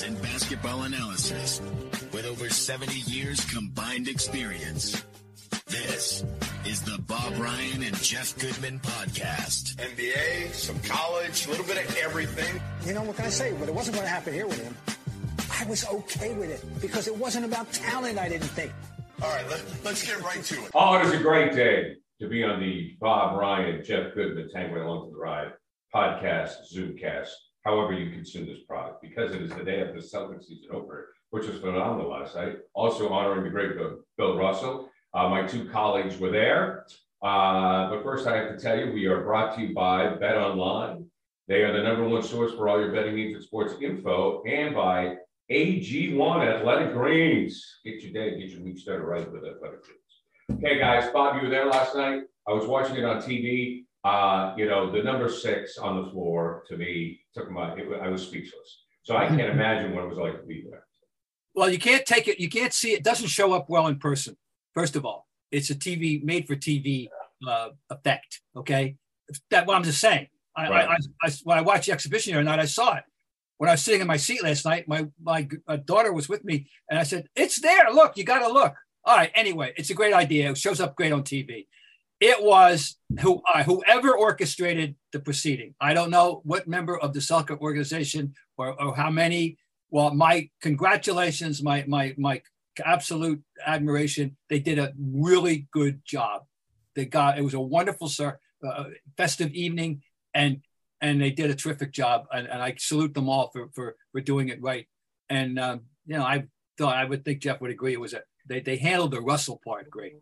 sports 0.00 0.02
and 0.02 0.22
basketball 0.22 0.82
analysis 0.82 1.60
with 2.12 2.26
over 2.26 2.48
70 2.48 3.00
years 3.10 3.44
combined 3.52 4.08
experience. 4.08 5.04
This 5.66 6.24
is 6.64 6.82
the 6.82 7.00
Bob 7.02 7.38
Ryan 7.38 7.82
and 7.82 7.96
Jeff 8.02 8.38
Goodman 8.38 8.80
podcast. 8.80 9.76
NBA, 9.76 10.52
some 10.52 10.78
college, 10.80 11.46
a 11.46 11.50
little 11.50 11.66
bit 11.66 11.84
of 11.84 11.96
everything. 11.98 12.60
You 12.86 12.94
know, 12.94 13.02
what 13.02 13.16
can 13.16 13.26
I 13.26 13.30
say? 13.30 13.52
But 13.58 13.68
it 13.68 13.74
wasn't 13.74 13.96
going 13.96 14.06
to 14.06 14.12
happen 14.12 14.32
here 14.32 14.46
with 14.46 14.62
him. 14.62 14.74
I 15.60 15.68
was 15.68 15.86
okay 15.86 16.34
with 16.34 16.50
it 16.50 16.64
because 16.80 17.06
it 17.06 17.16
wasn't 17.16 17.44
about 17.44 17.70
talent, 17.72 18.18
I 18.18 18.28
didn't 18.28 18.48
think. 18.48 18.72
All 19.22 19.30
right, 19.30 19.48
let, 19.50 19.62
let's 19.84 20.04
get 20.06 20.20
right 20.22 20.42
to 20.42 20.54
it. 20.54 20.70
Oh, 20.74 20.98
it 20.98 21.06
is 21.06 21.12
a 21.12 21.22
great 21.22 21.52
day 21.52 21.96
to 22.20 22.28
be 22.28 22.42
on 22.42 22.60
the 22.60 22.96
Bob 23.00 23.38
Ryan, 23.38 23.84
Jeff 23.84 24.14
Goodman, 24.14 24.48
Tango 24.52 24.82
Along 24.82 25.08
for 25.08 25.12
the 25.12 25.18
Ride 25.18 25.52
podcast, 25.94 26.52
Zoomcast, 26.74 27.28
however 27.64 27.92
you 27.92 28.10
consume 28.10 28.46
this 28.46 28.62
product, 28.66 29.02
because 29.02 29.32
it 29.32 29.42
is 29.42 29.50
the 29.50 29.64
day 29.64 29.80
of 29.80 29.94
the 29.94 30.00
Celtics 30.00 30.44
season 30.44 30.70
opener, 30.72 31.06
which 31.30 31.46
was 31.46 31.60
phenomenal 31.60 32.10
last 32.10 32.34
night. 32.34 32.58
Also 32.74 33.08
honoring 33.08 33.44
the 33.44 33.50
great 33.50 33.72
Bill, 34.16 34.36
Russell. 34.36 34.90
Uh, 35.12 35.28
my 35.28 35.46
two 35.46 35.68
colleagues 35.68 36.18
were 36.18 36.30
there. 36.30 36.86
Uh, 37.22 37.90
but 37.90 38.02
first, 38.02 38.26
I 38.26 38.36
have 38.36 38.56
to 38.56 38.62
tell 38.62 38.78
you, 38.78 38.92
we 38.92 39.06
are 39.06 39.22
brought 39.22 39.54
to 39.56 39.62
you 39.62 39.74
by 39.74 40.08
Bet 40.14 40.36
Online. 40.36 41.04
They 41.48 41.62
are 41.62 41.72
the 41.72 41.82
number 41.82 42.08
one 42.08 42.22
source 42.22 42.52
for 42.54 42.68
all 42.68 42.80
your 42.80 42.92
betting 42.92 43.16
needs 43.16 43.34
and 43.34 43.44
sports 43.44 43.74
info, 43.80 44.42
and 44.44 44.74
by 44.74 45.16
AG1 45.50 46.46
Athletic 46.46 46.92
Greens. 46.92 47.80
Get 47.84 48.02
your 48.02 48.12
day, 48.12 48.38
get 48.38 48.50
your 48.50 48.62
week 48.62 48.78
started 48.78 49.04
right 49.04 49.30
with 49.30 49.44
Athletic 49.44 49.82
Greens. 49.82 50.64
Okay, 50.64 50.78
guys, 50.78 51.10
Bob, 51.12 51.36
you 51.36 51.42
were 51.42 51.50
there 51.50 51.66
last 51.66 51.94
night. 51.94 52.22
I 52.48 52.52
was 52.52 52.66
watching 52.66 52.96
it 52.96 53.04
on 53.04 53.18
TV. 53.18 53.84
Uh, 54.04 54.54
you 54.56 54.66
know, 54.66 54.90
the 54.90 55.02
number 55.02 55.28
six 55.28 55.76
on 55.76 56.02
the 56.02 56.10
floor 56.10 56.64
to 56.68 56.76
me 56.76 57.20
took 57.34 57.50
my, 57.50 57.74
it, 57.74 57.86
I 58.02 58.08
was 58.08 58.22
speechless. 58.22 58.84
So 59.02 59.16
I 59.16 59.26
can't 59.26 59.40
imagine 59.52 59.94
what 59.94 60.04
it 60.04 60.08
was 60.08 60.18
like 60.18 60.40
to 60.40 60.46
be 60.46 60.64
there. 60.68 60.84
Well, 61.54 61.68
you 61.68 61.78
can't 61.78 62.06
take 62.06 62.28
it, 62.28 62.40
you 62.40 62.48
can't 62.48 62.72
see 62.72 62.92
it, 62.92 63.04
doesn't 63.04 63.28
show 63.28 63.52
up 63.52 63.68
well 63.68 63.88
in 63.88 63.98
person. 63.98 64.36
First 64.72 64.96
of 64.96 65.04
all, 65.04 65.26
it's 65.50 65.70
a 65.70 65.74
TV 65.74 66.22
made 66.22 66.46
for 66.46 66.54
TV 66.54 67.08
uh, 67.46 67.70
effect. 67.90 68.40
Okay. 68.56 68.96
That 69.50 69.66
what 69.66 69.76
I'm 69.76 69.84
just 69.84 70.00
saying. 70.00 70.28
I, 70.56 70.68
Right. 70.68 70.88
I, 70.88 70.92
I, 70.92 71.28
I, 71.28 71.30
when 71.44 71.58
I 71.58 71.62
watched 71.62 71.86
the 71.86 71.92
exhibition 71.92 72.32
the 72.32 72.38
other 72.38 72.44
night, 72.44 72.58
I 72.58 72.64
saw 72.64 72.96
it. 72.96 73.04
When 73.58 73.68
I 73.68 73.74
was 73.74 73.82
sitting 73.82 74.00
in 74.00 74.06
my 74.06 74.16
seat 74.16 74.42
last 74.42 74.64
night, 74.64 74.88
my 74.88 75.06
my 75.22 75.46
uh, 75.68 75.76
daughter 75.76 76.12
was 76.12 76.28
with 76.28 76.44
me, 76.44 76.66
and 76.88 76.98
I 76.98 77.02
said, 77.02 77.26
"It's 77.36 77.60
there. 77.60 77.90
Look, 77.92 78.16
you 78.16 78.24
got 78.24 78.38
to 78.40 78.52
look." 78.52 78.74
All 79.04 79.16
right. 79.16 79.30
Anyway, 79.34 79.72
it's 79.76 79.90
a 79.90 79.94
great 79.94 80.14
idea. 80.14 80.50
It 80.50 80.58
shows 80.58 80.80
up 80.80 80.96
great 80.96 81.12
on 81.12 81.22
TV. 81.22 81.66
It 82.20 82.42
was 82.42 82.96
who 83.20 83.42
uh, 83.52 83.62
whoever 83.62 84.14
orchestrated 84.14 84.94
the 85.12 85.20
proceeding. 85.20 85.74
I 85.80 85.94
don't 85.94 86.10
know 86.10 86.42
what 86.44 86.68
member 86.68 86.98
of 86.98 87.14
the 87.14 87.20
Celtic 87.20 87.60
organization 87.62 88.34
or, 88.58 88.80
or 88.80 88.94
how 88.94 89.10
many. 89.10 89.56
Well, 89.90 90.14
my 90.14 90.50
congratulations, 90.60 91.62
my 91.62 91.84
my 91.88 92.14
my 92.18 92.42
absolute 92.84 93.42
admiration. 93.66 94.36
They 94.50 94.58
did 94.58 94.78
a 94.78 94.92
really 94.98 95.66
good 95.72 96.02
job. 96.04 96.42
They 96.94 97.06
got 97.06 97.38
it 97.38 97.42
was 97.42 97.54
a 97.54 97.60
wonderful 97.60 98.08
sir, 98.08 98.38
uh, 98.66 98.84
festive 99.16 99.52
evening, 99.52 100.02
and 100.34 100.60
and 101.00 101.20
they 101.20 101.30
did 101.30 101.50
a 101.50 101.54
terrific 101.54 101.90
job. 101.90 102.26
And, 102.30 102.46
and 102.46 102.62
I 102.62 102.74
salute 102.78 103.14
them 103.14 103.30
all 103.30 103.50
for 103.50 103.70
for 103.74 103.96
for 104.12 104.20
doing 104.20 104.48
it 104.48 104.60
right. 104.60 104.86
And 105.30 105.58
um, 105.58 105.82
you 106.06 106.18
know, 106.18 106.24
I 106.24 106.44
thought 106.76 106.96
I 106.96 107.04
would 107.04 107.24
think 107.24 107.40
Jeff 107.40 107.62
would 107.62 107.70
agree. 107.70 107.94
It 107.94 108.00
was 108.00 108.12
a 108.12 108.22
they 108.46 108.60
they 108.60 108.76
handled 108.76 109.12
the 109.12 109.20
Russell 109.20 109.60
part 109.64 109.90
great. 109.90 110.14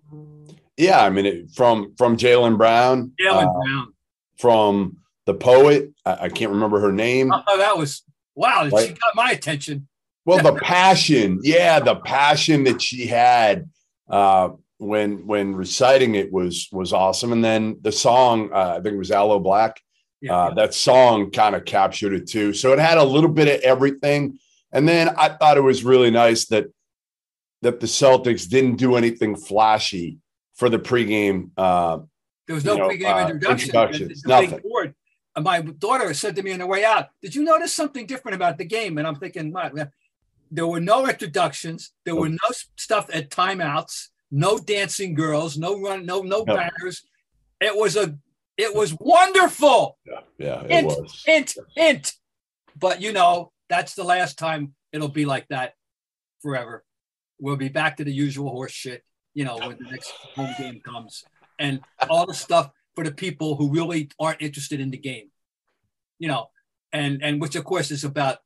Yeah, 0.76 1.02
I 1.02 1.10
mean, 1.10 1.26
it, 1.26 1.50
from 1.50 1.94
from 1.96 2.16
Jaylen 2.16 2.56
Brown, 2.56 3.12
Jaylen 3.20 3.48
uh, 3.48 3.52
Brown. 3.52 3.94
from 4.38 4.96
the 5.26 5.34
poet, 5.34 5.92
I, 6.04 6.12
I 6.22 6.28
can't 6.28 6.52
remember 6.52 6.80
her 6.80 6.92
name. 6.92 7.32
Oh, 7.32 7.58
that 7.58 7.76
was 7.76 8.02
wow. 8.34 8.64
She 8.64 8.88
got 8.88 9.14
my 9.14 9.30
attention. 9.30 9.88
Well, 10.24 10.42
the 10.42 10.60
passion, 10.60 11.40
yeah, 11.42 11.80
the 11.80 11.96
passion 11.96 12.64
that 12.64 12.82
she 12.82 13.06
had 13.06 13.70
uh, 14.10 14.50
when 14.76 15.26
when 15.26 15.54
reciting 15.54 16.16
it 16.16 16.30
was 16.30 16.68
was 16.70 16.92
awesome. 16.92 17.32
And 17.32 17.42
then 17.42 17.78
the 17.80 17.92
song, 17.92 18.50
uh, 18.52 18.74
I 18.78 18.80
think 18.82 18.94
it 18.94 18.98
was 18.98 19.10
Aloe 19.10 19.40
Blacc. 19.40 19.76
Yeah, 20.20 20.36
Uh, 20.36 20.54
that 20.54 20.74
song 20.74 21.30
kind 21.30 21.54
of 21.54 21.64
captured 21.64 22.12
it 22.12 22.26
too. 22.28 22.52
So 22.52 22.72
it 22.72 22.78
had 22.78 22.98
a 22.98 23.04
little 23.04 23.30
bit 23.30 23.48
of 23.48 23.60
everything. 23.62 24.38
And 24.72 24.86
then 24.86 25.10
I 25.16 25.28
thought 25.30 25.56
it 25.56 25.62
was 25.62 25.84
really 25.84 26.10
nice 26.10 26.46
that 26.46 26.66
that 27.62 27.80
the 27.80 27.86
Celtics 27.86 28.48
didn't 28.48 28.76
do 28.76 28.96
anything 28.96 29.36
flashy 29.36 30.18
for 30.54 30.68
the 30.68 30.78
pregame. 30.78 31.50
Uh, 31.56 31.98
There 32.46 32.54
was 32.54 32.64
no 32.64 32.74
you 32.74 32.78
know, 32.78 32.88
pregame 32.88 33.14
uh, 33.14 33.20
introduction. 33.26 33.68
introductions, 33.68 34.22
The- 34.22 34.28
the 34.28 34.40
nothing. 34.42 34.60
board. 34.62 34.94
And 35.36 35.44
my 35.44 35.60
daughter 35.60 36.12
said 36.14 36.34
to 36.36 36.42
me 36.42 36.52
on 36.52 36.58
the 36.58 36.66
way 36.66 36.84
out, 36.84 37.08
"Did 37.22 37.34
you 37.34 37.44
notice 37.44 37.72
something 37.72 38.06
different 38.06 38.34
about 38.34 38.58
the 38.58 38.64
game?" 38.64 38.98
And 38.98 39.06
I'm 39.06 39.14
thinking, 39.16 39.52
"What?" 39.52 39.72
There 40.50 40.66
were 40.66 40.80
no 40.80 41.06
introductions. 41.06 41.92
There 42.04 42.16
were 42.16 42.30
no 42.30 42.48
stuff 42.76 43.08
at 43.12 43.30
timeouts. 43.30 44.08
No 44.30 44.58
dancing 44.58 45.14
girls. 45.14 45.56
No 45.58 45.78
run. 45.80 46.06
No 46.06 46.22
no 46.22 46.42
No. 46.42 46.56
bangers. 46.56 47.02
It 47.60 47.76
was 47.76 47.96
a. 47.96 48.16
It 48.56 48.74
was 48.74 48.96
wonderful. 48.98 49.98
yeah, 50.38 50.62
it 50.64 50.70
Hint, 50.70 50.86
was. 50.88 51.22
hint, 51.24 51.54
hint. 51.76 52.14
But 52.76 53.00
you 53.00 53.12
know, 53.12 53.52
that's 53.68 53.94
the 53.94 54.04
last 54.04 54.38
time 54.38 54.74
it'll 54.92 55.08
be 55.08 55.24
like 55.26 55.46
that 55.48 55.74
forever. 56.42 56.84
We'll 57.40 57.56
be 57.56 57.68
back 57.68 57.96
to 57.98 58.04
the 58.04 58.12
usual 58.12 58.50
horse 58.50 58.72
shit, 58.72 59.04
you 59.34 59.44
know, 59.44 59.56
when 59.58 59.78
the 59.78 59.90
next 59.90 60.10
home 60.34 60.54
game 60.58 60.80
comes. 60.80 61.24
And 61.58 61.80
all 62.08 62.26
the 62.26 62.34
stuff 62.34 62.70
for 62.94 63.04
the 63.04 63.12
people 63.12 63.56
who 63.56 63.70
really 63.70 64.10
aren't 64.18 64.42
interested 64.42 64.80
in 64.80 64.90
the 64.90 64.98
game. 64.98 65.30
You 66.18 66.28
know, 66.28 66.50
and 66.92 67.22
and 67.22 67.40
which 67.40 67.54
of 67.54 67.64
course 67.64 67.90
is 67.90 68.04
about 68.04 68.38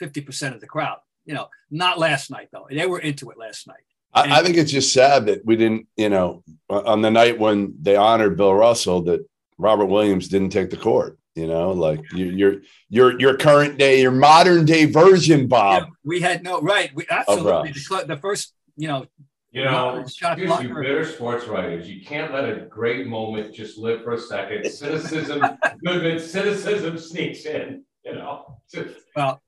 50% 0.00 0.54
of 0.54 0.60
the 0.60 0.66
crowd. 0.66 0.98
You 1.24 1.34
know, 1.34 1.48
not 1.70 1.98
last 1.98 2.30
night 2.30 2.48
though. 2.52 2.66
They 2.70 2.86
were 2.86 3.00
into 3.00 3.30
it 3.30 3.38
last 3.38 3.66
night. 3.66 3.82
I, 4.14 4.40
I 4.40 4.42
think 4.42 4.56
it's 4.56 4.70
just 4.70 4.92
sad 4.92 5.26
that 5.26 5.44
we 5.44 5.56
didn't, 5.56 5.88
you 5.96 6.08
know, 6.08 6.42
on 6.70 7.02
the 7.02 7.10
night 7.10 7.38
when 7.38 7.74
they 7.80 7.96
honored 7.96 8.36
Bill 8.36 8.54
Russell, 8.54 9.02
that 9.02 9.26
Robert 9.58 9.86
Williams 9.86 10.28
didn't 10.28 10.50
take 10.50 10.70
the 10.70 10.76
court. 10.76 11.18
You 11.36 11.46
know, 11.46 11.70
like 11.72 12.00
you, 12.14 12.26
your 12.26 12.54
your 12.88 13.20
your 13.20 13.36
current 13.36 13.78
day, 13.78 14.00
your 14.00 14.10
modern 14.10 14.64
day 14.64 14.86
version, 14.86 15.46
Bob. 15.46 15.82
Yeah, 15.82 15.88
we 16.02 16.20
had 16.20 16.42
no 16.42 16.60
right. 16.62 16.90
We 16.94 17.04
absolutely 17.10 17.72
the, 17.72 17.78
cl- 17.78 18.06
the 18.06 18.16
first, 18.16 18.54
you 18.78 18.88
know, 18.88 19.06
You 19.52 19.64
know, 19.64 20.02
Shot 20.08 20.38
you 20.38 20.46
blocker. 20.46 20.80
bitter 20.82 21.04
sports 21.04 21.46
writers. 21.46 21.86
You 21.90 22.02
can't 22.02 22.32
let 22.32 22.48
a 22.48 22.62
great 22.70 23.06
moment 23.06 23.54
just 23.54 23.76
live 23.76 24.02
for 24.02 24.14
a 24.14 24.18
second. 24.18 24.64
Cynicism, 24.70 25.42
Goodman, 25.84 26.18
cynicism 26.20 26.96
sneaks 26.98 27.44
in, 27.44 27.84
you 28.06 28.14
know. 28.14 28.58
well, 29.14 29.42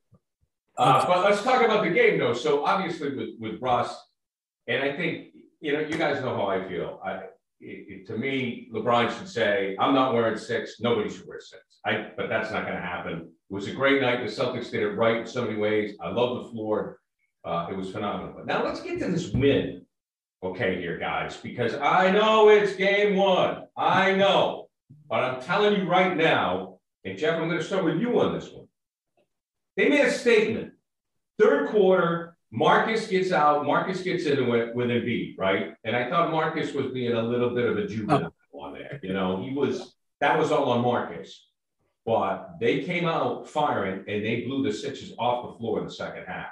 Uh, 0.77 1.07
but 1.07 1.25
let's 1.25 1.43
talk 1.43 1.63
about 1.65 1.83
the 1.85 1.91
game, 1.91 2.19
though. 2.19 2.35
So 2.35 2.67
obviously 2.67 3.17
with 3.17 3.31
with 3.41 3.63
Russ, 3.63 3.97
and 4.67 4.83
I 4.85 4.95
think 4.95 5.29
you 5.61 5.73
know 5.73 5.81
you 5.81 5.97
guys 5.97 6.21
know 6.23 6.35
how 6.37 6.49
I 6.49 6.69
feel. 6.69 7.01
I 7.03 7.13
it, 7.61 7.79
it- 7.93 8.07
to 8.09 8.15
me, 8.19 8.69
LeBron 8.75 9.05
should 9.17 9.29
say, 9.29 9.75
"I'm 9.81 9.95
not 9.95 10.13
wearing 10.13 10.37
six. 10.37 10.81
Nobody 10.81 11.09
should 11.09 11.27
wear 11.27 11.41
six. 11.41 11.63
I 11.85 12.11
but 12.17 12.29
that's 12.29 12.51
not 12.51 12.65
going 12.65 12.77
to 12.77 12.83
happen. 12.83 13.33
It 13.51 13.55
was 13.55 13.69
a 13.69 13.73
great 13.73 14.03
night. 14.03 14.25
The 14.25 14.31
Celtics 14.31 14.71
did 14.71 14.83
it 14.83 14.91
right 14.91 15.19
in 15.19 15.27
so 15.27 15.45
many 15.45 15.57
ways. 15.57 15.97
I 16.01 16.11
love 16.11 16.45
the 16.45 16.51
floor. 16.51 17.01
Uh, 17.45 17.69
it 17.71 17.77
was 17.77 17.91
phenomenal. 17.91 18.35
But 18.37 18.47
now 18.47 18.65
let's 18.65 18.81
get 18.81 18.99
to 18.99 19.09
this 19.09 19.33
win, 19.33 19.87
okay, 20.43 20.81
here, 20.81 20.99
guys, 20.99 21.37
because 21.37 21.75
I 21.75 22.11
know 22.11 22.49
it's 22.49 22.75
game 22.75 23.17
one. 23.17 23.65
I 23.77 24.15
know, 24.15 24.69
but 25.09 25.25
I'm 25.25 25.41
telling 25.41 25.81
you 25.81 25.89
right 25.89 26.17
now, 26.17 26.79
and 27.05 27.17
Jeff, 27.17 27.39
I'm 27.39 27.49
going 27.49 27.59
to 27.59 27.65
start 27.65 27.85
with 27.85 27.99
you 27.99 28.21
on 28.21 28.35
this 28.35 28.51
one. 28.51 28.67
They 29.77 29.89
made 29.89 30.05
a 30.05 30.11
statement. 30.11 30.73
Third 31.39 31.69
quarter, 31.69 32.37
Marcus 32.51 33.07
gets 33.07 33.33
out, 33.33 33.65
Marcus 33.65 34.03
gets 34.03 34.27
into 34.27 34.55
it 34.55 34.75
with 34.75 34.89
Embiid, 34.89 35.37
right? 35.39 35.75
And 35.85 35.95
I 35.95 36.11
thought 36.11 36.33
Marcus 36.33 36.73
was 36.73 36.89
being 36.93 37.13
a 37.13 37.23
little 37.23 37.55
bit 37.55 37.67
of 37.67 37.79
a 37.79 37.87
juvenile 37.87 38.35
on 38.53 38.73
there. 38.73 38.99
You 39.03 39.13
know, 39.13 39.43
he 39.43 39.55
was 39.55 39.95
that 40.21 40.39
was 40.39 40.51
all 40.51 40.71
on 40.71 40.83
Marcus. 40.83 41.48
But 42.09 42.59
they 42.59 42.85
came 42.85 43.05
out 43.05 43.47
firing 43.51 43.99
and 44.09 44.25
they 44.25 44.41
blew 44.41 44.63
the 44.63 44.73
Sixers 44.73 45.13
off 45.19 45.53
the 45.53 45.59
floor 45.59 45.81
in 45.81 45.85
the 45.85 45.93
second 45.93 46.25
half. 46.27 46.47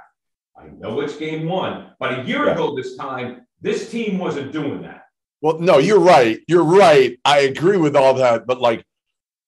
I 0.55 0.67
know 0.67 1.00
it's 1.00 1.17
game 1.17 1.49
one, 1.49 1.93
but 1.99 2.19
a 2.19 2.25
year 2.25 2.44
Yeah. 2.44 2.53
ago 2.53 2.76
this 2.76 2.94
time, 2.94 3.47
this 3.62 3.91
team 3.91 4.19
wasn't 4.19 4.53
doing 4.53 4.82
that. 4.82 5.05
Well, 5.41 5.58
no, 5.58 5.79
you're 5.79 5.99
right. 5.99 6.41
You're 6.47 6.62
right. 6.62 7.19
I 7.25 7.38
agree 7.38 7.79
with 7.79 7.97
all 7.97 8.12
that, 8.14 8.47
but 8.47 8.61
like 8.61 8.85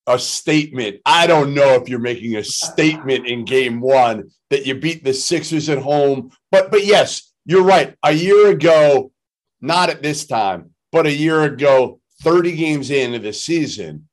a 0.07 0.19
statement. 0.19 1.03
I 1.05 1.27
don't 1.27 1.53
know 1.53 1.75
if 1.75 1.91
you're 1.91 1.99
making 1.99 2.37
a 2.37 2.43
statement 2.45 3.27
in 3.27 3.45
game 3.45 3.79
one 3.79 4.31
that 4.49 4.65
you 4.65 4.77
beat 4.77 5.05
the 5.05 5.13
Sixers 5.13 5.69
at 5.69 5.77
home. 5.77 6.31
But 6.51 6.71
but 6.71 6.87
yes, 6.87 7.35
you're 7.45 7.65
right. 7.65 7.95
A 8.03 8.13
year 8.13 8.49
ago, 8.49 9.13
not 9.61 9.91
at 9.91 10.03
this 10.03 10.27
time, 10.27 10.71
but 10.91 11.05
a 11.05 11.13
year 11.13 11.43
ago, 11.43 12.01
30 12.23 12.57
games 12.57 12.91
into 12.91 13.19
the 13.19 13.35
season, 13.35 14.08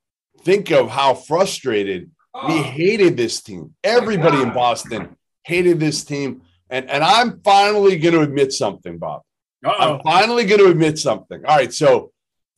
think 0.45 0.71
of 0.71 0.89
how 0.89 1.13
frustrated 1.15 2.09
we 2.47 2.59
Oh, 2.59 2.63
hated 2.63 3.17
this 3.17 3.41
team. 3.41 3.73
Everybody 3.83 4.41
in 4.41 4.53
Boston 4.53 5.15
hated 5.43 5.79
this 5.79 6.03
team. 6.03 6.41
And, 6.69 6.89
and 6.89 7.03
I'm 7.03 7.39
finally 7.43 7.97
going 7.97 8.13
to 8.13 8.21
admit 8.21 8.51
something, 8.51 8.97
Bob. 8.97 9.21
uh-oh. 9.65 9.95
I'm 9.95 10.01
finally 10.03 10.45
going 10.45 10.59
to 10.59 10.69
admit 10.69 10.97
something. 10.99 11.45
All 11.45 11.55
right. 11.55 11.73
So, 11.73 12.11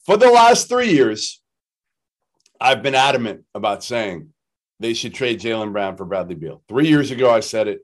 for 0.05 0.17
the 0.17 0.29
last 0.31 0.69
three 0.69 0.89
years, 0.91 1.41
I've 2.59 2.81
been 2.81 2.95
adamant 2.95 3.43
about 3.53 3.83
saying 3.83 4.29
they 4.79 4.93
should 4.93 5.13
trade 5.13 5.39
Jaylen 5.41 5.73
Brown 5.73 5.95
for 5.97 6.05
Bradley 6.05 6.35
Beal. 6.35 6.63
Three 6.67 6.87
years 6.87 7.11
ago, 7.11 7.29
I 7.29 7.41
said 7.41 7.67
it. 7.67 7.81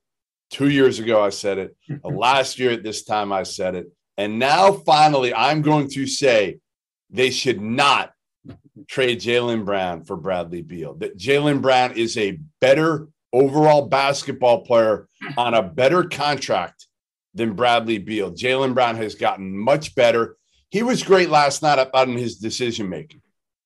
Two 0.49 0.69
years 0.69 0.99
ago, 0.99 1.21
I 1.23 1.29
said 1.29 1.57
it. 1.59 1.75
Last 2.03 2.57
year 2.59 2.71
at 2.71 2.81
this 2.83 3.03
time, 3.03 3.31
I 3.31 3.43
said 3.43 3.75
it. 3.75 3.87
And 4.17 4.39
now, 4.39 4.71
finally, 4.71 5.33
I'm 5.33 5.61
going 5.61 5.89
to 5.91 6.07
say 6.07 6.59
they 7.09 7.29
should 7.29 7.61
not 7.61 8.13
trade 8.87 9.19
Jaylen 9.19 9.65
Brown 9.65 10.03
for 10.03 10.15
Bradley 10.15 10.61
Beal. 10.61 10.95
That 10.95 11.17
Jaylen 11.17 11.61
Brown 11.61 11.93
is 11.97 12.17
a 12.17 12.39
better 12.59 13.07
overall 13.31 13.87
basketball 13.87 14.61
player 14.61 15.07
on 15.37 15.53
a 15.53 15.63
better 15.63 16.03
contract 16.03 16.87
than 17.33 17.53
Bradley 17.53 17.97
Beal. 17.97 18.31
Jaylen 18.31 18.73
Brown 18.73 18.95
has 18.97 19.15
gotten 19.15 19.57
much 19.57 19.95
better. 19.95 20.37
He 20.69 20.83
was 20.83 21.03
great 21.03 21.29
last 21.29 21.61
night, 21.61 21.79
I 21.79 21.85
thought, 21.85 22.07
in 22.07 22.17
his 22.17 22.37
decision 22.37 22.89
making. 22.89 23.21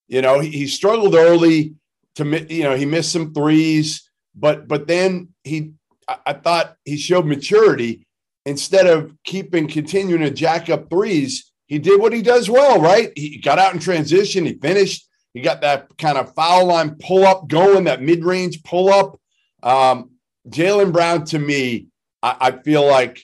You 0.07 0.21
know, 0.21 0.39
he, 0.39 0.49
he 0.49 0.67
struggled 0.67 1.15
early 1.15 1.75
to, 2.15 2.45
you 2.53 2.63
know, 2.63 2.75
he 2.75 2.85
missed 2.85 3.11
some 3.11 3.33
threes, 3.33 4.09
but 4.35 4.67
but 4.67 4.87
then 4.87 5.29
he, 5.43 5.73
I, 6.07 6.17
I 6.27 6.33
thought 6.33 6.75
he 6.85 6.97
showed 6.97 7.25
maturity 7.25 8.07
instead 8.45 8.87
of 8.87 9.13
keeping 9.25 9.67
continuing 9.67 10.21
to 10.21 10.31
jack 10.31 10.69
up 10.69 10.89
threes. 10.89 11.51
He 11.67 11.79
did 11.79 11.99
what 11.99 12.13
he 12.13 12.21
does 12.21 12.49
well, 12.49 12.81
right? 12.81 13.11
He 13.15 13.37
got 13.37 13.59
out 13.59 13.73
in 13.73 13.79
transition. 13.79 14.45
He 14.45 14.53
finished. 14.53 15.07
He 15.33 15.41
got 15.41 15.61
that 15.61 15.87
kind 15.97 16.17
of 16.17 16.33
foul 16.33 16.65
line 16.65 16.95
pull 16.95 17.25
up 17.25 17.47
going, 17.47 17.83
that 17.83 18.01
mid 18.01 18.23
range 18.23 18.63
pull 18.63 18.91
up. 18.91 19.19
Um, 19.61 20.11
Jaylen 20.49 20.93
Brown, 20.93 21.25
to 21.25 21.39
me, 21.39 21.87
I, 22.23 22.37
I, 22.39 22.51
feel 22.51 22.85
like 22.85 23.23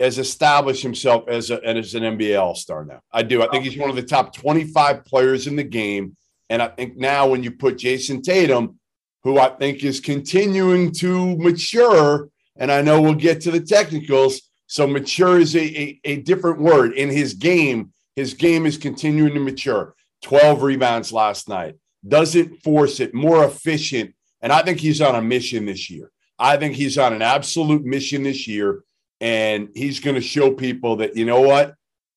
has 0.00 0.18
established 0.18 0.82
himself 0.82 1.28
as, 1.28 1.50
a, 1.50 1.62
as 1.64 1.94
an 1.94 2.02
NBA 2.02 2.40
All 2.40 2.54
Star 2.54 2.84
now. 2.84 3.00
I 3.12 3.22
do. 3.22 3.42
I 3.42 3.48
think 3.48 3.64
he's 3.64 3.78
one 3.78 3.90
of 3.90 3.96
the 3.96 4.02
top 4.02 4.34
25 4.34 5.04
players 5.04 5.46
in 5.46 5.54
the 5.54 5.64
game. 5.64 6.16
And 6.50 6.60
I 6.60 6.68
think 6.68 6.96
now 6.96 7.28
when 7.28 7.42
you 7.42 7.52
put 7.52 7.78
Jayson 7.78 8.22
Tatum, 8.22 8.78
who 9.22 9.38
I 9.38 9.50
think 9.50 9.84
is 9.84 10.00
continuing 10.00 10.92
to 10.94 11.36
mature, 11.36 12.28
and 12.56 12.72
I 12.72 12.82
know 12.82 13.00
we'll 13.00 13.14
get 13.14 13.42
to 13.42 13.50
the 13.50 13.60
technicals. 13.60 14.42
So 14.72 14.86
mature 14.86 15.38
is 15.38 15.54
a, 15.54 15.60
a, 15.60 16.00
a 16.02 16.16
different 16.22 16.58
word 16.58 16.94
in 16.94 17.10
his 17.10 17.34
game. 17.34 17.92
His 18.16 18.32
game 18.32 18.64
is 18.64 18.78
continuing 18.78 19.34
to 19.34 19.38
mature. 19.38 19.94
12 20.22 20.62
rebounds 20.62 21.12
last 21.12 21.46
night. 21.46 21.74
Doesn't 22.08 22.62
force 22.62 22.98
it, 22.98 23.12
more 23.12 23.44
efficient. 23.44 24.14
And 24.40 24.50
I 24.50 24.62
think 24.62 24.80
he's 24.80 25.02
on 25.02 25.14
a 25.14 25.20
mission 25.20 25.66
this 25.66 25.90
year. 25.90 26.10
I 26.38 26.56
think 26.56 26.74
he's 26.74 26.96
on 26.96 27.12
an 27.12 27.20
absolute 27.20 27.84
mission 27.84 28.22
this 28.22 28.48
year. 28.48 28.82
And 29.20 29.68
he's 29.74 30.00
going 30.00 30.14
to 30.14 30.22
show 30.22 30.52
people 30.52 30.96
that, 30.96 31.18
you 31.18 31.26
know 31.26 31.42
what? 31.42 31.74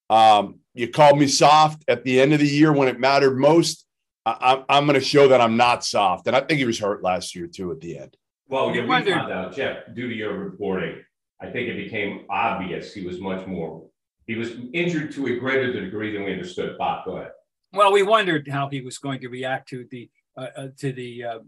Um, 0.10 0.60
you 0.74 0.88
called 0.88 1.19
me 1.19 1.28
soft 1.28 1.84
at 1.90 2.06
the 2.06 2.22
end 2.22 2.31
of 2.31 2.40
the 2.40 2.48
year 2.48 2.72
when 2.72 2.88
it 2.88 3.02
mattered 3.02 3.38
most. 3.38 3.86
I, 4.25 4.63
am 4.69 4.86
going 4.86 4.98
to 4.98 5.06
show 5.06 5.28
that 5.28 5.42
I'm 5.42 5.57
not 5.57 5.84
soft. 5.84 6.28
And 6.28 6.38
I 6.38 6.40
think 6.40 6.60
he 6.60 6.66
was 6.66 6.80
hurt 6.80 7.04
last 7.04 7.36
year, 7.36 7.48
too, 7.48 7.74
at 7.74 7.81
the 7.81 7.98
end. 7.98 8.16
Well, 8.48 8.74
yeah, 8.74 8.84
we 8.84 8.88
found 8.88 9.30
out, 9.30 9.54
Jeff, 9.54 9.94
due 9.94 10.07
to 10.07 10.16
your 10.16 10.31
reporting, 10.38 11.02
I 11.42 11.48
think 11.48 11.68
it 11.68 11.78
became 11.78 12.26
obvious 12.30 12.94
he 12.94 13.06
was 13.06 13.20
much 13.20 13.46
more, 13.46 13.86
he 14.26 14.36
was 14.36 14.52
injured 14.74 15.12
to 15.14 15.28
a 15.28 15.38
greater 15.38 15.72
degree 15.74 16.14
than 16.14 16.24
we 16.24 16.34
understood. 16.34 16.78
Bob, 16.78 17.06
go 17.06 17.18
ahead. 17.18 17.32
Well, 17.74 17.92
we 17.92 18.04
wondered 18.04 18.48
how 18.48 18.70
he 18.70 18.82
was 18.82 18.98
going 18.98 19.20
to 19.22 19.28
react 19.28 19.70
to 19.70 19.86
the 19.92 20.10
uh, 20.38 20.48
uh, 20.58 20.68
to 20.78 20.92
the 20.92 21.24
uh, 21.24 21.40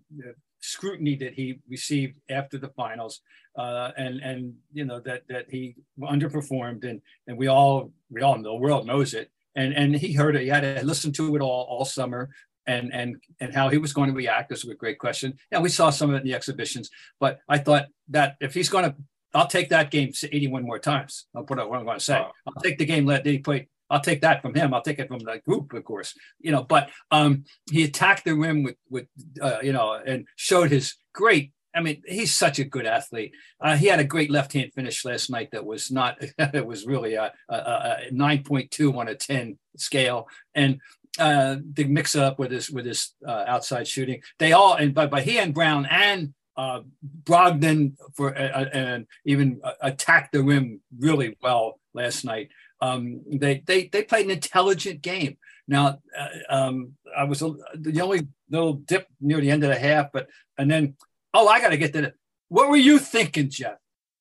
scrutiny 0.60 1.16
that 1.16 1.34
he 1.34 1.60
received 1.70 2.20
after 2.30 2.58
the 2.58 2.70
finals, 2.70 3.22
uh, 3.58 3.92
and 3.98 4.20
and 4.20 4.54
you 4.74 4.86
know 4.86 5.00
that 5.02 5.24
that 5.30 5.50
he 5.50 5.76
underperformed, 6.02 6.84
and 6.84 7.02
and 7.28 7.38
we 7.38 7.48
all 7.48 7.92
we 8.10 8.22
all 8.22 8.42
the 8.42 8.54
world 8.54 8.86
knows 8.86 9.14
it, 9.14 9.32
and 9.56 9.74
and 9.74 9.96
he 9.96 10.14
heard 10.14 10.36
it. 10.36 10.44
He 10.44 10.50
had 10.50 10.62
to 10.62 10.86
listen 10.86 11.12
to 11.14 11.36
it 11.36 11.42
all 11.42 11.64
all 11.70 11.86
summer, 11.86 12.30
and 12.66 12.94
and 12.94 13.18
and 13.40 13.54
how 13.54 13.70
he 13.70 13.78
was 13.78 13.94
going 13.94 14.10
to 14.10 14.16
react. 14.16 14.52
Was 14.52 14.64
a 14.66 14.76
great 14.76 15.00
question. 15.00 15.38
Yeah, 15.52 15.60
we 15.60 15.70
saw 15.70 15.90
some 15.90 16.10
of 16.10 16.16
it 16.16 16.20
in 16.20 16.28
the 16.28 16.36
exhibitions, 16.36 16.90
but 17.20 17.40
I 17.48 17.58
thought 17.58 17.88
that 18.10 18.36
if 18.40 18.54
he's 18.54 18.70
going 18.70 18.86
to, 18.86 18.96
I'll 19.34 19.48
take 19.48 19.70
that 19.70 19.92
game 19.92 20.12
81 20.24 20.64
more 20.64 20.80
times. 20.80 21.26
I'll 21.36 21.44
put 21.44 21.60
out 21.60 21.70
what 21.70 21.80
I'm 21.80 21.86
going 21.86 22.00
to 22.00 22.04
say. 22.04 22.16
I'll 22.16 22.62
take 22.64 22.78
the 22.78 22.86
game 22.86 23.06
that 23.08 23.26
he 23.26 23.40
played 23.40 23.68
I'll 23.90 24.02
take 24.02 24.22
that 24.22 24.42
from 24.42 24.54
him. 24.54 24.74
I'll 24.74 24.82
take 24.82 25.00
it 25.00 25.08
from 25.08 25.20
the 25.20 25.42
group, 25.46 25.74
of 25.74 25.84
course, 25.84 26.14
you 26.40 26.52
know. 26.52 26.64
But 26.64 26.90
um, 27.12 27.46
he 27.72 27.84
attacked 27.84 28.26
the 28.26 28.36
rim 28.36 28.64
with, 28.64 28.76
with 28.90 29.08
uh, 29.42 29.60
you 29.62 29.74
know, 29.74 29.94
and 29.94 30.28
showed 30.36 30.72
his 30.72 30.96
great. 31.14 31.52
I 31.74 31.82
mean, 31.82 32.02
he's 32.08 32.36
such 32.36 32.58
a 32.60 32.64
good 32.64 32.88
athlete. 32.88 33.34
Uh, 33.62 33.78
he 33.78 33.88
had 33.88 34.00
a 34.00 34.04
great 34.04 34.32
left 34.32 34.54
hand 34.54 34.74
finish 34.74 35.06
last 35.06 35.30
night 35.30 35.52
that 35.52 35.66
was 35.66 35.92
not. 35.92 36.18
it 36.38 36.66
was 36.66 36.86
really 36.86 37.14
a, 37.16 37.32
a, 37.50 37.56
a 37.56 37.98
nine 38.12 38.44
point 38.44 38.72
two 38.72 38.98
on 38.98 39.08
a 39.08 39.16
ten 39.16 39.58
scale, 39.78 40.28
and 40.56 40.80
uh, 41.20 41.58
the 41.74 41.86
mix 41.86 42.16
up 42.16 42.40
with 42.40 42.52
his 42.52 42.70
with 42.70 42.86
his 42.86 43.14
uh, 43.26 43.46
outside 43.48 43.88
shooting. 43.88 44.22
They 44.40 44.52
all 44.52 44.74
and 44.74 44.94
but 44.94 45.12
but 45.12 45.24
he 45.24 45.38
and 45.40 45.54
Brown 45.54 45.86
and 45.90 46.34
uh, 46.58 46.82
Brogdon 47.24 47.94
for 48.16 48.36
uh, 48.36 48.42
uh 48.42 48.70
and 48.74 49.08
even 49.26 49.62
uh, 49.64 49.74
attacked 49.82 50.34
the 50.34 50.44
rim 50.44 50.82
really 51.00 51.38
well 51.42 51.80
last 51.94 52.26
night. 52.26 52.50
Um, 52.82 53.22
they 53.32 53.64
they 53.66 53.88
they 53.88 54.04
played 54.04 54.26
an 54.26 54.32
intelligent 54.32 55.02
game. 55.02 55.38
Now, 55.68 56.00
uh, 56.18 56.28
um, 56.50 56.94
I 57.16 57.26
was 57.26 57.42
a, 57.42 57.54
the 57.76 58.02
only 58.02 58.28
little 58.50 58.74
dip 58.74 59.08
near 59.20 59.42
the 59.42 59.52
end 59.52 59.64
of 59.64 59.70
the 59.70 59.80
half, 59.80 60.12
but 60.12 60.28
and 60.58 60.70
then 60.70 60.96
oh, 61.34 61.48
I 61.48 61.62
got 61.62 61.70
to 61.70 61.78
get 61.78 61.94
to 61.94 62.02
the. 62.02 62.14
What 62.50 62.70
were 62.70 62.78
you 62.78 62.98
thinking, 63.00 63.50
Jeff? 63.50 63.78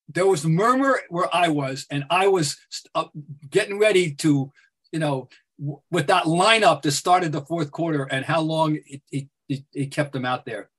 There 0.09 0.27
was 0.27 0.45
a 0.45 0.49
murmur 0.49 0.99
where 1.09 1.33
I 1.33 1.49
was, 1.49 1.85
and 1.89 2.05
I 2.09 2.27
was 2.27 2.57
uh, 2.95 3.05
getting 3.49 3.79
ready 3.79 4.13
to, 4.15 4.51
you 4.91 4.99
know, 4.99 5.29
w- 5.59 5.81
with 5.91 6.07
that 6.07 6.23
lineup 6.23 6.81
that 6.81 6.91
started 6.91 7.31
the 7.31 7.41
fourth 7.41 7.71
quarter 7.71 8.03
and 8.03 8.23
how 8.23 8.41
long 8.41 8.77
it, 8.85 9.01
it, 9.11 9.27
it, 9.49 9.63
it 9.73 9.91
kept 9.91 10.13
them 10.13 10.25
out 10.25 10.45
there. 10.45 10.69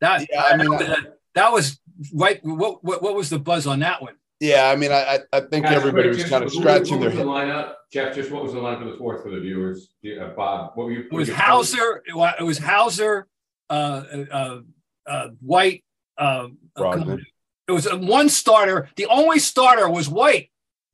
That 0.00 0.26
yeah, 0.30 0.42
I 0.44 0.56
mean, 0.56 0.70
that, 0.70 1.18
that 1.34 1.52
was 1.52 1.78
right. 2.14 2.40
What, 2.42 2.82
what 2.82 3.02
what 3.02 3.14
was 3.14 3.30
the 3.30 3.38
buzz 3.38 3.66
on 3.66 3.80
that 3.80 4.02
one? 4.02 4.14
Yeah, 4.40 4.70
I 4.70 4.76
mean, 4.76 4.90
I 4.90 5.20
I 5.32 5.40
think 5.40 5.66
everybody 5.66 6.08
was 6.08 6.24
kind 6.24 6.44
of 6.44 6.52
scratching 6.52 7.00
their 7.00 7.10
head. 7.10 7.20
The 7.20 7.24
lineup, 7.24 7.74
Jeff. 7.92 8.14
Just 8.14 8.30
what 8.30 8.42
was 8.42 8.54
the 8.54 8.58
lineup 8.58 8.78
for 8.78 8.90
the 8.90 8.96
fourth 8.96 9.22
for 9.22 9.30
the 9.30 9.40
viewers? 9.40 9.90
Uh, 10.04 10.28
Bob, 10.28 10.72
what 10.74 10.86
were 10.86 10.92
you? 10.92 11.00
It 11.00 11.12
was 11.12 11.28
Hauser. 11.28 12.02
It 12.06 12.42
was 12.42 12.58
Hauser, 12.58 13.26
uh, 13.68 14.02
uh, 14.32 14.60
uh, 15.06 15.28
White. 15.40 15.84
Uh, 16.16 16.48
it 17.68 17.72
was 17.72 17.86
one 17.92 18.28
starter. 18.28 18.88
The 18.96 19.06
only 19.06 19.38
starter 19.38 19.88
was 19.88 20.08
White. 20.08 20.50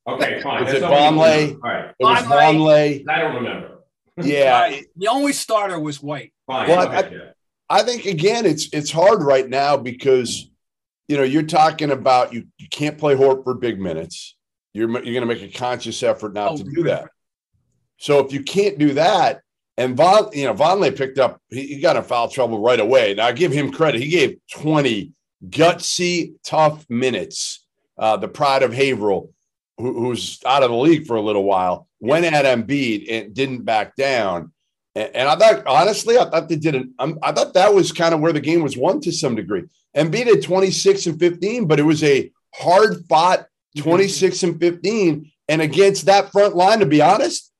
Okay, 0.08 0.40
fine. 0.40 0.64
Was 0.64 0.74
it 0.74 0.82
Vonleh? 0.82 1.54
All 1.54 1.60
right. 1.62 1.94
It 1.98 2.04
was 2.04 2.18
Vonleh. 2.24 3.04
I 3.08 3.18
don't 3.18 3.34
remember. 3.36 3.78
Yeah. 4.22 4.80
the 4.96 5.08
only 5.08 5.32
starter 5.32 5.80
was 5.80 6.02
White. 6.02 6.32
Fine. 6.46 6.68
Well, 6.68 6.88
I, 6.88 7.32
I 7.68 7.82
think 7.82 8.06
again, 8.06 8.46
it's 8.46 8.68
it's 8.72 8.90
hard 8.90 9.22
right 9.22 9.48
now 9.48 9.76
because 9.76 10.50
you 11.08 11.16
know, 11.16 11.22
you're 11.22 11.42
talking 11.42 11.90
about 11.90 12.32
you, 12.32 12.46
you 12.58 12.68
can't 12.68 12.98
play 12.98 13.14
Horford 13.14 13.60
big 13.60 13.80
minutes. 13.80 14.36
You're, 14.72 14.90
you're 14.90 15.20
going 15.20 15.20
to 15.20 15.34
make 15.34 15.42
a 15.42 15.58
conscious 15.58 16.02
effort 16.02 16.34
not 16.34 16.52
oh, 16.52 16.56
to 16.58 16.64
do 16.64 16.82
that. 16.84 17.10
So 17.98 18.18
if 18.18 18.32
you 18.32 18.42
can't 18.42 18.78
do 18.78 18.94
that, 18.94 19.40
and 19.78 19.96
Von, 19.96 20.30
you 20.32 20.46
know, 20.46 20.54
Vonleh 20.54 20.96
picked 20.96 21.18
up, 21.18 21.40
he, 21.48 21.66
he, 21.66 21.80
got 21.80 21.96
in 21.96 22.02
foul 22.02 22.28
trouble 22.28 22.60
right 22.60 22.80
away. 22.80 23.14
Now 23.14 23.26
I 23.26 23.32
give 23.32 23.52
him 23.52 23.70
credit. 23.70 24.00
He 24.00 24.08
gave 24.08 24.38
20 24.52 25.12
gutsy, 25.48 26.34
tough 26.44 26.88
minutes. 26.88 27.64
Uh, 27.98 28.16
the 28.16 28.28
pride 28.28 28.62
of 28.62 28.72
Haverhill, 28.72 29.30
who, 29.78 30.00
who's 30.00 30.40
out 30.44 30.62
of 30.62 30.70
the 30.70 30.76
league 30.76 31.06
for 31.06 31.16
a 31.16 31.22
little 31.22 31.44
while, 31.44 31.88
went 32.00 32.26
at 32.26 32.44
Embiid 32.44 33.06
and 33.10 33.34
didn't 33.34 33.64
back 33.64 33.96
down. 33.96 34.52
And, 34.96 35.28
I 35.28 35.36
thought, 35.36 35.66
honestly, 35.66 36.16
I 36.16 36.24
thought 36.24 36.48
they 36.48 36.56
didn't. 36.56 36.94
Um, 36.98 37.18
I 37.22 37.30
thought 37.30 37.52
that 37.52 37.74
was 37.74 37.92
kind 37.92 38.14
of 38.14 38.20
where 38.20 38.32
the 38.32 38.40
game 38.40 38.62
was 38.62 38.78
won 38.78 39.02
to 39.02 39.12
some 39.12 39.34
degree. 39.34 39.64
Embiid 39.94 40.26
had 40.26 40.42
26 40.42 41.06
and 41.06 41.18
15, 41.18 41.66
but 41.66 41.78
it 41.78 41.82
was 41.82 42.02
a 42.02 42.32
hard 42.54 43.04
fought 43.06 43.46
26 43.76 44.42
and 44.42 44.58
15. 44.58 45.30
And 45.48 45.60
against 45.60 46.06
that 46.06 46.32
front 46.32 46.56
line, 46.56 46.80
to 46.80 46.86
be 46.86 47.02
honest, 47.02 47.52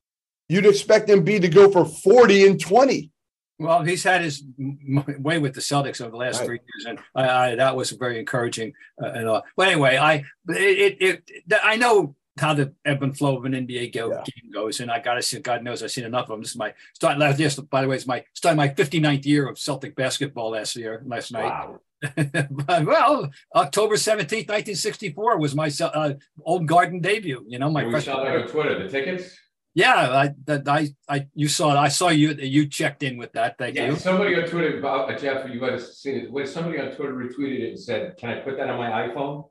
you'd 0.49 0.64
expect 0.64 1.11
Embiid 1.11 1.43
to 1.43 1.49
go 1.49 1.71
for 1.71 1.85
40 1.85 2.47
and 2.47 2.61
20. 2.61 3.11
Well, 3.59 3.83
he's 3.83 4.02
had 4.02 4.23
his 4.23 4.43
way 4.59 5.38
with 5.38 5.55
the 5.55 5.61
Celtics 5.61 6.00
over 6.00 6.11
the 6.11 6.16
last 6.16 6.40
right. 6.40 6.47
three 6.47 6.59
years, 6.59 6.87
and 6.87 6.99
I, 7.14 7.28
I, 7.28 7.55
that 7.55 7.76
was 7.76 7.90
very 7.90 8.19
encouraging. 8.19 8.75
Uh, 9.02 9.07
and 9.07 9.28
uh, 9.28 9.43
but 9.57 9.69
anyway, 9.69 9.97
I 9.97 10.25
it, 10.49 10.97
it, 11.00 11.23
it, 11.26 11.55
I 11.62 11.76
know 11.76 12.16
how 12.38 12.55
the 12.55 12.75
ebb 12.85 13.02
and 13.02 13.16
flow 13.16 13.37
of 13.37 13.45
an 13.45 13.52
NBA 13.52 13.95
go, 13.95 14.11
yeah. 14.11 14.16
game 14.25 14.50
goes, 14.52 14.81
and 14.81 14.90
I 14.90 15.00
got 15.00 15.14
to 15.14 15.23
see. 15.23 15.38
God 15.40 15.62
knows 15.62 15.83
I've 15.83 15.90
seen 15.90 16.05
enough 16.05 16.25
of 16.25 16.28
them. 16.28 16.43
This 16.43 16.50
is 16.50 16.57
my 16.57 16.75
start 16.95 17.19
last 17.19 17.38
year. 17.38 17.50
By 17.71 17.83
the 17.83 17.88
way, 17.88 17.97
it's 17.97 18.07
my 18.07 18.25
starting 18.35 18.59
my 18.59 18.69
59th 18.69 19.25
year 19.25 19.49
of 19.49 19.59
Celtic 19.59 19.97
basketball 19.97 20.50
last 20.50 20.76
year, 20.76 21.02
last 21.07 21.33
night. 21.33 21.45
Wow. 21.45 21.81
well, 22.85 23.31
October 23.55 23.95
17th, 23.95 24.49
1964 24.49 25.38
was 25.38 25.55
my 25.55 25.71
uh, 25.81 26.12
old 26.45 26.66
garden 26.66 27.00
debut. 27.00 27.45
You 27.49 27.59
know, 27.59 27.71
my 27.71 27.85
we 27.85 28.00
saw 28.00 28.23
that 28.23 28.37
on 28.37 28.49
Twitter, 28.49 28.83
the 28.83 28.88
tickets. 28.88 29.35
Yeah, 29.75 29.95
I, 29.95 30.31
that, 30.47 30.66
I, 30.69 30.88
I, 31.07 31.26
you 31.35 31.49
saw 31.49 31.73
it. 31.73 31.76
I 31.76 31.88
saw 31.88 32.09
you. 32.09 32.33
You 32.33 32.66
checked 32.66 33.02
in 33.02 33.19
with 33.19 33.33
that. 33.33 33.59
Thank 33.59 33.76
yeah, 33.76 33.88
you. 33.88 33.97
Somebody 33.97 34.35
on 34.35 34.49
Twitter, 34.49 34.85
uh, 34.87 35.14
Jeff, 35.19 35.49
you 35.50 35.61
might 35.61 35.73
have 35.73 35.83
seen 35.83 36.16
it. 36.16 36.33
When 36.33 36.47
somebody 36.47 36.81
on 36.81 36.93
Twitter 36.93 37.12
retweeted 37.12 37.61
it 37.61 37.69
and 37.69 37.78
said, 37.78 38.16
"Can 38.16 38.31
I 38.31 38.40
put 38.40 38.57
that 38.57 38.71
on 38.71 38.78
my 38.78 39.07
iPhone?" 39.07 39.50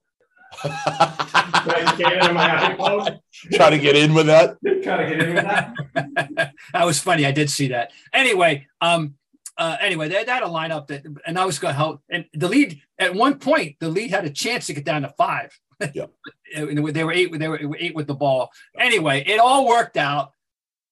Try 3.53 3.69
to 3.69 3.77
get 3.77 3.95
in 3.95 4.13
with 4.13 4.27
that. 4.27 4.57
Try 4.83 5.03
to 5.03 5.15
get 5.15 5.27
in 5.27 5.35
with 5.35 5.43
that. 5.43 5.73
that 6.73 6.85
was 6.85 6.99
funny. 6.99 7.25
I 7.25 7.31
did 7.31 7.49
see 7.49 7.69
that. 7.69 7.91
Anyway, 8.13 8.67
um, 8.81 9.15
uh, 9.57 9.77
anyway, 9.79 10.09
they, 10.09 10.23
they 10.23 10.31
had 10.31 10.43
a 10.43 10.47
lineup 10.47 10.87
that, 10.87 11.03
and 11.25 11.39
I 11.39 11.45
was 11.45 11.59
going 11.59 11.73
to 11.73 11.77
help. 11.77 12.01
And 12.09 12.25
the 12.33 12.47
lead 12.47 12.81
at 12.99 13.15
one 13.15 13.39
point, 13.39 13.77
the 13.79 13.89
lead 13.89 14.11
had 14.11 14.25
a 14.25 14.29
chance 14.29 14.67
to 14.67 14.73
get 14.73 14.85
down 14.85 15.03
to 15.03 15.09
five. 15.09 15.57
Yeah. 15.93 16.07
they 16.55 17.03
were 17.03 17.11
eight. 17.11 17.37
They 17.37 17.47
were 17.47 17.77
eight 17.77 17.95
with 17.95 18.07
the 18.07 18.15
ball. 18.15 18.51
Anyway, 18.77 19.23
it 19.25 19.39
all 19.39 19.67
worked 19.67 19.97
out, 19.97 20.31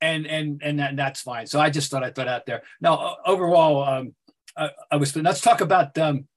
and 0.01 0.25
and 0.25 0.61
and 0.63 0.79
that, 0.79 0.95
that's 0.95 1.21
fine. 1.21 1.47
So 1.47 1.59
I 1.59 1.69
just 1.69 1.91
thought 1.91 2.03
I'd 2.03 2.15
put 2.15 2.27
out 2.27 2.45
there. 2.45 2.63
Now, 2.81 3.17
overall, 3.25 3.83
um, 3.83 4.15
I, 4.57 4.69
I 4.91 4.95
was. 4.97 5.15
Let's 5.15 5.41
talk 5.41 5.61
about 5.61 5.97
um, 5.97 6.27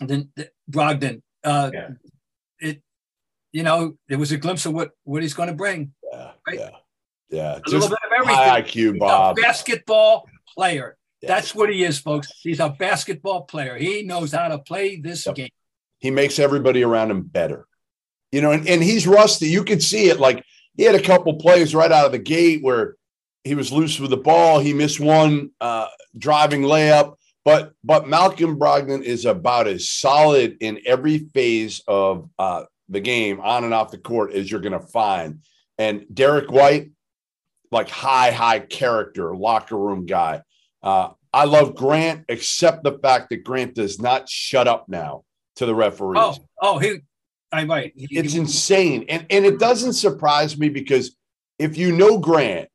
the, 0.00 0.28
the 0.36 0.50
Brogdon. 0.70 1.22
Uh, 1.42 1.70
Yeah. 1.72 1.88
You 3.54 3.62
know, 3.62 3.94
it 4.08 4.16
was 4.16 4.32
a 4.32 4.36
glimpse 4.36 4.66
of 4.66 4.72
what 4.74 4.90
what 5.04 5.22
he's 5.22 5.32
going 5.32 5.48
to 5.48 5.54
bring. 5.54 5.92
Yeah, 6.12 6.32
Right? 6.46 6.58
yeah, 6.58 6.70
yeah. 7.30 7.58
A 7.64 7.70
little 7.70 7.88
bit 7.88 7.98
of 8.04 8.12
everything. 8.12 8.34
high 8.34 8.62
IQ, 8.62 8.98
Bob. 8.98 9.36
basketball 9.36 10.28
player. 10.56 10.96
Yeah. 11.22 11.28
That's 11.28 11.54
what 11.54 11.70
he 11.72 11.84
is, 11.84 11.98
folks. 12.00 12.28
He's 12.42 12.58
a 12.58 12.70
basketball 12.70 13.42
player. 13.42 13.76
He 13.78 14.02
knows 14.02 14.32
how 14.32 14.48
to 14.48 14.58
play 14.58 14.96
this 15.00 15.24
Yep. 15.26 15.34
game. 15.36 15.48
he 16.00 16.10
makes 16.10 16.38
everybody 16.40 16.82
around 16.82 17.10
him 17.12 17.22
better. 17.22 17.66
You 18.32 18.40
know, 18.42 18.50
and, 18.50 18.68
and 18.68 18.82
he's 18.82 19.06
rusty. 19.06 19.46
You 19.48 19.62
could 19.64 19.82
see 19.82 20.08
it. 20.08 20.18
Like 20.18 20.44
he 20.76 20.82
had 20.82 20.96
a 20.96 21.00
couple 21.02 21.34
plays 21.36 21.74
right 21.76 21.92
out 21.92 22.06
of 22.06 22.12
the 22.12 22.18
gate 22.18 22.60
where 22.62 22.96
he 23.44 23.54
was 23.54 23.70
loose 23.70 24.00
with 24.00 24.10
the 24.10 24.16
ball. 24.16 24.58
He 24.58 24.72
missed 24.74 24.98
one 24.98 25.50
uh, 25.60 25.86
driving 26.18 26.62
layup. 26.62 27.14
But 27.44 27.72
but 27.84 28.08
Malcolm 28.08 28.58
Brogdon 28.58 29.02
is 29.02 29.26
about 29.26 29.68
as 29.68 29.88
solid 29.88 30.56
in 30.60 30.80
every 30.86 31.18
phase 31.34 31.80
of 31.86 32.28
uh, 32.38 32.64
the 32.88 33.00
game, 33.00 33.40
on 33.40 33.64
and 33.64 33.72
off 33.74 33.90
the 33.90 33.98
court, 33.98 34.32
as 34.32 34.50
you're 34.50 34.60
going 34.60 34.72
to 34.72 34.80
find. 34.86 35.40
And 35.78 36.04
Derrick 36.12 36.50
White, 36.50 36.90
like 37.70 37.88
high 37.88 38.30
high 38.30 38.60
character, 38.60 39.34
locker 39.34 39.76
room 39.76 40.06
guy. 40.06 40.42
Uh, 40.82 41.10
I 41.32 41.44
love 41.46 41.74
Grant, 41.74 42.24
except 42.28 42.84
the 42.84 42.98
fact 42.98 43.30
that 43.30 43.42
Grant 43.42 43.74
does 43.74 44.00
not 44.00 44.28
shut 44.28 44.68
up 44.68 44.88
now 44.88 45.24
to 45.56 45.66
the 45.66 45.74
referees. 45.74 46.20
Oh, 46.22 46.36
oh, 46.60 46.78
he, 46.78 46.98
I'm 47.50 47.68
right. 47.68 47.92
He- 47.96 48.18
It's 48.18 48.34
he- 48.34 48.38
insane. 48.38 49.06
And 49.08 49.26
and 49.30 49.44
it 49.44 49.58
doesn't 49.58 49.94
surprise 49.94 50.56
me 50.58 50.68
because 50.68 51.16
if 51.58 51.76
you 51.76 51.90
know 51.92 52.18
Grant, 52.18 52.68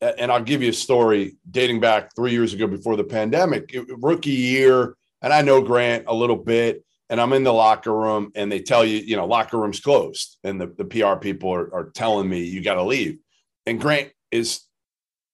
and 0.00 0.30
I'll 0.30 0.42
give 0.42 0.62
you 0.62 0.70
a 0.70 0.74
story 0.74 1.36
dating 1.50 1.80
back 1.80 2.14
three 2.14 2.32
years 2.32 2.52
ago 2.52 2.66
before 2.66 2.96
the 2.96 3.04
pandemic, 3.04 3.74
rookie 3.98 4.30
year, 4.30 4.94
and 5.22 5.32
I 5.32 5.42
know 5.42 5.62
Grant 5.62 6.04
a 6.06 6.14
little 6.14 6.36
bit, 6.36 6.84
and 7.08 7.20
I'm 7.20 7.32
in 7.32 7.44
the 7.44 7.52
locker 7.52 7.92
room, 7.92 8.32
and 8.34 8.50
they 8.50 8.60
tell 8.60 8.84
you, 8.84 8.98
you 8.98 9.16
know, 9.16 9.26
locker 9.26 9.58
room's 9.58 9.80
closed, 9.80 10.38
and 10.44 10.60
the, 10.60 10.66
the 10.66 10.84
PR 10.84 11.16
people 11.16 11.52
are, 11.52 11.72
are 11.74 11.90
telling 11.90 12.28
me 12.28 12.42
you 12.44 12.62
got 12.62 12.74
to 12.74 12.82
leave. 12.82 13.18
And 13.66 13.80
Grant 13.80 14.10
is 14.30 14.62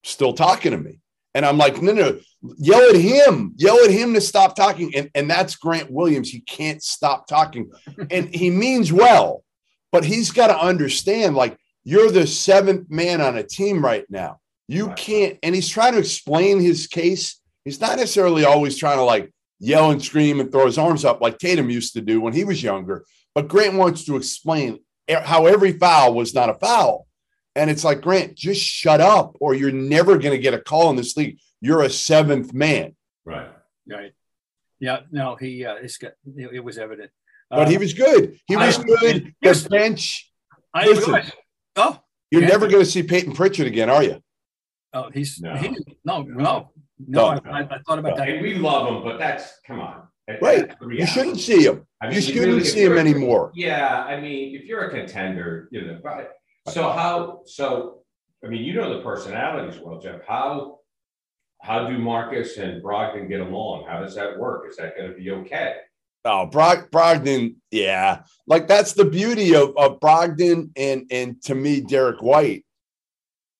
still 0.03 0.33
talking 0.33 0.71
to 0.71 0.77
me. 0.77 0.99
And 1.35 1.45
I'm 1.45 1.57
like, 1.57 1.81
no, 1.81 1.93
no, 1.93 2.19
yell 2.57 2.89
at 2.89 2.95
him, 2.95 3.53
yell 3.57 3.83
at 3.83 3.89
him 3.89 4.13
to 4.13 4.21
stop 4.21 4.55
talking. 4.55 4.93
And, 4.95 5.09
and 5.15 5.29
that's 5.29 5.55
Grant 5.55 5.89
Williams. 5.89 6.29
He 6.29 6.41
can't 6.41 6.83
stop 6.83 7.25
talking. 7.25 7.71
and 8.11 8.33
he 8.33 8.51
means 8.51 8.93
well, 8.93 9.43
but 9.91 10.05
he's 10.05 10.31
got 10.31 10.47
to 10.47 10.59
understand 10.59 11.35
like, 11.35 11.57
you're 11.83 12.11
the 12.11 12.27
seventh 12.27 12.89
man 12.89 13.19
on 13.19 13.37
a 13.37 13.43
team 13.43 13.83
right 13.83 14.05
now. 14.09 14.39
You 14.67 14.93
can't, 14.95 15.37
and 15.43 15.53
he's 15.53 15.67
trying 15.67 15.93
to 15.93 15.99
explain 15.99 16.59
his 16.59 16.87
case. 16.87 17.41
He's 17.65 17.81
not 17.81 17.97
necessarily 17.97 18.45
always 18.45 18.77
trying 18.77 18.97
to 18.97 19.03
like 19.03 19.33
yell 19.63 19.91
and 19.91 20.03
scream 20.03 20.39
and 20.39 20.51
throw 20.51 20.65
his 20.65 20.77
arms 20.77 21.05
up 21.05 21.21
like 21.21 21.37
Tatum 21.39 21.69
used 21.69 21.93
to 21.93 22.01
do 22.01 22.19
when 22.19 22.33
he 22.33 22.43
was 22.43 22.61
younger. 22.61 23.05
But 23.33 23.47
Grant 23.47 23.75
wants 23.75 24.03
to 24.05 24.17
explain 24.17 24.79
how 25.09 25.45
every 25.47 25.71
foul 25.71 26.13
was 26.13 26.33
not 26.33 26.49
a 26.49 26.53
foul. 26.55 27.07
And 27.55 27.69
it's 27.69 27.83
like, 27.83 28.01
Grant, 28.01 28.35
just 28.35 28.61
shut 28.61 28.99
up, 28.99 29.35
or 29.39 29.53
you're 29.53 29.71
never 29.71 30.17
going 30.17 30.31
to 30.35 30.39
get 30.39 30.53
a 30.53 30.59
call 30.59 30.89
in 30.89 30.95
this 30.95 31.15
league. 31.15 31.37
You're 31.61 31.83
a 31.83 31.89
seventh 31.89 32.53
man. 32.53 32.95
Right. 33.25 33.49
right. 33.89 34.11
Yeah, 34.79 35.01
no, 35.11 35.35
he, 35.35 35.63
uh, 35.65 35.75
it's 35.75 35.97
got, 35.97 36.13
it, 36.35 36.49
it 36.55 36.59
was 36.63 36.77
evident. 36.77 37.11
But 37.49 37.67
Uh, 37.67 37.69
he 37.69 37.77
was 37.77 37.93
good. 37.93 38.37
He 38.47 38.55
was 38.57 38.79
I- 38.79 38.83
good. 38.83 39.33
Yes. 39.41 39.63
The 39.63 39.69
bench. 39.69 40.31
I 40.73 40.87
listen. 40.87 41.21
Oh, 41.75 41.99
You're 42.31 42.41
Yeah. 42.41 42.47
never 42.47 42.67
going 42.67 42.83
to 42.83 42.89
see 42.89 43.03
Payton 43.03 43.33
Pritchard 43.33 43.67
again, 43.67 43.89
are 43.89 44.03
you? 44.03 44.21
oh, 44.95 45.09
he's, 45.13 45.39
No. 45.39 45.55
he, 45.55 45.75
no, 46.03 46.21
no, 46.23 46.71
no. 47.07 47.33
No. 47.35 47.41
I, 47.51 47.59
I, 47.59 47.61
I 47.63 47.77
thought 47.87 47.99
about 47.99 48.17
that. 48.17 48.29
And 48.29 48.41
we 48.41 48.55
love 48.55 48.87
him, 48.87 49.03
but 49.03 49.17
that's 49.17 49.59
come 49.65 49.79
on. 49.79 50.03
Right. 50.41 50.73
You 50.89 51.05
shouldn't 51.05 51.39
see 51.39 51.65
him. 51.65 51.85
I 52.01 52.05
mean, 52.05 52.13
You 52.15 52.21
you 52.21 52.27
shouldn't 52.27 52.47
really- 52.47 52.63
see 52.63 52.83
him 52.83 52.97
anymore. 52.97 53.51
Yeah, 53.55 54.03
I 54.07 54.19
mean, 54.21 54.55
if 54.55 54.63
you're 54.65 54.85
a 54.85 54.89
contender, 54.89 55.67
you 55.71 55.81
know, 55.85 55.99
but 56.01 56.31
so 56.69 56.89
how 56.91 57.41
so 57.45 57.99
I 58.43 58.47
mean, 58.47 58.63
you 58.63 58.73
know 58.73 58.97
the 58.97 59.03
personalities 59.03 59.79
well, 59.83 59.99
Jeff. 59.99 60.21
How 60.27 60.79
how 61.61 61.87
do 61.87 61.97
Marcus 61.97 62.57
and 62.57 62.81
Brogdon 62.83 63.27
get 63.29 63.41
along? 63.41 63.85
How 63.89 63.99
does 64.01 64.15
that 64.15 64.37
work? 64.37 64.69
Is 64.69 64.77
that 64.77 64.95
gonna 64.97 65.13
be 65.13 65.29
okay? 65.31 65.75
Oh, 66.25 66.45
Brog- 66.45 66.89
Brogdon, 66.89 67.55
yeah. 67.71 68.23
Like 68.47 68.67
that's 68.69 68.93
the 68.93 69.03
beauty 69.05 69.55
of, 69.55 69.75
of 69.77 69.99
Brogdon 69.99 70.71
and 70.77 71.05
and 71.11 71.41
to 71.43 71.55
me, 71.55 71.81
Derrick 71.81 72.21
White. 72.21 72.65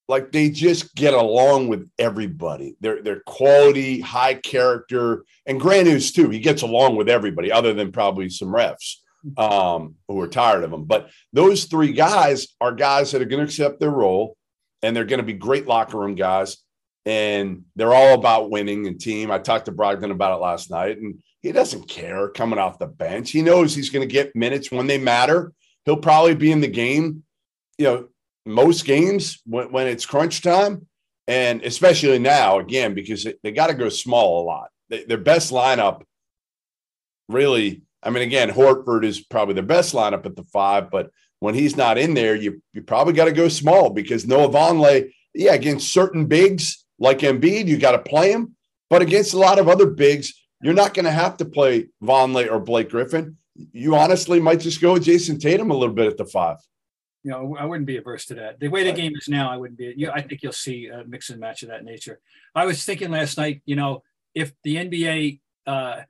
Like 0.08 0.32
they 0.32 0.50
just 0.50 0.96
get 0.96 1.14
along 1.14 1.70
with 1.70 1.90
everybody. 1.98 2.76
They're 2.82 3.02
they're 3.02 3.22
quality, 3.26 4.02
high 4.02 4.36
character, 4.36 5.24
and 5.46 5.60
Grant 5.60 5.88
is 5.88 6.12
too. 6.12 6.30
He 6.30 6.40
gets 6.40 6.62
along 6.62 6.98
with 6.98 7.10
everybody, 7.10 7.52
other 7.52 7.74
than 7.74 7.92
probably 7.92 8.30
some 8.30 8.50
refs 8.50 8.98
um, 9.38 9.96
who 10.08 10.20
are 10.20 10.28
tired 10.28 10.64
of 10.64 10.74
him. 10.74 10.86
But 10.86 11.10
those 11.32 11.66
three 11.66 11.94
guys 11.94 12.48
are 12.60 12.74
guys 12.74 13.12
that 13.12 13.22
are 13.22 13.26
going 13.26 13.40
to 13.40 13.46
accept 13.46 13.80
their 13.80 13.90
role, 13.90 14.36
and 14.82 14.96
they're 14.96 15.06
going 15.06 15.20
to 15.20 15.26
be 15.26 15.34
great 15.34 15.68
locker 15.68 15.98
room 15.98 16.16
guys. 16.16 16.58
And 17.06 17.64
they're 17.76 17.94
all 17.94 18.14
about 18.14 18.50
winning 18.50 18.88
and 18.88 19.00
team. 19.00 19.30
I 19.30 19.38
talked 19.38 19.66
to 19.66 19.74
Brogdon 19.74 20.12
about 20.12 20.38
it 20.38 20.42
last 20.42 20.72
night, 20.72 21.00
and 21.00 21.22
he 21.42 21.52
doesn't 21.52 21.90
care 21.90 22.30
coming 22.30 22.60
off 22.60 22.80
the 22.80 22.88
bench. 22.88 23.32
He 23.32 23.42
knows 23.42 23.76
he's 23.76 23.90
going 23.90 24.08
to 24.08 24.12
get 24.12 24.36
minutes 24.36 24.72
when 24.72 24.88
they 24.88 24.98
matter. 24.98 25.52
He'll 25.84 25.98
probably 25.98 26.36
be 26.36 26.50
in 26.50 26.62
the 26.62 26.68
game, 26.70 27.24
you 27.78 27.86
know, 27.86 28.08
most 28.46 28.86
games 28.86 29.42
when, 29.46 29.72
when 29.72 29.88
it's 29.88 30.06
crunch 30.06 30.42
time. 30.42 30.88
And 31.28 31.64
especially 31.64 32.20
now, 32.20 32.60
again, 32.60 32.94
because 32.94 33.24
they, 33.24 33.36
they 33.44 33.52
got 33.52 33.68
to 33.68 33.74
go 33.74 33.90
small 33.90 34.44
a 34.44 34.46
lot. 34.46 34.70
They, 34.90 35.06
their 35.06 35.18
best 35.18 35.52
lineup, 35.52 36.02
really, 37.30 37.84
I 38.02 38.10
mean, 38.10 38.24
again, 38.24 38.50
Horford 38.50 39.06
is 39.06 39.22
probably 39.22 39.54
their 39.54 39.64
best 39.64 39.94
lineup 39.94 40.26
at 40.26 40.36
the 40.36 40.44
five, 40.44 40.92
but 40.92 41.12
when 41.40 41.56
he's 41.56 41.78
not 41.78 41.98
in 41.98 42.14
there, 42.14 42.36
you, 42.36 42.62
you 42.74 42.82
probably 42.82 43.14
got 43.14 43.26
to 43.26 43.32
go 43.32 43.48
small 43.48 43.90
because 43.90 44.28
Noah 44.28 44.50
Vonleh, 44.50 45.12
yeah, 45.34 45.54
against 45.54 45.94
certain 45.94 46.26
bigs 46.26 46.86
like 47.00 47.20
Embiid, 47.20 47.68
you 47.68 47.78
got 47.78 47.92
to 47.94 48.00
play 48.00 48.32
him. 48.32 48.56
But 48.90 49.02
against 49.02 49.34
a 49.34 49.40
lot 49.40 49.60
of 49.60 49.68
other 49.68 49.88
bigs, 49.88 50.34
you're 50.62 50.74
not 50.74 50.94
going 50.94 51.06
to 51.06 51.12
have 51.12 51.38
to 51.38 51.46
play 51.46 51.88
Vonleh 52.02 52.52
or 52.52 52.60
Blake 52.60 52.90
Griffin. 52.90 53.38
You 53.56 53.96
honestly 53.96 54.40
might 54.40 54.60
just 54.60 54.82
go 54.82 54.94
with 54.94 55.06
Jayson 55.06 55.40
Tatum 55.40 55.72
a 55.72 55.76
little 55.76 55.96
bit 55.96 56.08
at 56.08 56.18
the 56.18 56.26
five. 56.26 56.58
You 57.24 57.32
know, 57.32 57.56
I 57.58 57.66
wouldn't 57.66 57.88
be 57.88 57.98
averse 57.98 58.26
to 58.26 58.36
that. 58.36 58.60
The 58.60 58.68
way 58.68 58.84
the 58.84 58.90
Right. 58.90 58.98
game 58.98 59.14
is 59.16 59.30
now, 59.30 59.50
I 59.50 59.56
wouldn't 59.58 59.78
be. 59.80 59.94
You, 59.96 60.12
I 60.12 60.22
think 60.22 60.44
you'll 60.44 60.52
see 60.52 60.88
a 60.88 61.04
mix 61.06 61.30
and 61.30 61.40
match 61.40 61.64
of 61.64 61.70
that 61.70 61.86
nature. 61.86 62.20
I 62.54 62.66
was 62.66 62.84
thinking 62.84 63.12
last 63.12 63.38
night, 63.38 63.62
you 63.66 63.76
know, 63.78 64.04
if 64.36 64.52
the 64.64 64.76
NBA 64.76 65.40
uh, 65.66 66.02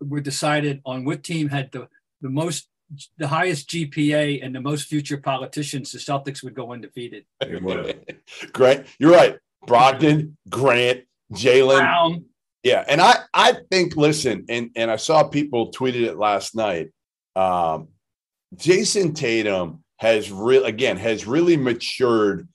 were 0.00 0.20
decided 0.20 0.82
on 0.84 1.04
what 1.04 1.22
team 1.24 1.48
had 1.48 1.72
the 1.72 1.88
the 2.20 2.28
most, 2.28 2.68
the 3.16 3.28
highest 3.28 3.70
GPA 3.70 4.44
and 4.44 4.54
the 4.54 4.60
most 4.60 4.86
future 4.88 5.16
politicians, 5.16 5.92
the 5.92 5.98
Celtics 5.98 6.42
would 6.42 6.54
go 6.54 6.72
undefeated. 6.72 7.24
It 7.40 7.62
would. 7.66 8.22
Grant, 8.52 8.86
you're 8.98 9.12
right. 9.12 9.38
Brogdon, 9.66 10.34
Grant, 10.50 11.04
Jaylen. 11.32 11.78
Brown, 11.78 12.24
Yeah, 12.62 12.84
and 12.86 13.00
I 13.00 13.14
I 13.32 13.56
think 13.70 13.96
listen, 13.96 14.44
and 14.50 14.70
and 14.76 14.90
I 14.90 14.96
saw 14.96 15.22
people 15.24 15.70
tweeted 15.72 16.02
it 16.02 16.18
last 16.18 16.54
night. 16.54 16.90
Um, 17.34 17.88
Jayson 18.56 19.14
Tatum 19.14 19.82
has 20.00 20.32
real 20.32 20.64
again 20.64 20.96
has 20.96 21.26
really 21.26 21.56
matured 21.56 22.48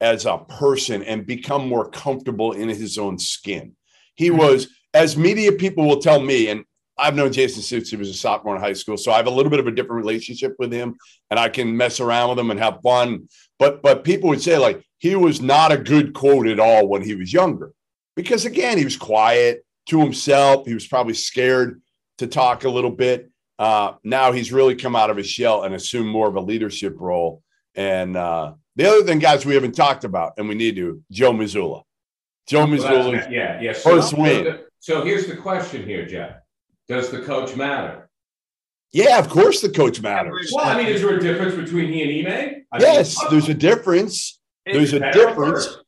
as 0.00 0.24
a 0.24 0.38
person 0.38 1.02
and 1.02 1.26
become 1.26 1.68
more 1.68 1.90
comfortable 1.90 2.52
in 2.52 2.68
his 2.68 2.96
own 2.96 3.18
skin. 3.18 3.76
He 4.14 4.28
mm-hmm. 4.28 4.38
was, 4.38 4.68
as 4.94 5.16
media 5.16 5.52
people 5.52 5.86
will 5.86 6.00
tell 6.00 6.20
me, 6.20 6.48
and 6.48 6.64
I've 6.98 7.14
known 7.14 7.32
Jayson 7.32 7.62
since 7.62 7.90
he 7.90 7.96
was 7.96 8.08
a 8.08 8.14
sophomore 8.14 8.54
in 8.54 8.62
high 8.62 8.72
school, 8.72 8.96
so 8.96 9.10
I 9.10 9.16
have 9.16 9.26
a 9.26 9.30
little 9.30 9.50
bit 9.50 9.60
of 9.60 9.66
a 9.66 9.72
different 9.72 10.04
relationship 10.04 10.54
with 10.58 10.72
him, 10.72 10.94
and 11.30 11.40
I 11.40 11.48
can 11.48 11.76
mess 11.76 11.98
around 12.00 12.30
with 12.30 12.38
him 12.38 12.50
and 12.50 12.60
have 12.60 12.80
fun. 12.82 13.28
But 13.58 13.82
but 13.82 14.04
people 14.04 14.28
would 14.28 14.42
say 14.42 14.58
like 14.58 14.84
he 14.98 15.16
was 15.16 15.40
not 15.40 15.72
a 15.72 15.78
good 15.78 16.14
quote 16.14 16.46
at 16.46 16.60
all 16.60 16.86
when 16.86 17.02
he 17.02 17.16
was 17.16 17.32
younger, 17.32 17.72
because 18.14 18.44
again 18.44 18.78
he 18.78 18.84
was 18.84 18.96
quiet 18.96 19.64
to 19.86 20.00
himself. 20.00 20.66
He 20.66 20.74
was 20.74 20.86
probably 20.86 21.14
scared 21.14 21.82
to 22.18 22.28
talk 22.28 22.62
a 22.64 22.70
little 22.70 22.90
bit. 22.90 23.31
Uh, 23.62 23.94
now 24.02 24.32
he's 24.32 24.52
really 24.52 24.74
come 24.74 24.96
out 24.96 25.08
of 25.10 25.16
his 25.16 25.28
shell 25.28 25.62
and 25.62 25.72
assumed 25.74 26.08
more 26.08 26.26
of 26.28 26.34
a 26.34 26.40
leadership 26.40 26.96
role. 26.98 27.42
And 27.76 28.16
uh, 28.16 28.54
the 28.74 28.86
other 28.86 29.04
thing, 29.04 29.20
guys, 29.20 29.46
we 29.46 29.54
haven't 29.54 29.76
talked 29.76 30.02
about, 30.04 30.32
and 30.36 30.48
we 30.48 30.56
need 30.56 30.74
to, 30.76 31.00
Joe 31.12 31.32
Mazzulla. 31.32 31.82
Joe 32.48 32.60
Well, 32.66 32.68
Mazzulla. 32.68 33.12
that's- 33.12 33.30
yeah, 33.30 33.60
yeah. 33.60 33.72
So, 33.72 33.90
First 33.90 34.18
win. 34.18 34.58
So 34.80 35.04
here's 35.04 35.26
the 35.28 35.36
question 35.36 35.84
here, 35.86 36.04
Jeff. 36.06 36.38
Does 36.88 37.10
the 37.10 37.20
coach 37.20 37.54
matter? 37.54 38.10
Yeah, 38.92 39.18
of 39.20 39.28
course 39.28 39.60
the 39.60 39.70
coach 39.70 40.00
matters. 40.02 40.50
Well, 40.52 40.66
I 40.66 40.76
mean, 40.76 40.86
is 40.88 41.00
there 41.00 41.16
a 41.16 41.20
difference 41.20 41.54
between 41.54 41.92
he 41.92 42.02
and 42.02 42.26
Ime? 42.28 42.64
I 42.72 42.78
mean, 42.78 42.92
Yes, 42.94 43.16
there's 43.30 43.48
a 43.48 43.54
difference. 43.54 44.40
There's 44.66 44.92
a 44.92 44.98
difference. 45.12 45.66
first. 45.66 45.78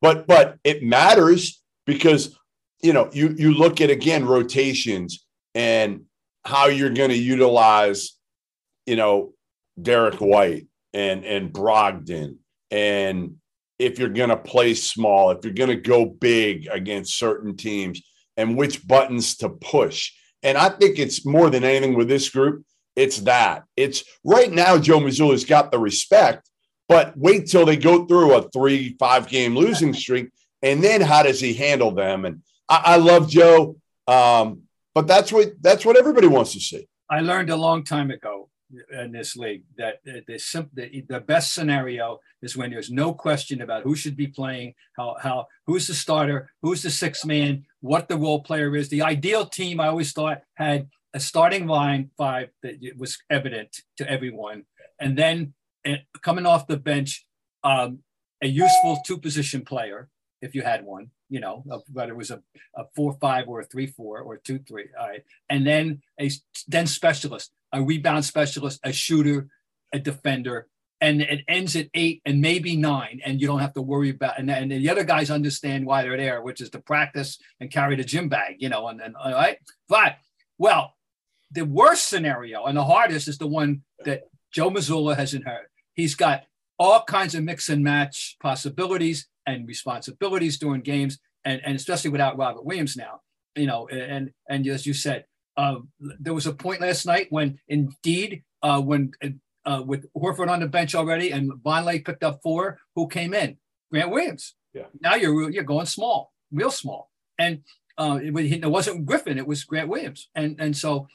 but 0.00 0.26
but 0.28 0.56
it 0.62 0.82
matters 0.84 1.60
because 1.84 2.38
you 2.80 2.92
know, 2.92 3.10
you 3.12 3.34
you 3.36 3.52
look 3.52 3.80
at 3.80 3.90
again 3.90 4.24
rotations 4.24 5.26
and 5.54 6.02
how 6.44 6.66
you're 6.66 6.90
going 6.90 7.10
to 7.10 7.16
utilize, 7.16 8.12
you 8.86 8.96
know, 8.96 9.32
Derrick 9.80 10.20
White 10.20 10.66
and 10.92 11.24
and 11.24 11.52
Brogdon 11.52 12.36
and 12.70 13.36
if 13.78 13.98
you're 13.98 14.08
going 14.08 14.30
to 14.30 14.36
play 14.36 14.74
small, 14.74 15.30
if 15.30 15.44
you're 15.44 15.54
going 15.54 15.70
to 15.70 15.76
go 15.76 16.06
big 16.06 16.68
against 16.70 17.18
certain 17.18 17.56
teams, 17.56 18.02
and 18.36 18.56
which 18.56 18.86
buttons 18.86 19.36
to 19.38 19.48
push. 19.48 20.12
And 20.42 20.58
I 20.58 20.68
think 20.68 20.98
it's 20.98 21.24
more 21.24 21.50
than 21.50 21.64
anything 21.64 21.94
with 21.94 22.08
this 22.08 22.28
group, 22.28 22.64
it's 22.96 23.18
that. 23.20 23.64
It's 23.76 24.04
right 24.24 24.50
now, 24.50 24.78
Joe 24.78 25.00
Mazzulla's 25.00 25.44
got 25.44 25.70
the 25.70 25.78
respect, 25.78 26.48
but 26.88 27.16
wait 27.16 27.46
till 27.46 27.66
they 27.66 27.76
go 27.76 28.06
through 28.06 28.34
a 28.34 28.48
three, 28.50 28.96
five 28.98 29.28
game 29.28 29.56
losing 29.56 29.94
streak. 29.94 30.30
And 30.62 30.82
then 30.82 31.00
how 31.00 31.22
does 31.22 31.40
he 31.40 31.54
handle 31.54 31.92
them? 31.92 32.24
And 32.24 32.42
I, 32.68 32.82
I 32.84 32.96
love 32.96 33.28
Joe. 33.28 33.76
Um, 34.06 34.62
but 34.94 35.06
that's 35.06 35.32
what 35.32 35.52
that's 35.60 35.84
what 35.84 35.96
everybody 35.96 36.28
wants 36.28 36.52
to 36.52 36.60
see. 36.60 36.86
I 37.10 37.20
learned 37.20 37.50
a 37.50 37.56
long 37.56 37.84
time 37.84 38.10
ago 38.10 38.48
in 38.90 39.12
this 39.12 39.36
league 39.36 39.64
that 39.76 39.96
the, 40.04 41.04
the, 41.08 41.20
best 41.20 41.52
scenario 41.52 42.18
is 42.42 42.56
when 42.56 42.70
there's 42.70 42.90
no 42.90 43.12
question 43.12 43.62
about 43.62 43.82
who 43.82 43.94
should 43.94 44.16
be 44.16 44.26
playing, 44.26 44.74
how, 44.96 45.16
how 45.20 45.46
who's 45.66 45.86
the 45.86 45.94
starter, 45.94 46.50
who's 46.62 46.82
the 46.82 46.90
sixth 46.90 47.24
man, 47.24 47.64
what 47.80 48.08
the 48.08 48.16
role 48.16 48.42
player 48.42 48.74
is. 48.74 48.88
The 48.88 49.02
ideal 49.02 49.46
team, 49.46 49.80
I 49.80 49.88
always 49.88 50.12
thought, 50.12 50.42
had 50.54 50.88
a 51.12 51.20
starting 51.20 51.66
line 51.66 52.10
five 52.16 52.48
that 52.62 52.78
was 52.96 53.18
evident 53.30 53.76
to 53.98 54.10
everyone, 54.10 54.64
and 55.00 55.16
then 55.16 55.54
uh, 55.86 55.96
coming 56.22 56.46
off 56.46 56.66
the 56.66 56.76
bench, 56.76 57.26
um, 57.62 58.00
a 58.42 58.48
useful 58.48 58.98
two 59.06 59.18
position 59.18 59.64
player 59.64 60.08
if 60.40 60.54
you 60.54 60.62
had 60.62 60.84
one, 60.84 61.10
you 61.34 61.40
know, 61.40 61.56
whether 61.92 62.12
it 62.12 62.16
was 62.16 62.30
a, 62.30 62.40
a 62.74 62.84
four 62.96 63.10
five 63.20 63.44
or 63.48 63.60
a 63.60 63.64
three 63.64 63.88
four 63.98 64.20
or 64.20 64.36
two 64.36 64.58
three, 64.68 64.88
all 64.98 65.08
right, 65.08 65.24
and 65.48 65.66
then 65.66 65.84
a 66.20 66.30
then 66.68 66.86
specialist 66.86 67.50
a 67.74 67.82
rebound 67.82 68.24
specialist, 68.24 68.80
a 68.84 68.92
shooter, 68.92 69.48
a 69.92 69.98
defender, 69.98 70.68
and 71.00 71.20
it 71.20 71.44
ends 71.48 71.74
at 71.74 71.88
eight 71.92 72.22
and 72.24 72.40
maybe 72.40 72.76
nine, 72.76 73.20
and 73.24 73.40
you 73.40 73.48
don't 73.48 73.58
have 73.58 73.74
to 73.74 73.82
worry 73.82 74.10
about. 74.10 74.38
And, 74.38 74.48
and 74.48 74.70
the 74.70 74.88
other 74.88 75.04
guys 75.04 75.28
understand 75.28 75.84
why 75.84 76.02
they're 76.02 76.16
there, 76.16 76.40
which 76.40 76.60
is 76.60 76.70
to 76.70 76.78
practice 76.78 77.36
and 77.60 77.70
carry 77.70 77.96
the 77.96 78.04
gym 78.04 78.28
bag, 78.28 78.56
you 78.60 78.68
know. 78.68 78.86
And, 78.88 79.00
and 79.00 79.16
all 79.16 79.32
right, 79.32 79.58
but 79.88 80.16
well, 80.56 80.94
the 81.50 81.64
worst 81.64 82.08
scenario 82.08 82.64
and 82.64 82.76
the 82.76 82.84
hardest 82.84 83.26
is 83.26 83.38
the 83.38 83.48
one 83.48 83.82
that 84.04 84.22
Joe 84.52 84.70
Mazzulla 84.70 85.16
has 85.16 85.34
inherited. 85.34 85.68
He's 85.94 86.14
got 86.14 86.44
all 86.78 87.02
kinds 87.02 87.34
of 87.34 87.42
mix 87.42 87.68
and 87.68 87.82
match 87.82 88.36
possibilities 88.40 89.26
and 89.46 89.68
responsibilities 89.68 90.58
during 90.58 90.82
games, 90.82 91.18
and, 91.44 91.60
and 91.64 91.76
especially 91.76 92.10
without 92.10 92.38
Robert 92.38 92.64
Williams 92.64 92.96
now, 92.96 93.20
you 93.54 93.66
know. 93.66 93.88
And 93.88 94.30
and 94.48 94.66
as 94.66 94.86
you 94.86 94.94
said, 94.94 95.24
uh, 95.56 95.76
there 96.00 96.34
was 96.34 96.46
a 96.46 96.52
point 96.52 96.80
last 96.80 97.06
night 97.06 97.28
when, 97.30 97.58
indeed, 97.68 98.42
uh, 98.62 98.80
when 98.80 99.12
uh, 99.64 99.82
with 99.84 100.06
Horford 100.14 100.50
on 100.50 100.60
the 100.60 100.66
bench 100.66 100.94
already 100.94 101.30
and 101.30 101.52
Vonleh 101.52 102.04
picked 102.04 102.24
up 102.24 102.40
four, 102.42 102.78
who 102.94 103.08
came 103.08 103.34
in? 103.34 103.56
Grant 103.90 104.10
Williams. 104.10 104.54
Yeah. 104.72 104.86
Now 105.00 105.14
you're 105.14 105.50
you're 105.50 105.64
going 105.64 105.86
small, 105.86 106.32
real 106.50 106.70
small, 106.70 107.10
and 107.38 107.62
uh, 107.96 108.18
it, 108.20 108.34
it 108.64 108.70
wasn't 108.70 109.06
Griffin; 109.06 109.38
it 109.38 109.46
was 109.46 109.62
Grant 109.62 109.88
Williams, 109.88 110.28
and 110.34 110.56
and 110.58 110.76
so 110.76 111.06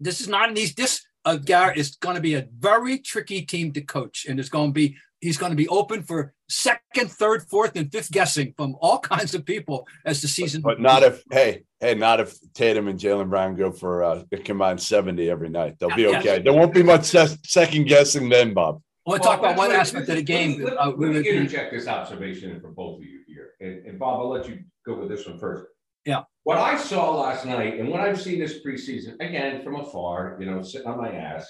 this 0.00 0.20
is 0.20 0.28
not 0.28 0.50
an 0.50 0.58
easy. 0.58 0.74
This 0.76 1.06
uh, 1.24 1.36
Garrett 1.36 1.78
is 1.78 1.96
going 1.96 2.16
to 2.16 2.20
be 2.20 2.34
a 2.34 2.48
very 2.58 2.98
tricky 2.98 3.42
team 3.42 3.72
to 3.72 3.80
coach, 3.80 4.26
and 4.28 4.40
it's 4.40 4.48
going 4.48 4.70
to 4.70 4.74
be 4.74 4.96
he's 5.26 5.36
going 5.36 5.50
to 5.50 5.56
be 5.56 5.68
open 5.68 6.02
for 6.02 6.32
second, 6.48 7.10
third, 7.10 7.42
fourth, 7.48 7.74
and 7.76 7.90
fifth 7.90 8.12
guessing 8.12 8.54
from 8.56 8.76
all 8.80 8.98
kinds 9.00 9.34
of 9.34 9.44
people 9.44 9.86
as 10.04 10.22
the 10.22 10.28
season. 10.28 10.62
But, 10.62 10.76
but 10.76 10.80
not 10.80 11.02
if 11.02 11.22
hey, 11.30 11.64
hey, 11.80 11.94
not 11.94 12.20
if 12.20 12.38
Tatum 12.54 12.86
and 12.88 12.98
Jaylen 12.98 13.28
Brown 13.28 13.56
go 13.56 13.72
for 13.72 14.04
uh, 14.04 14.22
a 14.30 14.36
combined 14.38 14.80
seventy 14.80 15.28
every 15.28 15.48
night. 15.48 15.76
They'll 15.78 15.94
be 15.94 16.06
okay. 16.06 16.40
There 16.40 16.52
won't 16.52 16.72
be 16.72 16.82
much 16.82 17.06
second 17.06 17.88
guessing 17.88 18.28
then, 18.28 18.54
Bob. 18.54 18.80
I 19.06 19.10
want 19.10 19.22
to 19.22 19.28
talk 19.28 19.38
about 19.38 19.56
one 19.56 19.72
aspect 19.72 20.08
of 20.08 20.16
the 20.16 20.22
game. 20.22 20.62
Let, 20.62 20.76
uh, 20.78 20.90
let 20.90 21.10
me 21.10 21.18
interject 21.18 21.72
this 21.72 21.86
observation 21.86 22.60
for 22.60 22.70
both 22.70 22.98
of 22.98 23.04
you 23.04 23.20
here, 23.26 23.50
and, 23.60 23.84
and 23.86 23.98
Bob, 23.98 24.20
I'll 24.20 24.30
let 24.30 24.48
you 24.48 24.60
go 24.84 24.98
with 24.98 25.08
this 25.08 25.26
one 25.26 25.38
first. 25.38 25.64
Yeah. 26.04 26.22
What 26.44 26.58
I 26.58 26.76
saw 26.76 27.20
last 27.20 27.44
night, 27.44 27.80
and 27.80 27.88
what 27.88 28.00
I've 28.00 28.20
seen 28.20 28.38
this 28.38 28.64
preseason, 28.64 29.14
again 29.20 29.62
from 29.64 29.74
afar, 29.76 30.36
you 30.38 30.46
know, 30.46 30.62
sitting 30.62 30.86
on 30.86 30.98
my 30.98 31.12
ass, 31.12 31.44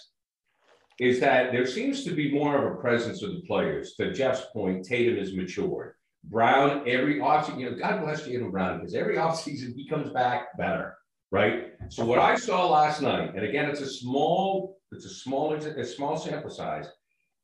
is 0.98 1.20
that 1.20 1.52
there 1.52 1.66
seems 1.66 2.04
to 2.04 2.14
be 2.14 2.32
more 2.32 2.56
of 2.56 2.72
a 2.72 2.80
presence 2.80 3.22
of 3.22 3.32
the 3.32 3.42
players. 3.42 3.94
To 3.96 4.12
Jeff's 4.12 4.46
point, 4.52 4.84
Tatum 4.84 5.16
is 5.16 5.34
matured. 5.34 5.94
Brown, 6.24 6.82
every 6.88 7.16
offseason, 7.16 7.60
you 7.60 7.70
know, 7.70 7.76
God 7.76 8.02
bless 8.02 8.26
Jaylen 8.26 8.50
Brown, 8.50 8.78
because 8.78 8.94
every 8.94 9.16
offseason 9.16 9.74
he 9.74 9.88
comes 9.88 10.10
back 10.10 10.56
better, 10.58 10.96
right? 11.30 11.72
So 11.88 12.04
what 12.04 12.18
I 12.18 12.34
saw 12.34 12.68
last 12.68 13.00
night, 13.02 13.34
and 13.36 13.44
again, 13.44 13.70
it's 13.70 13.80
a 13.80 13.86
small, 13.86 14.78
it's 14.90 15.04
a 15.04 15.10
small, 15.10 15.54
a 15.54 15.84
small 15.84 16.16
sample 16.16 16.50
size, 16.50 16.88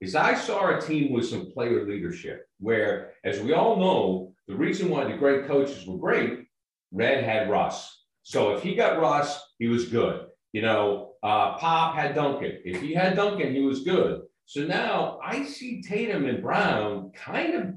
is 0.00 0.16
I 0.16 0.34
saw 0.34 0.76
a 0.76 0.80
team 0.80 1.12
with 1.12 1.28
some 1.28 1.52
player 1.52 1.86
leadership 1.86 2.46
where, 2.58 3.12
as 3.22 3.40
we 3.40 3.52
all 3.52 3.76
know, 3.76 4.32
the 4.48 4.56
reason 4.56 4.88
why 4.88 5.04
the 5.04 5.16
great 5.16 5.46
coaches 5.46 5.86
were 5.86 5.98
great, 5.98 6.46
Red 6.90 7.22
had 7.22 7.48
Russ. 7.48 8.04
So 8.24 8.56
if 8.56 8.62
he 8.62 8.74
got 8.74 9.00
Russ, 9.00 9.40
he 9.58 9.68
was 9.68 9.86
good. 9.86 10.26
You 10.52 10.62
know, 10.62 11.11
uh, 11.22 11.56
Pop 11.56 11.94
had 11.94 12.14
Duncan. 12.14 12.58
If 12.64 12.80
he 12.80 12.94
had 12.94 13.16
Duncan, 13.16 13.54
he 13.54 13.60
was 13.62 13.84
good. 13.84 14.22
So 14.46 14.64
now 14.64 15.18
I 15.24 15.44
see 15.44 15.82
Tatum 15.82 16.26
and 16.26 16.42
Brown 16.42 17.12
kind 17.14 17.54
of 17.54 17.74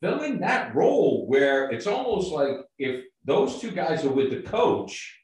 filling 0.00 0.40
that 0.40 0.74
role 0.74 1.26
where 1.26 1.70
it's 1.70 1.86
almost 1.86 2.32
like 2.32 2.56
if 2.78 3.04
those 3.24 3.60
two 3.60 3.70
guys 3.70 4.04
are 4.04 4.12
with 4.12 4.30
the 4.30 4.40
coach, 4.40 5.18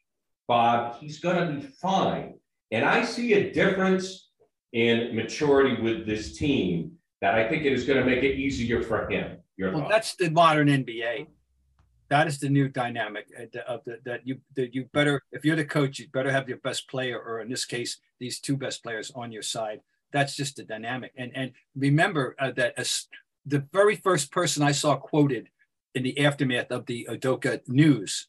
Bob, 0.46 0.96
he's 1.00 1.18
going 1.18 1.36
to 1.36 1.60
be 1.60 1.66
fine. 1.80 2.34
And 2.70 2.84
I 2.84 3.04
see 3.04 3.34
a 3.34 3.52
difference 3.52 4.30
in 4.72 5.16
maturity 5.16 5.80
with 5.80 6.06
this 6.06 6.36
team 6.36 6.92
that 7.22 7.34
I 7.34 7.48
think 7.48 7.64
it 7.64 7.72
is 7.72 7.84
going 7.84 7.98
to 7.98 8.04
make 8.04 8.22
it 8.22 8.36
easier 8.36 8.82
for 8.82 9.10
him. 9.10 9.38
Your 9.56 9.72
well, 9.72 9.80
thoughts? 9.80 9.92
that's 9.92 10.16
the 10.16 10.30
modern 10.30 10.68
NBA 10.68 11.28
that 12.08 12.26
is 12.26 12.38
the 12.38 12.48
new 12.48 12.68
dynamic 12.68 13.26
uh, 13.38 13.58
of 13.66 13.84
the, 13.84 13.98
that 14.04 14.26
you 14.26 14.38
that 14.54 14.74
you 14.74 14.84
better 14.92 15.22
if 15.32 15.44
you're 15.44 15.56
the 15.56 15.64
coach 15.64 15.98
you 15.98 16.08
better 16.08 16.30
have 16.30 16.48
your 16.48 16.58
best 16.58 16.88
player 16.88 17.18
or 17.18 17.40
in 17.40 17.48
this 17.48 17.64
case 17.64 17.98
these 18.18 18.40
two 18.40 18.56
best 18.56 18.82
players 18.82 19.10
on 19.14 19.32
your 19.32 19.42
side. 19.42 19.80
That's 20.12 20.36
just 20.36 20.56
the 20.56 20.64
dynamic. 20.64 21.12
And 21.16 21.32
and 21.34 21.52
remember 21.74 22.36
uh, 22.38 22.52
that 22.52 22.74
as 22.76 23.06
the 23.44 23.64
very 23.72 23.96
first 23.96 24.32
person 24.32 24.62
i 24.62 24.72
saw 24.72 24.96
quoted 24.96 25.48
in 25.94 26.02
the 26.02 26.24
aftermath 26.24 26.70
of 26.70 26.86
the 26.86 27.06
Udoka 27.08 27.60
news 27.68 28.26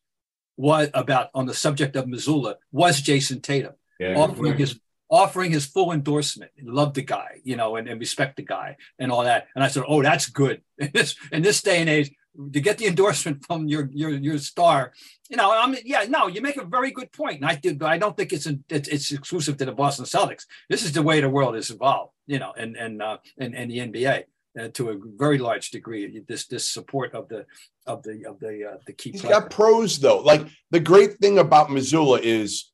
was 0.57 0.89
about 0.93 1.29
on 1.33 1.45
the 1.45 1.53
subject 1.53 1.95
of 1.95 2.05
mazzulla 2.05 2.55
was 2.71 3.01
jayson 3.01 3.41
Tatum. 3.41 3.73
Yeah, 3.99 4.15
offering 4.15 4.57
his 4.57 4.79
offering 5.09 5.51
his 5.51 5.65
full 5.65 5.91
endorsement. 5.91 6.51
Love 6.61 6.93
the 6.93 7.01
guy, 7.01 7.39
you 7.43 7.55
know, 7.55 7.77
and, 7.77 7.87
and 7.87 7.99
respect 7.99 8.35
the 8.37 8.43
guy 8.43 8.75
and 8.99 9.11
all 9.11 9.23
that. 9.23 9.47
And 9.55 9.63
I 9.63 9.69
said, 9.69 9.83
oh, 9.87 10.01
that's 10.03 10.27
good. 10.27 10.61
In 10.79 10.91
this 10.93 11.15
in 11.31 11.41
this 11.41 11.61
day 11.61 11.79
and 11.81 11.89
age, 11.89 12.11
to 12.53 12.61
get 12.61 12.77
the 12.77 12.87
endorsement 12.87 13.45
from 13.45 13.67
your 13.67 13.89
your 13.91 14.11
your 14.11 14.37
star. 14.37 14.93
You 15.29 15.37
know, 15.37 15.51
I 15.51 15.67
mean, 15.67 15.81
yeah, 15.85 16.05
no, 16.07 16.27
you 16.27 16.41
make 16.41 16.57
a 16.57 16.65
very 16.65 16.91
good 16.91 17.11
point, 17.11 17.37
and 17.37 17.45
I 17.45 17.55
did, 17.55 17.79
but 17.79 17.89
I 17.89 17.97
don't 17.97 18.15
think 18.15 18.33
it's 18.33 18.45
it's, 18.45 18.87
it's 18.87 19.11
exclusive 19.11 19.57
to 19.57 19.65
the 19.65 19.71
Boston 19.71 20.05
Celtics. 20.05 20.45
This 20.69 20.83
is 20.83 20.91
the 20.91 21.01
way 21.01 21.19
the 21.19 21.29
world 21.29 21.55
is 21.55 21.69
evolved, 21.69 22.13
you 22.27 22.39
know, 22.39 22.53
and 22.57 22.75
and 22.75 23.01
uh, 23.01 23.17
and, 23.37 23.55
and 23.55 23.71
the 23.71 23.79
NBA. 23.79 24.23
Uh, 24.57 24.69
to 24.69 24.89
a 24.89 24.97
very 25.17 25.37
large 25.37 25.69
degree, 25.69 26.23
this 26.27 26.47
this 26.47 26.67
support 26.67 27.13
of 27.13 27.27
the 27.29 27.45
of 27.85 28.01
the 28.01 28.25
of 28.25 28.39
the 28.39 28.71
uh, 28.71 28.77
the 28.87 28.93
key. 28.93 29.11
He's 29.11 29.21
player. 29.21 29.41
got 29.41 29.51
pros 29.51 29.99
though. 29.99 30.19
Like 30.19 30.47
the 30.71 30.79
great 30.79 31.17
thing 31.19 31.37
about 31.37 31.67
Mazzulla 31.67 32.19
is, 32.19 32.71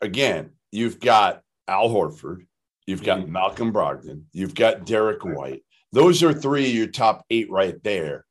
again, 0.00 0.50
you've 0.70 1.00
got 1.00 1.42
Al 1.66 1.88
Horford, 1.88 2.46
you've 2.86 3.02
got 3.02 3.20
mm-hmm. 3.20 3.32
Malcolm 3.32 3.72
Brogdon, 3.72 4.22
you've 4.32 4.54
got 4.54 4.86
Derrick 4.86 5.24
White. 5.24 5.64
Those 5.90 6.22
are 6.22 6.32
three 6.32 6.68
of 6.68 6.74
your 6.74 6.86
top 6.86 7.24
eight 7.28 7.50
right 7.50 7.82
there 7.82 8.25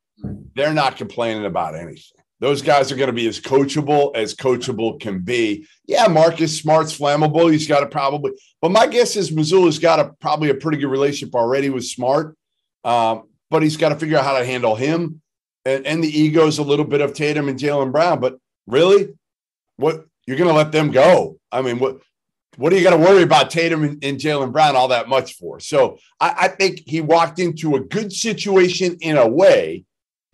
they're 0.54 0.74
not 0.74 0.96
complaining 0.96 1.44
about 1.44 1.74
anything. 1.74 2.02
Those 2.38 2.60
guys 2.60 2.92
are 2.92 2.96
going 2.96 3.06
to 3.06 3.14
be 3.14 3.26
as 3.28 3.40
coachable 3.40 4.14
as 4.14 4.34
coachable 4.34 5.00
can 5.00 5.20
be. 5.20 5.66
Yeah, 5.86 6.06
Marcus 6.06 6.58
Smart's 6.58 6.96
flammable. 6.96 7.50
He's 7.50 7.66
got 7.66 7.80
to 7.80 7.86
probably, 7.86 8.32
but 8.60 8.70
my 8.70 8.86
guess 8.86 9.16
is 9.16 9.30
Mazzulla's 9.30 9.78
got 9.78 10.00
a 10.00 10.12
probably 10.20 10.50
a 10.50 10.54
pretty 10.54 10.78
good 10.78 10.90
relationship 10.90 11.34
already 11.34 11.70
with 11.70 11.86
Smart. 11.86 12.36
Um, 12.84 13.24
but 13.50 13.62
he's 13.62 13.76
got 13.76 13.90
to 13.90 13.96
figure 13.96 14.18
out 14.18 14.24
how 14.24 14.38
to 14.38 14.44
handle 14.44 14.74
him 14.74 15.22
and, 15.64 15.86
and 15.86 16.04
the 16.04 16.20
egos 16.20 16.58
a 16.58 16.62
little 16.62 16.84
bit 16.84 17.00
of 17.00 17.14
Tatum 17.14 17.48
and 17.48 17.58
Jaylen 17.58 17.92
Brown. 17.92 18.20
But 18.20 18.38
really, 18.66 19.14
what 19.76 20.04
you're 20.26 20.36
going 20.36 20.50
to 20.50 20.54
let 20.54 20.72
them 20.72 20.90
go? 20.90 21.38
I 21.50 21.62
mean, 21.62 21.78
what 21.78 21.98
what 22.56 22.72
are 22.72 22.76
you 22.76 22.88
going 22.88 22.98
to 22.98 23.08
worry 23.08 23.22
about 23.22 23.50
Tatum 23.50 23.82
and, 23.82 24.04
and 24.04 24.18
Jaylen 24.18 24.52
Brown 24.52 24.76
all 24.76 24.88
that 24.88 25.08
much 25.08 25.34
for? 25.34 25.60
So 25.60 25.98
I, 26.20 26.34
I 26.38 26.48
think 26.48 26.82
he 26.86 27.00
walked 27.00 27.38
into 27.38 27.76
a 27.76 27.80
good 27.80 28.12
situation 28.12 28.96
in 29.00 29.16
a 29.16 29.28
way 29.28 29.84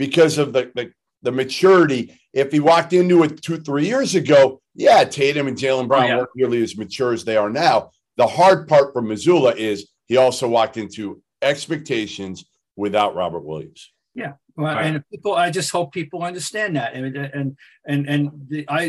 because 0.02 0.36
of 0.36 0.52
the, 0.52 0.68
the, 0.74 0.92
the 1.22 1.30
maturity. 1.30 2.20
If 2.32 2.50
he 2.50 2.58
walked 2.58 2.92
into 2.92 3.22
it 3.22 3.40
two, 3.40 3.58
three 3.58 3.86
years 3.86 4.16
ago, 4.16 4.60
yeah, 4.74 5.04
Tatum 5.04 5.46
and 5.46 5.56
Jaylen 5.56 5.86
Brown 5.86 6.08
yeah. 6.08 6.16
weren't 6.16 6.30
really 6.34 6.60
as 6.60 6.76
mature 6.76 7.12
as 7.12 7.24
they 7.24 7.36
are 7.36 7.48
now. 7.48 7.92
The 8.16 8.26
hard 8.26 8.66
part 8.66 8.92
for 8.92 9.00
Mazzulla 9.00 9.54
is 9.54 9.90
he 10.06 10.16
also 10.16 10.48
walked 10.48 10.76
into 10.76 11.22
expectations 11.40 12.44
without 12.74 13.14
Robert 13.14 13.44
Williams. 13.44 13.92
Yeah, 14.16 14.32
well, 14.56 14.74
Right. 14.74 14.86
and 14.86 15.04
people, 15.08 15.36
I 15.36 15.50
just 15.50 15.70
hope 15.70 15.92
people 15.92 16.24
understand 16.24 16.74
that, 16.74 16.94
and 16.94 17.16
and 17.16 17.56
and 17.86 18.08
and 18.08 18.30
the, 18.48 18.64
I, 18.68 18.82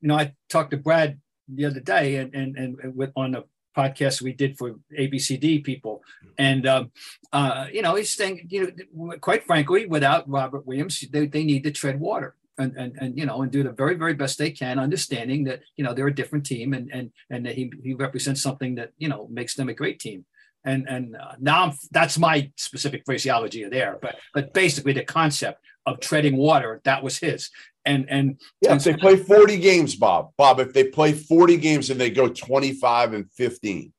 you 0.00 0.08
know, 0.08 0.16
I 0.16 0.32
talked 0.48 0.70
to 0.70 0.78
Brad 0.78 1.20
the 1.46 1.66
other 1.66 1.80
day, 1.80 2.16
and 2.16 2.34
and 2.34 2.56
and 2.56 2.96
with 2.96 3.12
on 3.16 3.32
the 3.32 3.44
podcast 3.78 4.22
we 4.22 4.32
did 4.32 4.58
for 4.58 4.76
ABCD 4.98 5.62
people, 5.62 6.02
and 6.36 6.66
um, 6.66 6.90
uh, 7.32 7.66
you 7.72 7.82
know, 7.82 7.94
he's 7.94 8.10
saying, 8.10 8.46
you 8.50 8.72
know, 8.94 9.16
quite 9.20 9.44
frankly, 9.44 9.86
without 9.86 10.28
Robert 10.28 10.66
Williams, 10.66 11.04
they, 11.12 11.26
they 11.26 11.44
need 11.44 11.62
to 11.64 11.70
tread 11.70 12.00
water. 12.00 12.34
And, 12.60 12.76
and, 12.76 12.96
and 13.00 13.16
you 13.16 13.24
know 13.24 13.42
and 13.42 13.52
do 13.52 13.62
the 13.62 13.70
very 13.70 13.94
very 13.94 14.14
best 14.14 14.36
they 14.36 14.50
can 14.50 14.80
understanding 14.80 15.44
that 15.44 15.60
you 15.76 15.84
know 15.84 15.94
they're 15.94 16.08
a 16.08 16.20
different 16.20 16.44
team 16.44 16.72
and 16.72 16.90
and 16.92 17.12
and 17.30 17.46
that 17.46 17.54
he, 17.54 17.70
he 17.84 17.94
represents 17.94 18.42
something 18.42 18.74
that 18.74 18.90
you 18.98 19.08
know 19.08 19.28
makes 19.30 19.54
them 19.54 19.68
a 19.68 19.74
great 19.74 20.00
team 20.00 20.24
and 20.64 20.88
and 20.88 21.16
uh, 21.16 21.34
now 21.40 21.64
I'm, 21.64 21.72
that's 21.90 22.18
my 22.18 22.50
specific 22.56 23.02
phraseology 23.04 23.64
there 23.68 23.98
but 24.02 24.16
but 24.34 24.52
basically 24.52 24.92
the 24.92 25.04
concept 25.04 25.58
of 25.86 26.00
treading 26.00 26.36
water 26.36 26.80
that 26.84 27.02
was 27.02 27.18
his 27.18 27.50
and 27.84 28.06
and 28.10 28.38
Yeah, 28.60 28.74
if 28.74 28.84
they 28.84 28.94
play 28.94 29.16
40 29.16 29.56
games, 29.58 29.94
Bob. 29.96 30.32
Bob, 30.36 30.60
if 30.60 30.74
they 30.74 30.84
play 30.84 31.12
40 31.14 31.56
games 31.56 31.88
and 31.90 31.98
they 31.98 32.10
go 32.10 32.28
25 32.28 33.14
and 33.14 33.24
15. 33.32 33.92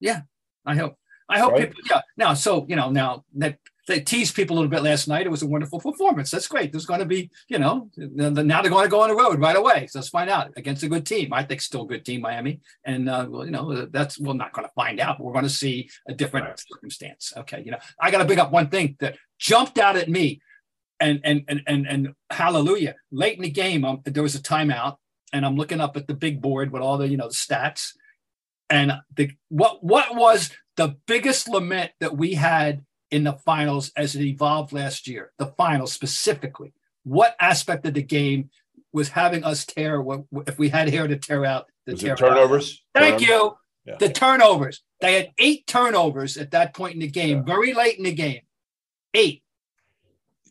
yeah 0.00 0.22
I 0.66 0.74
hope 0.74 0.96
I 1.28 1.38
hope 1.38 1.52
Right. 1.52 1.68
people 1.68 1.82
yeah 1.90 2.00
now 2.16 2.34
so 2.34 2.66
you 2.68 2.76
know 2.76 2.90
now 2.90 3.24
that 3.36 3.58
they 3.90 4.00
teased 4.00 4.34
people 4.34 4.54
a 4.54 4.58
little 4.58 4.70
bit 4.70 4.82
last 4.82 5.08
night. 5.08 5.26
It 5.26 5.30
was 5.30 5.42
a 5.42 5.46
wonderful 5.46 5.80
performance. 5.80 6.30
That's 6.30 6.48
great. 6.48 6.72
There's 6.72 6.86
going 6.86 7.00
to 7.00 7.06
be 7.06 7.30
you 7.48 7.58
know 7.58 7.90
now 7.96 8.30
they're 8.62 8.70
going 8.70 8.84
to 8.84 8.90
go 8.90 9.00
on 9.02 9.10
the 9.10 9.16
road 9.16 9.38
right 9.40 9.56
away. 9.56 9.86
So 9.88 9.98
let's 9.98 10.08
find 10.08 10.30
out 10.30 10.52
against 10.56 10.82
a 10.82 10.88
good 10.88 11.04
team. 11.04 11.32
I 11.32 11.42
think 11.42 11.60
still 11.60 11.82
a 11.82 11.86
good 11.86 12.04
team 12.04 12.22
Miami. 12.22 12.60
And 12.84 13.08
uh, 13.10 13.26
well 13.28 13.44
you 13.44 13.50
know 13.50 13.86
that's 13.86 14.18
we're 14.18 14.34
not 14.34 14.52
going 14.52 14.66
to 14.66 14.72
find 14.74 15.00
out 15.00 15.18
but 15.18 15.24
we're 15.24 15.32
going 15.32 15.44
to 15.44 15.50
see 15.50 15.90
a 16.08 16.14
different 16.14 16.46
Right. 16.46 16.60
circumstance. 16.72 17.32
Okay 17.36 17.62
you 17.64 17.70
know 17.72 17.78
I 18.00 18.10
got 18.10 18.18
to 18.18 18.24
bring 18.24 18.38
up 18.38 18.52
one 18.52 18.68
thing 18.68 18.96
that 19.00 19.16
jumped 19.38 19.78
out 19.78 19.96
at 19.96 20.08
me 20.08 20.40
and 21.00 21.20
and 21.24 21.44
and 21.48 21.62
and, 21.66 21.86
and 21.86 22.08
hallelujah. 22.30 22.94
Late 23.10 23.36
in 23.36 23.42
the 23.42 23.50
game 23.50 23.84
um, 23.84 24.00
there 24.04 24.22
was 24.22 24.34
a 24.34 24.42
timeout 24.42 24.96
and 25.32 25.44
I'm 25.46 25.56
looking 25.56 25.80
up 25.80 25.96
at 25.96 26.06
the 26.06 26.14
big 26.14 26.40
board 26.40 26.72
with 26.72 26.82
all 26.82 26.98
the 26.98 27.08
you 27.08 27.16
know 27.16 27.28
the 27.28 27.34
stats. 27.34 27.92
And 28.68 28.92
the 29.16 29.32
what 29.48 29.82
what 29.82 30.14
was 30.14 30.50
the 30.76 30.96
biggest 31.06 31.48
lament 31.48 31.90
that 32.00 32.16
we 32.16 32.34
had 32.34 32.84
in 33.10 33.24
the 33.24 33.32
finals 33.32 33.92
as 33.96 34.14
it 34.14 34.22
evolved 34.22 34.72
last 34.72 35.06
year 35.08 35.32
the 35.38 35.46
finals 35.46 35.92
specifically 35.92 36.72
what 37.04 37.34
aspect 37.40 37.86
of 37.86 37.94
the 37.94 38.02
game 38.02 38.50
was 38.92 39.08
having 39.08 39.44
us 39.44 39.64
tear 39.64 40.00
what 40.00 40.24
if 40.46 40.58
we 40.58 40.68
had 40.68 40.88
hair 40.88 41.06
to 41.08 41.16
tear 41.16 41.44
out 41.44 41.66
the 41.86 41.94
tear 41.94 42.10
it 42.10 42.22
out? 42.22 42.28
turnovers? 42.28 42.82
Thank 42.94 43.20
Turnovers? 43.20 43.28
you. 43.28 43.56
Yeah. 43.86 43.96
The 43.98 44.08
turnovers. 44.10 44.82
They 45.00 45.14
had 45.14 45.30
eight 45.38 45.66
turnovers 45.66 46.36
at 46.36 46.50
that 46.50 46.74
point 46.74 46.94
in 46.94 47.00
the 47.00 47.08
game, 47.08 47.44
very 47.44 47.72
late 47.72 47.96
in 47.96 48.04
the 48.04 48.12
game. 48.12 48.40
Eight. 49.14 49.42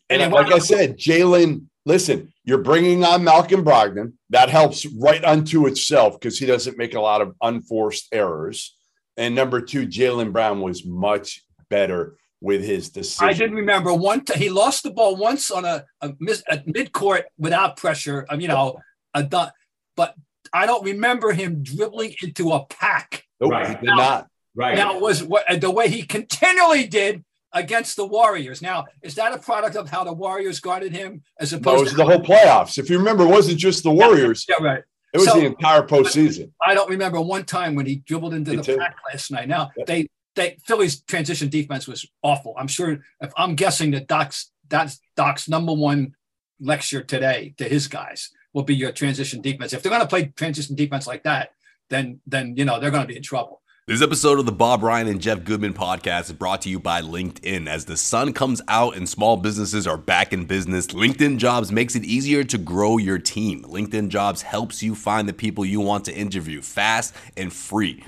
And, 0.08 0.20
it 0.20 0.30
like 0.32 0.48
I 0.48 0.54
went- 0.54 0.64
said, 0.64 0.98
Jaylen, 0.98 1.66
listen, 1.86 2.32
you're 2.44 2.58
bringing 2.62 3.04
on 3.04 3.22
Malcolm 3.22 3.64
Brogdon. 3.64 4.14
That 4.30 4.50
helps 4.50 4.84
right 4.86 5.24
unto 5.24 5.66
itself 5.66 6.18
because 6.18 6.38
he 6.38 6.46
doesn't 6.46 6.76
make 6.76 6.94
a 6.94 7.00
lot 7.00 7.20
of 7.20 7.34
unforced 7.40 8.08
errors. 8.12 8.76
And 9.16 9.34
number 9.34 9.60
two, 9.60 9.86
Jaylen 9.86 10.32
Brown 10.32 10.60
was 10.60 10.84
much 10.84 11.42
better 11.68 12.16
with 12.40 12.64
his 12.64 12.88
decision. 12.90 13.28
I 13.28 13.32
did 13.32 13.52
remember 13.52 13.92
one. 13.92 14.24
T- 14.24 14.38
he 14.38 14.48
lost 14.50 14.82
the 14.82 14.90
ball 14.90 15.16
once 15.16 15.50
on 15.50 15.64
a, 15.64 15.84
a, 16.00 16.12
mis- 16.18 16.42
a 16.48 16.62
mid 16.66 16.92
court 16.92 17.26
without 17.38 17.76
pressure. 17.76 18.26
Um, 18.30 18.40
you 18.40 18.48
know, 18.48 18.78
a 19.14 19.22
done, 19.22 19.50
but 19.96 20.14
I 20.52 20.66
don't 20.66 20.84
remember 20.84 21.32
him 21.32 21.62
dribbling 21.62 22.14
into 22.22 22.52
a 22.52 22.64
pack. 22.66 23.24
Nope, 23.40 23.52
Right. 23.52 23.68
he 23.68 23.74
did 23.74 23.84
not. 23.84 24.26
Right. 24.54 24.76
Now 24.76 24.96
it 24.96 25.02
was 25.02 25.22
what 25.22 25.44
the 25.60 25.70
way 25.70 25.88
he 25.88 26.02
continually 26.02 26.86
did 26.86 27.24
against 27.52 27.96
the 27.96 28.06
Warriors. 28.06 28.60
Now 28.62 28.86
is 29.02 29.14
that 29.16 29.32
a 29.32 29.38
product 29.38 29.76
of 29.76 29.88
how 29.90 30.04
the 30.04 30.12
Warriors 30.12 30.60
guarded 30.60 30.92
him 30.94 31.22
as 31.38 31.50
That 31.50 31.58
opposed 31.60 31.82
was 31.82 31.90
to 31.90 31.96
the 31.96 32.04
whole 32.04 32.20
playoffs. 32.20 32.78
If 32.78 32.88
you 32.90 32.98
remember, 32.98 33.24
it 33.24 33.28
wasn't 33.30 33.58
just 33.58 33.82
the 33.82 33.90
Warriors, 33.92 34.46
Yeah, 34.48 34.56
right. 34.62 34.82
it 35.14 35.18
was 35.18 35.26
So- 35.28 35.38
the 35.40 35.46
entire 35.46 35.82
postseason. 35.82 36.50
I 36.64 36.74
don't 36.74 36.88
remember 36.90 37.20
one 37.20 37.44
time 37.44 37.74
when 37.74 37.86
he 37.86 37.96
dribbled 37.96 38.34
into 38.34 38.52
Me 38.52 38.56
the 38.58 38.62
too. 38.62 38.76
pack 38.78 38.96
last 39.12 39.30
night. 39.30 39.48
Now 39.48 39.70
Yep. 39.76 39.86
they 39.86 40.08
they 40.36 40.56
Philly's 40.64 41.00
transition 41.02 41.48
defense 41.48 41.86
was 41.86 42.06
awful. 42.22 42.54
I'm 42.56 42.68
sure 42.68 43.00
if 43.20 43.32
I'm 43.36 43.54
guessing 43.54 43.90
that 43.92 44.06
Doc's 44.06 44.50
that's 44.68 45.00
Doc's 45.16 45.48
number 45.48 45.72
one 45.72 46.14
lecture 46.60 47.02
today 47.02 47.54
to 47.58 47.64
his 47.64 47.88
guys 47.88 48.30
will 48.52 48.62
be 48.62 48.74
your 48.74 48.92
transition 48.92 49.40
defense. 49.40 49.72
If 49.72 49.82
they're 49.82 49.90
going 49.90 50.02
to 50.02 50.08
play 50.08 50.32
transition 50.36 50.76
defense 50.76 51.06
like 51.06 51.24
that, 51.24 51.50
then 51.88 52.20
then 52.26 52.56
you 52.56 52.64
know 52.64 52.80
they're 52.80 52.90
going 52.90 53.02
to 53.02 53.08
be 53.08 53.16
in 53.16 53.22
trouble. 53.22 53.60
This 53.86 54.02
episode 54.02 54.38
of 54.38 54.46
the 54.46 54.52
Bob 54.52 54.84
Ryan 54.84 55.08
and 55.08 55.20
Jeff 55.20 55.42
Goodman 55.42 55.74
podcast 55.74 56.26
is 56.26 56.32
brought 56.34 56.62
to 56.62 56.68
you 56.68 56.78
by 56.78 57.02
LinkedIn. 57.02 57.66
As 57.66 57.86
the 57.86 57.96
sun 57.96 58.32
comes 58.32 58.62
out 58.68 58.96
and 58.96 59.08
small 59.08 59.36
businesses 59.36 59.84
are 59.84 59.96
back 59.96 60.32
in 60.32 60.44
business, 60.44 60.86
LinkedIn 60.88 61.38
Jobs 61.38 61.72
makes 61.72 61.96
it 61.96 62.04
easier 62.04 62.44
to 62.44 62.58
grow 62.58 62.98
your 62.98 63.18
team. 63.18 63.64
LinkedIn 63.64 64.08
Jobs 64.08 64.42
helps 64.42 64.80
you 64.80 64.94
find 64.94 65.28
the 65.28 65.32
people 65.32 65.64
you 65.64 65.80
want 65.80 66.04
to 66.04 66.14
interview 66.14 66.62
fast 66.62 67.16
and 67.36 67.52
free. 67.52 68.04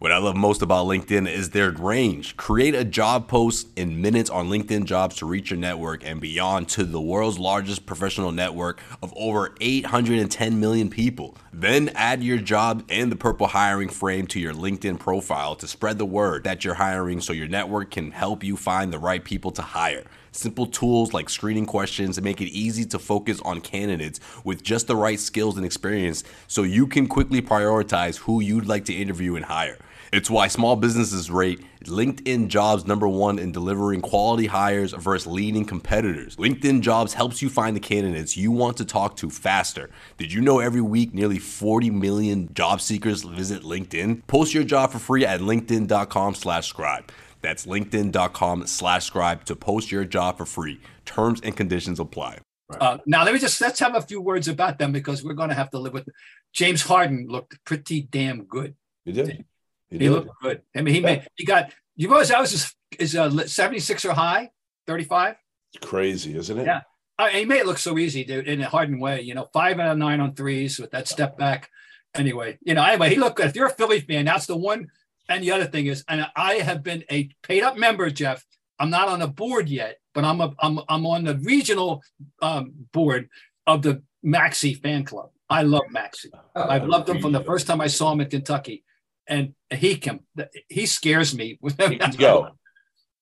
What 0.00 0.12
I 0.12 0.16
love 0.16 0.34
most 0.34 0.62
about 0.62 0.86
LinkedIn 0.86 1.30
is 1.30 1.50
their 1.50 1.70
range. 1.72 2.34
Create 2.38 2.74
a 2.74 2.86
job 2.86 3.28
post 3.28 3.68
in 3.76 4.00
minutes 4.00 4.30
on 4.30 4.48
LinkedIn 4.48 4.86
Jobs 4.86 5.16
to 5.16 5.26
reach 5.26 5.50
your 5.50 5.58
network 5.58 6.02
and 6.06 6.22
beyond 6.22 6.70
to 6.70 6.84
the 6.84 6.98
world's 6.98 7.38
largest 7.38 7.84
professional 7.84 8.32
network 8.32 8.80
of 9.02 9.12
over 9.14 9.54
810 9.60 10.58
million 10.58 10.88
people. 10.88 11.36
Then 11.52 11.90
add 11.90 12.22
your 12.22 12.38
job 12.38 12.82
and 12.88 13.12
the 13.12 13.16
purple 13.16 13.48
hiring 13.48 13.90
frame 13.90 14.26
to 14.28 14.40
your 14.40 14.54
LinkedIn 14.54 14.98
profile 14.98 15.54
to 15.56 15.68
spread 15.68 15.98
the 15.98 16.06
word 16.06 16.44
that 16.44 16.64
you're 16.64 16.72
hiring 16.72 17.20
so 17.20 17.34
your 17.34 17.48
network 17.48 17.90
can 17.90 18.10
help 18.10 18.42
you 18.42 18.56
find 18.56 18.94
the 18.94 18.98
right 18.98 19.22
people 19.22 19.50
to 19.50 19.60
hire. 19.60 20.04
Simple 20.32 20.66
tools 20.66 21.12
like 21.12 21.28
screening 21.28 21.66
questions 21.66 22.18
make 22.22 22.40
it 22.40 22.46
easy 22.46 22.86
to 22.86 22.98
focus 22.98 23.38
on 23.44 23.60
candidates 23.60 24.18
with 24.44 24.62
just 24.62 24.86
the 24.86 24.96
right 24.96 25.20
skills 25.20 25.58
and 25.58 25.66
experience 25.66 26.24
so 26.46 26.62
you 26.62 26.86
can 26.86 27.06
quickly 27.06 27.42
prioritize 27.42 28.16
who 28.16 28.40
you'd 28.40 28.66
like 28.66 28.86
to 28.86 28.94
interview 28.94 29.36
and 29.36 29.44
hire. 29.44 29.76
It's 30.12 30.28
why 30.28 30.48
small 30.48 30.74
businesses 30.74 31.30
rate 31.30 31.60
LinkedIn 31.84 32.48
Jobs 32.48 32.84
number 32.84 33.06
one 33.06 33.38
in 33.38 33.52
delivering 33.52 34.00
quality 34.00 34.46
hires 34.46 34.92
versus 34.92 35.26
leading 35.28 35.64
competitors. 35.64 36.34
LinkedIn 36.36 36.80
Jobs 36.80 37.14
helps 37.14 37.40
you 37.40 37.48
find 37.48 37.76
the 37.76 37.80
candidates 37.80 38.36
you 38.36 38.50
want 38.50 38.76
to 38.78 38.84
talk 38.84 39.16
to 39.18 39.30
faster. 39.30 39.88
Did 40.18 40.32
you 40.32 40.40
know 40.40 40.58
every 40.58 40.80
week 40.80 41.14
nearly 41.14 41.38
40 41.38 41.90
million 41.90 42.52
job 42.54 42.80
seekers 42.80 43.22
visit 43.22 43.62
LinkedIn? 43.62 44.26
Post 44.26 44.52
your 44.52 44.64
job 44.64 44.90
for 44.90 44.98
free 44.98 45.24
at 45.24 45.40
linkedin.com 45.40 46.34
slash 46.34 46.66
scribe. 46.66 47.12
That's 47.40 47.64
linkedin.com 47.66 48.66
slash 48.66 49.04
scribe 49.04 49.44
to 49.44 49.54
post 49.54 49.92
your 49.92 50.04
job 50.04 50.38
for 50.38 50.44
free. 50.44 50.80
Terms 51.04 51.40
and 51.42 51.56
conditions 51.56 52.00
apply. 52.00 52.38
Uh, 52.68 52.98
now 53.06 53.24
let 53.24 53.32
me 53.32 53.38
just 53.38 53.60
let's 53.60 53.78
have 53.78 53.94
a 53.94 54.02
few 54.02 54.20
words 54.20 54.48
about 54.48 54.78
them 54.78 54.90
because 54.90 55.24
we're 55.24 55.34
going 55.34 55.48
to 55.48 55.54
have 55.54 55.70
to 55.70 55.78
live 55.78 55.92
with. 55.92 56.08
James 56.52 56.82
Harden 56.82 57.26
looked 57.28 57.64
pretty 57.64 58.02
damn 58.02 58.44
good. 58.44 58.74
He 59.04 59.12
did. 59.12 59.44
He 59.90 59.98
He 59.98 60.08
looked 60.08 60.30
good. 60.40 60.62
I 60.74 60.82
mean, 60.82 60.94
he 60.94 61.00
made 61.00 61.26
he 61.36 61.44
got 61.44 61.72
you 61.96 62.08
realize 62.08 62.28
that 62.28 62.40
was 62.40 62.52
his 62.52 62.74
his 62.98 63.16
uh, 63.16 63.28
76er 63.30 64.12
high, 64.12 64.50
35. 64.86 65.36
It's 65.72 65.86
crazy, 65.86 66.36
isn't 66.36 66.58
it? 66.58 66.66
Yeah. 66.66 66.80
I, 67.18 67.30
he 67.30 67.44
made 67.44 67.60
it 67.60 67.66
look 67.66 67.78
so 67.78 67.98
easy, 67.98 68.24
dude, 68.24 68.48
in 68.48 68.60
a 68.62 68.68
hardened 68.68 69.00
way. 69.00 69.20
You 69.20 69.34
know, 69.34 69.48
five 69.52 69.78
out 69.78 69.92
of 69.92 69.98
nine 69.98 70.20
on 70.20 70.34
threes 70.34 70.78
with 70.78 70.90
that 70.92 71.06
step 71.06 71.36
back. 71.36 71.68
Anyway, 72.14 72.58
you 72.62 72.74
know, 72.74 72.82
anyway, 72.82 73.10
he 73.10 73.16
looked 73.16 73.36
good. 73.36 73.46
If 73.46 73.56
you're 73.56 73.66
a 73.66 73.74
Philly 73.74 74.00
fan, 74.00 74.24
that's 74.24 74.46
the 74.46 74.56
one. 74.56 74.88
And 75.28 75.44
the 75.44 75.52
other 75.52 75.66
thing 75.66 75.86
is, 75.86 76.04
and 76.08 76.26
I 76.34 76.54
have 76.54 76.82
been 76.82 77.04
a 77.10 77.28
paid 77.42 77.62
up 77.62 77.76
member, 77.76 78.10
Jeff. 78.10 78.44
I'm 78.78 78.90
not 78.90 79.08
on 79.08 79.20
the 79.20 79.28
board 79.28 79.68
yet, 79.68 79.98
but 80.14 80.24
I'm 80.24 80.40
a, 80.40 80.52
I'm 80.58 80.80
I'm 80.88 81.06
on 81.06 81.24
the 81.24 81.36
regional 81.36 82.02
um, 82.40 82.72
board 82.92 83.28
of 83.66 83.82
the 83.82 84.02
Maxey 84.22 84.74
fan 84.74 85.04
club. 85.04 85.30
I 85.48 85.62
love 85.62 85.84
Maxey. 85.90 86.30
I've 86.54 86.86
loved 86.86 87.08
him 87.08 87.20
from 87.20 87.32
the 87.32 87.44
first 87.44 87.66
time 87.66 87.80
I 87.80 87.88
saw 87.88 88.12
him 88.12 88.22
in 88.22 88.30
Kentucky, 88.30 88.84
and 89.30 89.54
he 89.70 89.96
can 89.96 90.20
he 90.68 90.84
scares 90.84 91.34
me. 91.34 91.58
He 91.88 91.96
can 91.96 92.10
go. 92.12 92.50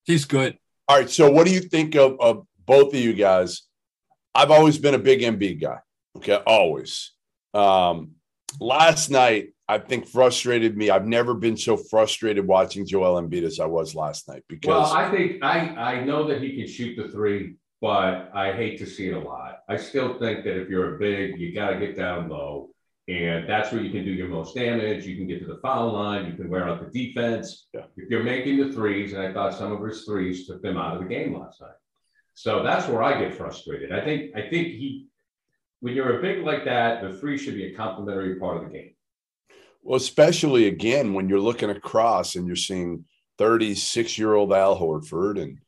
He's 0.04 0.24
good. 0.24 0.58
All 0.88 0.96
right. 0.96 1.10
So, 1.10 1.30
what 1.30 1.46
do 1.46 1.52
you 1.52 1.60
think 1.60 1.94
of, 1.94 2.16
of 2.18 2.46
both 2.66 2.94
of 2.94 3.00
you 3.00 3.12
guys? 3.12 3.62
I've 4.34 4.50
always 4.50 4.78
been 4.78 4.94
a 4.94 4.98
big 4.98 5.20
Embiid 5.20 5.60
guy. 5.60 5.78
Okay. 6.16 6.40
Always. 6.46 7.12
Um, 7.54 8.12
last 8.58 9.10
night, 9.10 9.50
I 9.68 9.78
think 9.78 10.06
frustrated 10.06 10.76
me. 10.76 10.88
I've 10.88 11.06
never 11.06 11.34
been 11.34 11.56
so 11.56 11.76
frustrated 11.76 12.46
watching 12.46 12.86
Joel 12.86 13.20
Embiid 13.20 13.42
as 13.42 13.60
I 13.60 13.66
was 13.66 13.94
last 13.94 14.28
night 14.28 14.42
because 14.48 14.68
Well, 14.68 14.80
because 14.80 14.94
I 14.96 15.10
think 15.10 15.44
I, 15.44 15.58
I 15.58 16.04
know 16.04 16.26
that 16.28 16.40
he 16.40 16.56
can 16.56 16.66
shoot 16.66 16.96
the 16.96 17.08
three, 17.08 17.56
but 17.82 18.30
I 18.34 18.52
hate 18.52 18.78
to 18.78 18.86
see 18.86 19.08
it 19.08 19.14
a 19.14 19.20
lot. 19.20 19.58
I 19.68 19.76
still 19.76 20.18
think 20.18 20.44
that 20.44 20.58
if 20.58 20.70
you're 20.70 20.96
a 20.96 20.98
big, 20.98 21.38
you 21.38 21.54
got 21.54 21.70
to 21.70 21.78
get 21.78 21.96
down 21.96 22.30
low. 22.30 22.70
And 23.08 23.48
that's 23.48 23.72
where 23.72 23.80
you 23.80 23.90
can 23.90 24.04
do 24.04 24.10
your 24.10 24.28
most 24.28 24.54
damage. 24.54 25.06
You 25.06 25.16
can 25.16 25.26
get 25.26 25.40
to 25.40 25.46
the 25.46 25.58
foul 25.62 25.94
line. 25.94 26.26
You 26.26 26.34
can 26.34 26.50
wear 26.50 26.68
out 26.68 26.80
the 26.80 27.06
defense. 27.06 27.66
Yeah. 27.72 27.84
If 27.96 28.10
you're 28.10 28.22
making 28.22 28.58
the 28.58 28.70
threes, 28.70 29.14
and 29.14 29.22
I 29.22 29.32
thought 29.32 29.54
some 29.54 29.72
of 29.72 29.82
his 29.82 30.04
threes 30.04 30.46
took 30.46 30.62
them 30.62 30.76
out 30.76 30.94
of 30.94 31.02
the 31.02 31.08
game 31.08 31.38
last 31.38 31.60
night. 31.62 31.70
So 32.34 32.62
that's 32.62 32.86
where 32.86 33.02
I 33.02 33.18
get 33.18 33.34
frustrated. 33.34 33.92
I 33.92 34.04
think 34.04 34.36
I 34.36 34.42
think 34.42 34.68
he, 34.68 35.06
when 35.80 35.94
you're 35.94 36.18
a 36.18 36.22
big 36.22 36.44
like 36.44 36.66
that, 36.66 37.02
the 37.02 37.14
three 37.14 37.38
should 37.38 37.54
be 37.54 37.72
a 37.72 37.74
complementary 37.74 38.36
part 38.36 38.58
of 38.58 38.64
the 38.64 38.78
game. 38.78 38.90
Well, 39.82 39.96
especially 39.96 40.66
again 40.66 41.14
when 41.14 41.28
you're 41.28 41.40
looking 41.40 41.70
across 41.70 42.36
and 42.36 42.46
you're 42.46 42.56
seeing 42.56 43.06
36 43.38 44.18
year 44.18 44.34
old 44.34 44.52
Al 44.52 44.78
Horford 44.78 45.40
and 45.40 45.58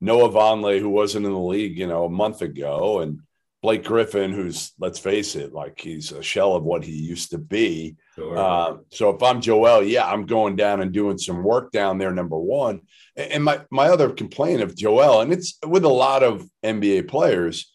Noah 0.00 0.30
Vonleh, 0.30 0.78
who 0.78 0.90
wasn't 0.90 1.26
in 1.26 1.32
the 1.32 1.38
league, 1.38 1.76
you 1.76 1.88
know, 1.88 2.04
a 2.04 2.10
month 2.10 2.40
ago, 2.40 3.00
and 3.00 3.20
Blake 3.64 3.82
Griffin, 3.82 4.30
who's 4.30 4.72
let's 4.78 4.98
face 4.98 5.36
it, 5.36 5.54
like 5.54 5.80
he's 5.80 6.12
a 6.12 6.22
shell 6.22 6.54
of 6.54 6.64
what 6.64 6.84
he 6.84 6.92
used 6.92 7.30
to 7.30 7.38
be. 7.38 7.96
Sure. 8.14 8.36
Uh, 8.36 8.76
so 8.90 9.08
if 9.08 9.22
I'm 9.22 9.40
Joel, 9.40 9.82
yeah, 9.82 10.06
I'm 10.06 10.26
going 10.26 10.54
down 10.54 10.82
and 10.82 10.92
doing 10.92 11.16
some 11.16 11.42
work 11.42 11.72
down 11.72 11.96
there. 11.96 12.12
Number 12.12 12.38
one, 12.38 12.82
and 13.16 13.42
my 13.42 13.62
my 13.70 13.86
other 13.86 14.10
complaint 14.10 14.60
of 14.60 14.76
Joel, 14.76 15.22
and 15.22 15.32
it's 15.32 15.58
with 15.66 15.86
a 15.86 15.88
lot 15.88 16.22
of 16.22 16.46
NBA 16.62 17.08
players, 17.08 17.72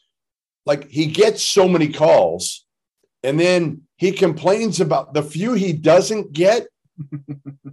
like 0.64 0.88
he 0.88 1.08
gets 1.08 1.42
so 1.42 1.68
many 1.68 1.92
calls, 1.92 2.68
and 3.24 3.40
then 3.40 3.82
he 3.98 4.12
complains 4.12 4.80
about 4.80 5.16
the 5.16 5.24
few 5.24 5.54
he 5.54 5.74
doesn't 5.74 6.34
get. 6.34 6.68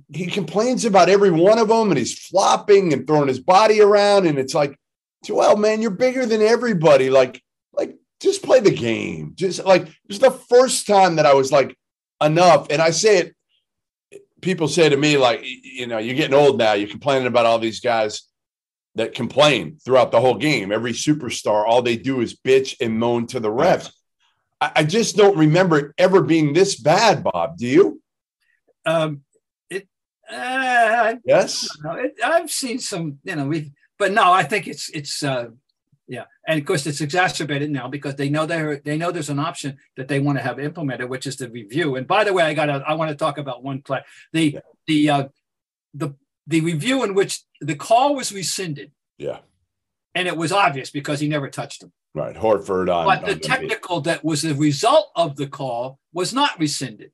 he 0.09 0.25
complains 0.25 0.87
about 0.87 1.11
every 1.11 1.31
one 1.31 1.59
of 1.59 1.69
them, 1.69 1.91
and 1.91 1.99
he's 1.99 2.19
flopping 2.19 2.95
and 2.95 3.07
throwing 3.07 3.29
his 3.29 3.41
body 3.41 3.83
around, 3.83 4.27
and 4.27 4.39
it's 4.39 4.55
like, 4.55 4.75
Joel, 5.23 5.59
man, 5.59 5.83
you're 5.83 5.91
bigger 5.91 6.25
than 6.25 6.41
everybody. 6.41 7.11
Like, 7.11 7.35
like 7.35 7.43
just 8.21 8.43
play 8.43 8.61
the 8.61 8.71
game. 8.71 9.33
Just 9.35 9.65
like 9.65 9.83
it 9.83 9.95
was 10.09 10.19
the 10.19 10.31
first 10.31 10.87
time 10.87 11.17
that 11.17 11.27
I 11.27 11.35
was 11.35 11.53
like 11.53 11.77
enough. 12.23 12.69
And 12.71 12.81
I 12.81 12.91
say 12.91 13.19
it, 13.19 14.23
people 14.41 14.69
say 14.69 14.89
to 14.89 14.97
me, 14.97 15.17
like, 15.17 15.43
you 15.45 15.87
know, 15.87 15.99
you're 15.99 16.15
getting 16.15 16.35
old 16.35 16.59
now. 16.59 16.73
You're 16.75 16.89
complaining 16.89 17.27
about 17.27 17.47
all 17.47 17.59
these 17.59 17.81
guys 17.81 18.23
that 18.95 19.15
complain 19.15 19.79
throughout 19.85 20.11
the 20.11 20.21
whole 20.21 20.37
game. 20.37 20.73
Every 20.73 20.93
superstar, 20.93 21.67
all 21.67 21.83
they 21.83 21.97
do 21.97 22.21
is 22.21 22.35
bitch 22.35 22.77
and 22.81 22.99
moan 22.99 23.27
to 23.29 23.41
the 23.41 23.51
refs. 23.51 23.93
I, 24.61 24.73
I 24.77 24.85
just 24.85 25.17
don't 25.17 25.37
remember 25.37 25.79
it 25.79 25.95
ever 25.99 26.23
being 26.23 26.53
this 26.53 26.81
bad, 26.81 27.23
Bob. 27.23 27.59
Do 27.59 27.67
you? 27.67 28.03
Um, 28.87 29.23
it, 29.69 29.87
uh, 30.31 31.17
Yes. 31.25 31.69
it, 31.85 32.15
I've 32.25 32.51
seen 32.51 32.79
some, 32.79 33.19
you 33.25 33.37
know, 33.37 33.47
we, 33.47 33.73
but 33.99 34.13
no, 34.13 34.33
I 34.33 34.45
think 34.45 34.67
it's, 34.67 34.89
it's, 34.91 35.23
uh, 35.23 35.49
yeah. 36.09 36.25
And 36.47 36.61
of 36.61 36.67
course 36.67 36.87
it's 36.87 37.01
exacerbated 37.01 37.71
now 37.71 37.89
because 37.89 38.15
they 38.17 38.29
know 38.29 38.47
there, 38.47 38.77
they 38.85 38.97
know 38.97 39.11
there's 39.11 39.31
an 39.31 39.39
option 39.39 39.79
that 39.97 40.09
they 40.09 40.21
want 40.21 40.39
to 40.39 40.45
have 40.45 40.59
implemented, 40.61 41.09
which 41.09 41.27
is 41.27 41.37
the 41.37 41.51
review. 41.51 41.97
And 41.97 42.07
by 42.07 42.25
the 42.25 42.33
way, 42.33 42.45
I 42.45 42.55
got 42.55 42.69
I 42.69 42.95
want 42.95 43.11
to 43.11 43.17
talk 43.17 43.39
about 43.39 43.63
one 43.65 43.83
play, 43.83 44.01
the, 44.33 44.59
the, 44.87 45.11
uh, 45.11 45.29
the, 45.95 46.15
the 46.47 46.61
review 46.61 47.03
in 47.03 47.15
which 47.15 47.41
the 47.61 47.75
call 47.75 48.15
was 48.15 48.33
rescinded 48.33 48.93
Yeah. 49.19 49.39
and 50.15 50.29
it 50.29 50.37
was 50.37 50.53
obvious 50.53 50.91
because 50.91 51.19
he 51.21 51.29
never 51.29 51.51
touched 51.51 51.83
him. 51.83 51.93
Right. 52.15 52.37
Horford 52.37 52.89
on. 52.95 53.05
But 53.07 53.27
the 53.27 53.33
on 53.33 53.41
technical 53.41 54.01
that 54.03 54.25
was 54.25 54.43
the 54.43 54.55
result 54.55 55.11
of 55.17 55.37
the 55.37 55.49
call 55.49 55.99
was 56.13 56.33
not 56.33 56.59
rescinded. 56.59 57.11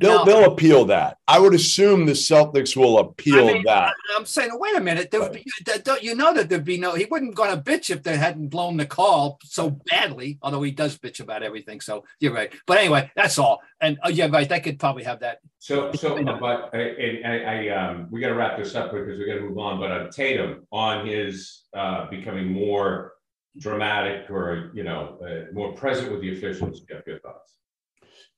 They'll, 0.00 0.18
No. 0.18 0.24
they'll 0.24 0.52
appeal 0.52 0.86
that. 0.86 1.18
I 1.28 1.38
would 1.38 1.54
assume 1.54 2.04
the 2.04 2.12
Celtics 2.12 2.76
will 2.76 2.98
appeal 2.98 3.48
I 3.48 3.52
mean, 3.52 3.62
that. 3.64 3.94
I, 4.12 4.18
am 4.18 4.26
saying, 4.26 4.50
wait 4.54 4.76
a 4.76 4.80
minute. 4.80 5.10
There 5.10 5.20
would 5.20 5.32
be, 5.32 5.44
that, 5.66 5.84
don't 5.84 6.02
you 6.02 6.16
know 6.16 6.34
that 6.34 6.48
there'd 6.48 6.64
be 6.64 6.78
no, 6.78 6.94
he 6.94 7.04
wouldn't 7.04 7.36
gonna 7.36 7.60
bitch 7.62 7.90
if 7.90 8.02
they 8.02 8.16
hadn't 8.16 8.48
blown 8.48 8.76
the 8.76 8.86
call 8.86 9.38
so 9.44 9.78
badly, 9.90 10.38
although 10.42 10.62
he 10.62 10.72
does 10.72 10.98
bitch 10.98 11.20
about 11.20 11.44
everything. 11.44 11.80
So 11.80 12.04
you're 12.18 12.34
right. 12.34 12.52
But 12.66 12.78
anyway, 12.78 13.10
that's 13.14 13.38
all. 13.38 13.60
And 13.80 13.98
oh, 14.02 14.08
yeah, 14.08 14.26
right. 14.26 14.48
They 14.48 14.60
could 14.60 14.80
probably 14.80 15.04
have 15.04 15.20
that. 15.20 15.38
So, 15.60 15.92
so, 15.92 16.22
but, 16.22 16.74
uh, 16.74 16.76
and 16.76 17.26
I, 17.26 17.68
I, 17.68 17.68
um, 17.68 18.08
we 18.10 18.20
gotta 18.20 18.34
wrap 18.34 18.58
this 18.58 18.74
up 18.74 18.90
because 18.90 19.18
we 19.18 19.26
gotta 19.26 19.42
move 19.42 19.58
on, 19.58 19.78
but 19.78 19.92
uh, 19.92 20.10
Tatum 20.10 20.66
on 20.72 21.06
his, 21.06 21.62
uh, 21.72 22.10
becoming 22.10 22.52
more 22.52 23.12
dramatic 23.58 24.28
or, 24.28 24.72
you 24.74 24.82
know, 24.82 25.18
uh, 25.24 25.52
more 25.52 25.72
present 25.72 26.10
with 26.10 26.20
the 26.20 26.36
officials, 26.36 26.82
You 26.88 26.96
have 26.96 27.06
your 27.06 27.20
thoughts? 27.20 27.52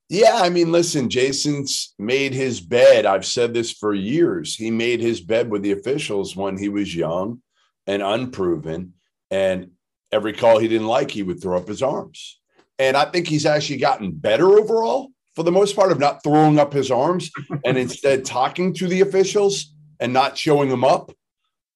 Yeah, 0.09 0.37
I 0.37 0.51
mean, 0.51 0.71
listen, 0.71 1.09
Jayson's 1.09 1.95
made 1.99 2.33
his 2.33 2.61
bed. 2.61 3.07
I've 3.07 3.27
said 3.27 3.53
this 3.53 3.73
for 3.73 3.93
years. 3.93 4.55
He 4.55 4.71
made 4.71 5.01
his 5.01 5.21
bed 5.21 5.51
with 5.51 5.63
the 5.63 5.73
officials 5.73 6.37
when 6.37 6.57
he 6.57 6.69
was 6.69 6.95
young 6.95 7.43
and 7.89 8.03
unproven. 8.03 8.95
And 9.33 9.73
every 10.13 10.33
call 10.33 10.59
he 10.59 10.69
didn't 10.69 10.87
like, 10.87 11.11
he 11.11 11.25
would 11.25 11.43
throw 11.43 11.59
up 11.59 11.67
his 11.67 11.83
arms. 11.83 12.41
And 12.79 12.97
I 12.97 13.07
think 13.07 13.27
he's 13.27 13.47
actually 13.47 13.79
gotten 13.79 14.13
better 14.13 14.59
overall 14.59 15.11
for 15.35 15.43
the 15.43 15.53
most 15.53 15.75
part 15.75 15.91
of 15.91 15.99
not 15.99 16.23
throwing 16.23 16.59
up 16.59 16.73
his 16.73 16.91
arms 16.91 17.31
and 17.65 17.77
instead 17.77 18.25
talking 18.25 18.73
to 18.75 18.87
the 18.87 19.01
officials 19.01 19.75
and 19.99 20.13
not 20.13 20.39
showing 20.39 20.69
them 20.69 20.85
up. 20.85 21.11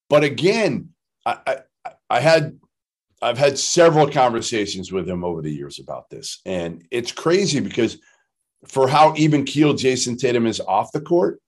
But 0.09 0.23
again, 0.23 0.91
I, 1.27 1.39
I, 1.47 1.91
I 2.09 2.21
had 2.21 2.59
I've 3.23 3.39
had 3.39 3.59
several 3.59 4.09
conversations 4.09 4.93
with 4.93 5.09
him 5.09 5.25
over 5.25 5.43
the 5.43 5.53
years 5.53 5.79
about 5.79 6.09
this. 6.09 6.41
And 6.47 6.87
it's 6.91 7.13
crazy 7.13 7.61
because 7.61 7.99
for 8.67 8.89
how 8.89 9.15
even 9.17 9.45
keeled 9.45 9.79
Jayson 9.79 10.17
Tatum 10.19 10.47
is 10.47 10.61
off 10.61 10.93
the 10.93 11.01
court, 11.01 11.41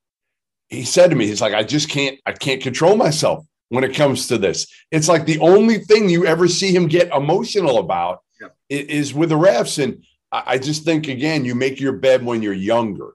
he 0.68 0.84
said 0.84 1.10
to 1.10 1.16
me, 1.16 1.26
he's 1.26 1.40
like, 1.42 1.54
I 1.54 1.62
just 1.62 1.88
can't, 1.90 2.18
I 2.24 2.32
can't 2.32 2.62
control 2.62 2.96
myself 2.96 3.44
when 3.68 3.84
it 3.84 3.94
comes 3.94 4.28
to 4.28 4.38
this. 4.38 4.66
It's 4.90 5.08
like 5.08 5.26
the 5.26 5.38
only 5.40 5.78
thing 5.78 6.08
you 6.08 6.26
ever 6.26 6.48
see 6.48 6.74
him 6.74 6.86
get 6.88 7.12
emotional 7.12 7.78
about 7.78 8.20
Yeah. 8.40 8.48
is 8.68 9.12
with 9.12 9.28
the 9.28 9.34
refs. 9.36 9.82
And 9.82 10.04
I 10.30 10.42
I 10.54 10.58
just 10.58 10.84
think, 10.84 11.08
again, 11.08 11.44
you 11.44 11.54
make 11.54 11.78
your 11.80 11.92
bed 11.92 12.24
when 12.24 12.42
you're 12.42 12.54
younger. 12.54 13.12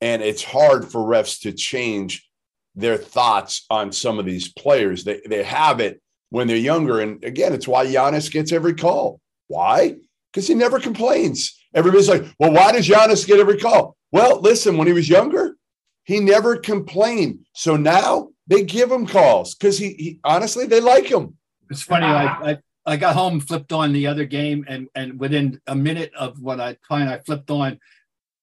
And 0.00 0.22
it's 0.22 0.44
hard 0.44 0.90
for 0.90 1.00
refs 1.00 1.40
to 1.40 1.52
change 1.52 2.28
their 2.74 2.96
thoughts 2.98 3.64
on 3.70 3.90
some 3.90 4.18
of 4.18 4.26
these 4.26 4.52
players. 4.52 5.02
They, 5.04 5.20
they 5.26 5.42
have 5.42 5.80
it 5.80 6.00
when 6.30 6.46
they're 6.46 6.56
younger. 6.56 7.00
And 7.00 7.24
again, 7.24 7.52
it's 7.52 7.66
why 7.66 7.86
Giannis 7.86 8.30
gets 8.30 8.52
every 8.52 8.74
call. 8.74 9.20
Why? 9.48 9.96
Because 10.30 10.46
he 10.46 10.54
never 10.54 10.78
complains. 10.78 11.57
Everybody's 11.74 12.08
like, 12.08 12.24
well, 12.38 12.52
why 12.52 12.72
does 12.72 12.88
Giannis 12.88 13.26
get 13.26 13.40
every 13.40 13.58
call? 13.58 13.96
Well, 14.10 14.40
listen, 14.40 14.76
when 14.76 14.86
he 14.86 14.92
was 14.92 15.08
younger, 15.08 15.56
he 16.04 16.20
never 16.20 16.56
complained. 16.56 17.40
So 17.52 17.76
now 17.76 18.30
they 18.46 18.64
give 18.64 18.90
him 18.90 19.06
calls 19.06 19.54
because 19.54 19.78
he, 19.78 19.92
he 19.92 20.20
honestly 20.24 20.66
they 20.66 20.80
like 20.80 21.06
him. 21.06 21.36
It's 21.70 21.82
funny. 21.82 22.06
I, 22.06 22.52
I, 22.52 22.58
I 22.86 22.96
got 22.96 23.14
home, 23.14 23.40
flipped 23.40 23.72
on 23.72 23.92
the 23.92 24.06
other 24.06 24.24
game, 24.24 24.64
and 24.66 24.88
and 24.94 25.20
within 25.20 25.60
a 25.66 25.74
minute 25.74 26.12
of 26.18 26.40
what 26.40 26.60
I 26.60 26.78
find 26.88 27.10
I 27.10 27.18
flipped 27.18 27.50
on, 27.50 27.78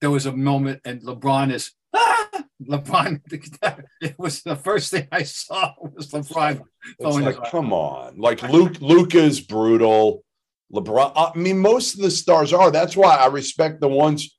there 0.01 0.11
was 0.11 0.27
a 0.27 0.31
moment, 0.31 0.81
and 0.85 1.01
LeBron 1.01 1.51
is 1.51 1.71
ah! 1.93 2.29
LeBron. 2.61 3.21
It 4.01 4.19
was 4.19 4.43
the 4.43 4.55
first 4.55 4.91
thing 4.91 5.07
I 5.11 5.23
saw 5.23 5.73
was 5.81 6.11
LeBron. 6.11 6.61
It's 6.61 6.95
throwing 7.01 7.25
like, 7.25 7.49
come 7.49 7.73
on. 7.73 8.19
Like 8.19 8.43
Luke, 8.43 8.79
Luke 8.81 9.15
is 9.15 9.41
brutal. 9.41 10.23
LeBron. 10.73 11.11
I 11.15 11.37
mean, 11.37 11.59
most 11.59 11.95
of 11.95 12.01
the 12.01 12.11
stars 12.11 12.53
are. 12.53 12.71
That's 12.71 12.97
why 12.97 13.15
I 13.15 13.27
respect 13.27 13.81
the 13.81 13.87
ones 13.87 14.37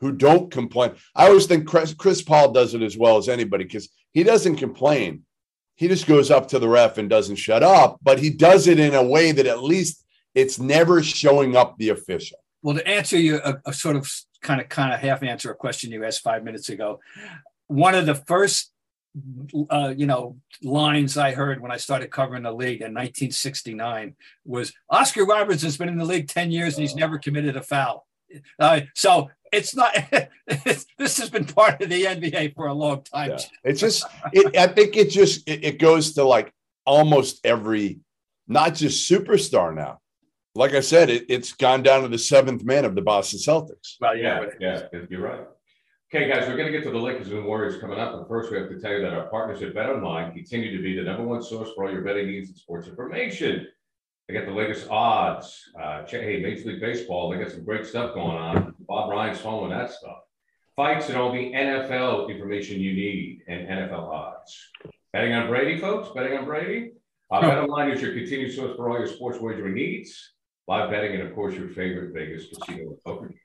who 0.00 0.12
don't 0.12 0.50
complain. 0.50 0.92
I 1.14 1.28
always 1.28 1.46
think 1.46 1.66
Chris, 1.66 1.94
Chris 1.94 2.22
Paul 2.22 2.52
does 2.52 2.74
it 2.74 2.82
as 2.82 2.96
well 2.96 3.16
as 3.16 3.28
anybody 3.28 3.64
because 3.64 3.88
he 4.12 4.22
doesn't 4.22 4.56
complain. 4.56 5.24
He 5.74 5.88
just 5.88 6.06
goes 6.06 6.30
up 6.30 6.48
to 6.48 6.58
the 6.58 6.68
ref 6.68 6.98
and 6.98 7.08
doesn't 7.08 7.36
shut 7.36 7.62
up, 7.62 7.98
but 8.02 8.18
he 8.18 8.30
does 8.30 8.66
it 8.66 8.80
in 8.80 8.94
a 8.94 9.02
way 9.02 9.32
that 9.32 9.46
at 9.46 9.62
least 9.62 10.04
it's 10.34 10.58
never 10.58 11.02
showing 11.02 11.56
up 11.56 11.76
the 11.78 11.90
official. 11.90 12.38
Well, 12.62 12.76
to 12.76 12.86
answer 12.86 13.16
you 13.16 13.40
a, 13.44 13.60
a 13.66 13.72
sort 13.72 13.96
of 13.96 14.10
kind 14.42 14.60
of 14.60 14.68
kind 14.68 14.92
of 14.92 15.00
half 15.00 15.22
answer 15.22 15.50
a 15.50 15.54
question 15.54 15.92
you 15.92 16.04
asked 16.04 16.22
five 16.22 16.44
minutes 16.44 16.68
ago, 16.68 17.00
one 17.68 17.94
of 17.94 18.06
the 18.06 18.14
first 18.14 18.72
uh, 19.70 19.94
you 19.96 20.06
know 20.06 20.36
lines 20.62 21.16
I 21.16 21.32
heard 21.32 21.60
when 21.60 21.70
I 21.70 21.76
started 21.76 22.10
covering 22.10 22.42
the 22.42 22.52
league 22.52 22.80
in 22.80 22.94
1969 22.94 24.14
was 24.44 24.72
Oscar 24.90 25.24
Robertson 25.24 25.66
has 25.66 25.76
been 25.76 25.88
in 25.88 25.98
the 25.98 26.04
league 26.04 26.28
10 26.28 26.50
years 26.50 26.74
and 26.74 26.82
he's 26.82 26.96
never 26.96 27.18
committed 27.18 27.56
a 27.56 27.62
foul. 27.62 28.06
Uh, 28.58 28.80
so 28.94 29.30
it's 29.52 29.74
not 29.74 29.92
it's, 30.46 30.86
this 30.98 31.18
has 31.18 31.30
been 31.30 31.44
part 31.44 31.80
of 31.80 31.88
the 31.88 32.04
NBA 32.04 32.54
for 32.54 32.66
a 32.66 32.74
long 32.74 33.02
time. 33.02 33.30
Yeah. 33.30 33.38
It's 33.64 33.80
just, 33.80 34.04
it, 34.32 34.56
I 34.56 34.66
think 34.66 34.96
it 34.96 35.10
just, 35.10 35.48
it, 35.48 35.64
it 35.64 35.78
goes 35.78 36.14
to 36.14 36.24
like 36.24 36.52
almost 36.84 37.40
every, 37.44 38.00
not 38.46 38.74
just 38.74 39.10
superstar 39.10 39.74
now. 39.74 40.00
Like 40.54 40.74
I 40.74 40.80
said, 40.80 41.10
it, 41.10 41.26
it's 41.28 41.52
gone 41.52 41.82
down 41.82 42.02
to 42.02 42.08
the 42.08 42.18
seventh 42.18 42.64
man 42.64 42.84
of 42.84 42.94
the 42.94 43.02
Boston 43.02 43.38
Celtics. 43.38 43.94
Well, 44.00 44.16
Yeah, 44.16 44.46
yeah, 44.58 44.82
yeah, 44.92 45.00
you're 45.08 45.20
right. 45.20 45.46
Okay, 46.10 46.26
guys, 46.26 46.48
we're 46.48 46.56
gonna 46.56 46.70
get 46.70 46.84
to 46.84 46.90
the 46.90 46.98
Lakers 46.98 47.28
and 47.28 47.44
Warriors 47.44 47.78
coming 47.78 47.98
up, 47.98 48.14
but 48.14 48.28
first 48.28 48.50
we 48.50 48.56
have 48.56 48.70
to 48.70 48.80
tell 48.80 48.92
you 48.92 49.02
that 49.02 49.12
our 49.12 49.28
partners 49.28 49.60
at 49.60 49.74
Bet 49.74 49.90
Online 49.90 50.32
continue 50.32 50.74
to 50.74 50.82
be 50.82 50.96
the 50.96 51.02
number 51.02 51.22
one 51.22 51.42
source 51.42 51.68
for 51.74 51.84
all 51.84 51.92
your 51.92 52.00
betting 52.00 52.28
needs 52.28 52.48
and 52.48 52.56
sports 52.56 52.88
information. 52.88 53.66
They 54.26 54.32
got 54.32 54.46
the 54.46 54.52
latest 54.52 54.88
odds. 54.88 55.68
Uh, 55.78 56.06
hey, 56.08 56.40
Major 56.40 56.70
League 56.70 56.80
Baseball, 56.80 57.28
they 57.28 57.36
got 57.36 57.50
some 57.50 57.62
great 57.62 57.84
stuff 57.84 58.14
going 58.14 58.38
on. 58.38 58.74
Bob 58.88 59.10
Ryan's 59.10 59.38
following 59.38 59.68
that 59.68 59.90
stuff. 59.90 60.20
Fights 60.76 61.10
and 61.10 61.18
all 61.18 61.30
the 61.30 61.52
NFL 61.52 62.30
information 62.30 62.80
you 62.80 62.94
need 62.94 63.42
and 63.46 63.68
NFL 63.68 64.08
odds. 64.08 64.58
Betting 65.12 65.34
on 65.34 65.48
Brady, 65.48 65.78
folks, 65.78 66.08
betting 66.14 66.38
on 66.38 66.46
Brady. 66.46 66.92
Uh, 67.30 67.42
Bet 67.42 67.58
Online 67.58 67.90
is 67.90 68.00
your 68.00 68.14
continued 68.14 68.54
source 68.54 68.74
for 68.76 68.88
all 68.88 68.96
your 68.96 69.08
sports 69.08 69.40
wagering 69.40 69.74
needs, 69.74 70.32
live 70.68 70.88
betting, 70.88 71.20
and 71.20 71.28
of 71.28 71.34
course, 71.34 71.54
your 71.54 71.68
favorite 71.68 72.14
Vegas 72.14 72.46
casino 72.46 72.92
and 72.92 73.04
poker 73.04 73.26
games. 73.26 73.40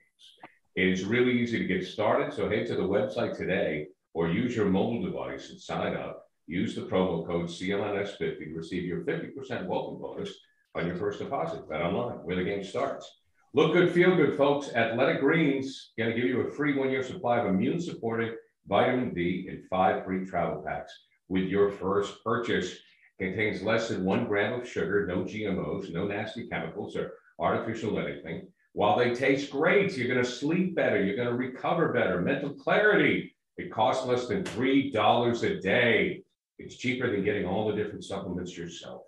It 0.76 0.88
is 0.88 1.06
really 1.06 1.40
easy 1.40 1.60
to 1.60 1.66
get 1.66 1.86
started, 1.86 2.34
so 2.34 2.50
head 2.50 2.66
to 2.66 2.76
the 2.76 2.82
website 2.82 3.38
today 3.38 3.90
or 4.16 4.30
use 4.30 4.56
your 4.56 4.66
mobile 4.66 5.04
device 5.04 5.52
and 5.52 5.62
sign 5.62 5.96
up. 5.96 6.26
Use 6.48 6.74
the 6.74 6.82
promo 6.82 7.28
code 7.28 7.46
CLNS50 7.46 8.18
to 8.18 8.54
receive 8.56 8.84
your 8.84 9.02
50% 9.02 9.68
welcome 9.68 10.02
bonus 10.02 10.34
on 10.74 10.88
your 10.88 10.96
first 10.96 11.20
deposit. 11.20 11.70
Bet 11.70 11.82
online, 11.82 12.18
where 12.26 12.36
the 12.36 12.44
game 12.44 12.64
starts. 12.64 13.08
Look 13.54 13.74
good, 13.74 13.94
feel 13.94 14.16
good, 14.16 14.36
folks. 14.36 14.74
Athletic 14.74 15.20
Greens 15.20 15.92
going 15.96 16.10
to 16.10 16.20
give 16.20 16.28
you 16.28 16.42
a 16.42 16.52
free 16.52 16.76
one-year 16.76 17.04
supply 17.04 17.40
of 17.40 17.46
immune-supporting 17.46 18.32
vitamin 18.68 19.14
D 19.14 19.46
and 19.52 19.64
five 19.70 20.04
free 20.04 20.26
travel 20.26 20.64
packs 20.66 20.92
with 21.30 21.44
your 21.44 21.70
first 21.70 22.24
purchase. 22.24 22.80
contains 23.20 23.62
less 23.62 23.90
than 23.90 24.04
one 24.04 24.26
gram 24.26 24.60
of 24.60 24.68
sugar, 24.68 25.06
no 25.06 25.18
GMOs, 25.18 25.94
no 25.94 26.08
nasty 26.08 26.48
chemicals 26.48 26.96
or 26.96 27.14
artificial 27.40 28.00
anything. 28.00 28.48
While 28.74 28.98
they 28.98 29.14
taste 29.14 29.52
great, 29.52 29.96
you're 29.96 30.08
going 30.08 30.24
to 30.24 30.30
sleep 30.30 30.76
better, 30.76 31.04
you're 31.04 31.16
going 31.16 31.30
to 31.30 31.36
recover 31.36 31.94
better, 31.94 32.20
mental 32.22 32.50
clarity. 32.50 33.36
It 33.58 33.72
costs 33.72 34.06
less 34.06 34.28
than 34.28 34.44
$3 34.44 35.44
a 35.44 35.62
day. 35.62 36.24
It's 36.58 36.76
cheaper 36.76 37.12
than 37.12 37.24
getting 37.24 37.46
all 37.46 37.68
the 37.68 37.76
different 37.76 38.04
supplements 38.04 38.58
yourself. 38.58 39.04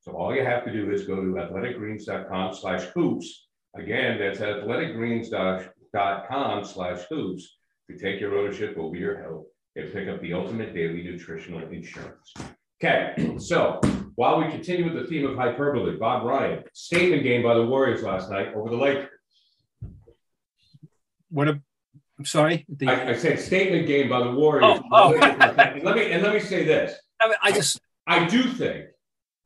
So 0.00 0.12
all 0.12 0.34
you 0.34 0.44
have 0.44 0.64
to 0.64 0.72
do 0.72 0.90
is 0.90 1.06
go 1.06 1.16
to 1.16 1.32
athleticgreens.com 1.32 2.54
slash 2.54 2.82
hoops. 2.94 3.46
Again, 3.74 4.18
that's 4.18 4.40
athleticgreens.com 4.40 6.64
slash 6.64 7.00
hoops 7.10 7.56
to 7.90 7.98
take 7.98 8.20
your 8.20 8.38
ownership 8.38 8.76
over 8.76 8.94
your 8.94 9.22
health 9.22 9.46
and 9.76 9.90
pick 9.92 10.08
up 10.08 10.20
the 10.20 10.34
ultimate 10.34 10.74
daily 10.74 11.02
nutritional 11.02 11.66
insurance. 11.68 12.34
Okay, 12.82 13.36
so 13.38 13.80
while 14.14 14.38
we 14.38 14.50
continue 14.52 14.84
with 14.84 15.02
the 15.02 15.08
theme 15.08 15.26
of 15.26 15.36
hyperbole, 15.36 15.96
Bob 15.96 16.24
Ryan, 16.24 16.62
statement 16.72 17.24
game 17.24 17.42
by 17.42 17.54
the 17.54 17.64
Warriors 17.64 18.04
last 18.04 18.30
night 18.30 18.54
over 18.54 18.70
the 18.70 18.76
Lakers. 18.76 19.08
What 21.30 21.48
a, 21.48 21.60
I'm 22.18 22.24
sorry. 22.24 22.64
The, 22.68 22.86
I, 22.86 23.10
I 23.10 23.16
said 23.16 23.40
statement 23.40 23.88
game 23.88 24.08
by 24.08 24.22
the 24.22 24.30
Warriors. 24.30 24.80
Oh, 24.80 24.82
oh. 24.92 25.10
let 25.18 25.96
me 25.96 26.12
and 26.12 26.22
let 26.22 26.32
me 26.32 26.38
say 26.38 26.64
this. 26.64 26.96
I, 27.20 27.26
mean, 27.26 27.36
I 27.42 27.50
just 27.50 27.80
I 28.06 28.26
do 28.26 28.44
think 28.44 28.86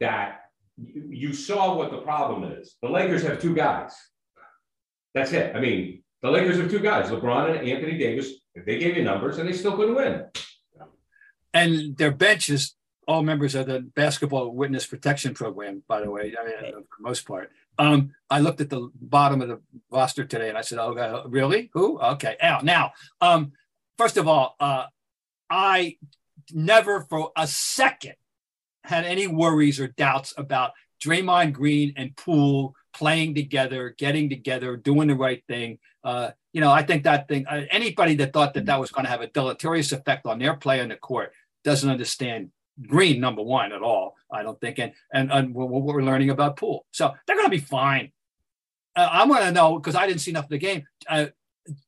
that 0.01 0.40
you, 0.77 1.09
you 1.09 1.33
saw 1.33 1.75
what 1.75 1.90
the 1.90 1.99
problem 1.99 2.45
is. 2.53 2.77
The 2.83 2.90
Lakers 2.90 3.23
have 3.23 3.40
two 3.40 3.55
guys. 3.55 3.95
That's 5.14 5.33
it. 5.33 5.57
I 5.57 5.61
mean, 5.61 6.03
the 6.21 6.31
Lakers 6.31 6.59
have 6.59 6.71
two 6.71 6.81
guys, 6.81 7.09
LeBron 7.11 7.59
and 7.59 7.66
Anthony 7.66 7.97
Davis. 7.97 8.31
They 8.55 8.79
gave 8.79 8.95
you 8.95 9.05
numbers 9.05 9.38
and 9.38 9.49
they 9.49 9.55
still 9.55 9.75
couldn't 9.75 9.95
win. 9.95 10.27
and 11.55 11.97
their 11.97 12.11
bench 12.11 12.51
is 12.51 12.75
all 13.07 13.23
members 13.23 13.55
of 13.55 13.67
the 13.67 13.81
basketball 13.81 14.55
witness 14.55 14.87
protection 14.87 15.35
program, 15.35 15.83
by 15.88 16.01
the 16.01 16.11
way. 16.11 16.35
I 16.38 16.45
mean, 16.45 16.73
for 16.73 16.81
the 16.81 16.85
most 17.01 17.27
part. 17.27 17.51
Um, 17.79 18.15
I 18.31 18.41
looked 18.41 18.61
at 18.61 18.71
the 18.71 18.91
bottom 19.01 19.41
of 19.41 19.49
the 19.49 19.61
roster 19.91 20.25
today 20.25 20.49
and 20.49 20.59
I 20.59 20.61
said, 20.61 20.79
"Oh, 20.79 20.95
God, 20.95 21.33
really? 21.33 21.71
Who? 21.73 21.99
Okay, 21.99 22.37
out 22.41 22.65
now." 22.65 22.93
Um, 23.21 23.53
first 23.99 24.17
of 24.17 24.29
all, 24.29 24.57
uh, 24.61 24.87
I 25.49 25.97
never 26.53 27.03
for 27.09 27.33
a 27.37 27.47
second 27.47 28.15
had 28.85 29.05
any 29.05 29.27
worries 29.27 29.81
or 29.81 29.88
doubts 29.88 30.35
about 30.37 30.73
Draymond 31.03 31.53
Green 31.53 31.95
and 31.97 32.17
Poole 32.17 32.75
playing 32.93 33.35
together, 33.35 33.95
getting 33.97 34.29
together, 34.29 34.77
doing 34.77 35.09
the 35.09 35.15
right 35.15 35.43
thing. 35.49 35.79
Uh, 36.05 36.31
you 36.53 36.61
know, 36.61 36.71
I 36.71 36.83
think 36.83 37.05
that 37.05 37.29
thing. 37.29 37.47
Uh, 37.47 37.62
anybody 37.71 38.15
that 38.17 38.33
thought 38.33 38.55
that 38.55 38.67
that 38.67 38.81
was 38.81 38.91
going 38.91 39.05
to 39.05 39.11
have 39.11 39.23
a 39.23 39.29
deleterious 39.29 39.93
effect 39.93 40.27
on 40.27 40.38
their 40.38 40.55
play 40.55 40.81
on 40.81 40.88
the 40.88 40.97
court 40.97 41.33
doesn't 41.65 41.88
understand 41.88 42.51
Green 42.87 43.21
number 43.21 43.43
one 43.43 43.73
at 43.73 43.83
all. 43.83 44.17
I 44.31 44.43
don't 44.43 44.61
think, 44.61 44.79
and 44.79 44.93
and, 45.13 45.31
and 45.31 45.55
what 45.55 45.69
we're 45.69 46.03
learning 46.03 46.31
about 46.31 46.57
Poole, 46.57 46.87
so 46.91 47.13
they're 47.27 47.37
going 47.37 47.47
to 47.47 47.51
be 47.51 47.59
fine. 47.59 48.13
Uh, 48.97 49.09
I'm 49.11 49.29
going 49.29 49.43
to 49.43 49.53
know 49.53 49.79
because 49.79 49.95
I 49.95 50.07
didn't 50.07 50.21
see 50.21 50.31
enough 50.31 50.45
of 50.45 50.51
the 50.51 50.59
game. 50.59 50.85
Uh, 51.09 51.27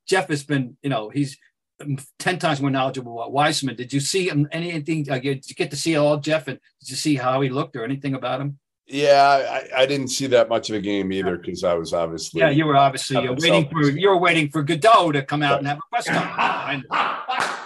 Jeff 0.07 0.29
has 0.29 0.43
been, 0.43 0.77
you 0.81 0.89
know, 0.89 1.09
he's 1.09 1.37
um, 1.81 1.97
ten 2.19 2.39
times 2.39 2.61
more 2.61 2.69
knowledgeable 2.69 3.19
about 3.19 3.31
Wiseman. 3.31 3.75
Did 3.75 3.93
you 3.93 3.99
see 3.99 4.29
him 4.29 4.47
anything? 4.51 5.09
Uh, 5.09 5.19
did 5.19 5.49
you 5.49 5.55
get 5.55 5.71
to 5.71 5.77
see 5.77 5.95
all 5.95 6.17
Jeff 6.17 6.47
and 6.47 6.59
did 6.79 6.89
you 6.89 6.95
see 6.95 7.15
how 7.15 7.41
he 7.41 7.49
looked 7.49 7.75
or 7.75 7.83
anything 7.83 8.13
about 8.13 8.41
him? 8.41 8.59
Yeah, 8.87 9.63
I, 9.75 9.81
I 9.81 9.85
didn't 9.87 10.09
see 10.09 10.27
that 10.27 10.47
much 10.47 10.69
of 10.69 10.75
a 10.75 10.79
game 10.79 11.11
either 11.11 11.37
because 11.37 11.63
I 11.63 11.73
was 11.73 11.91
obviously. 11.91 12.41
Yeah, 12.41 12.51
you 12.51 12.65
were 12.65 12.77
obviously 12.77 13.23
you're 13.23 13.35
waiting 13.35 13.67
for 13.69 13.89
you 13.89 14.09
were 14.09 14.17
waiting 14.17 14.49
for 14.49 14.61
Godot 14.61 15.13
to 15.13 15.23
come 15.23 15.41
out 15.41 15.57
and 15.57 15.67
have 15.67 15.77
a 15.77 15.89
press 15.89 16.07
conference. 16.07 16.85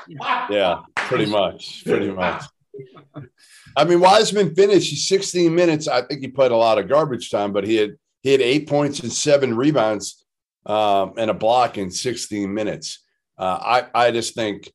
Yeah, 0.50 0.80
pretty 0.96 1.28
much, 1.28 1.84
pretty 1.86 2.10
much. 2.10 2.44
I 3.76 3.84
mean, 3.84 4.00
Wiseman 4.00 4.56
finished 4.56 4.90
he's 4.90 5.08
16 5.08 5.54
minutes. 5.54 5.88
I 5.88 6.02
think 6.02 6.22
he 6.22 6.28
played 6.28 6.52
a 6.52 6.58
lot 6.58 6.78
of 6.78 6.88
garbage 6.88 7.30
time, 7.30 7.54
but 7.54 7.66
he 7.66 7.76
had 7.76 7.96
he 8.22 8.32
had 8.32 8.42
eight 8.42 8.68
points 8.68 9.00
and 9.00 9.12
seven 9.12 9.56
rebounds 9.56 10.26
um, 10.66 11.14
and 11.18 11.32
a 11.32 11.34
block 11.34 11.78
in 11.78 11.92
16 11.92 12.54
minutes. 12.54 13.04
Uh, 13.38 13.60
I 13.94 14.08
I 14.08 14.12
just 14.12 14.36
think 14.36 14.72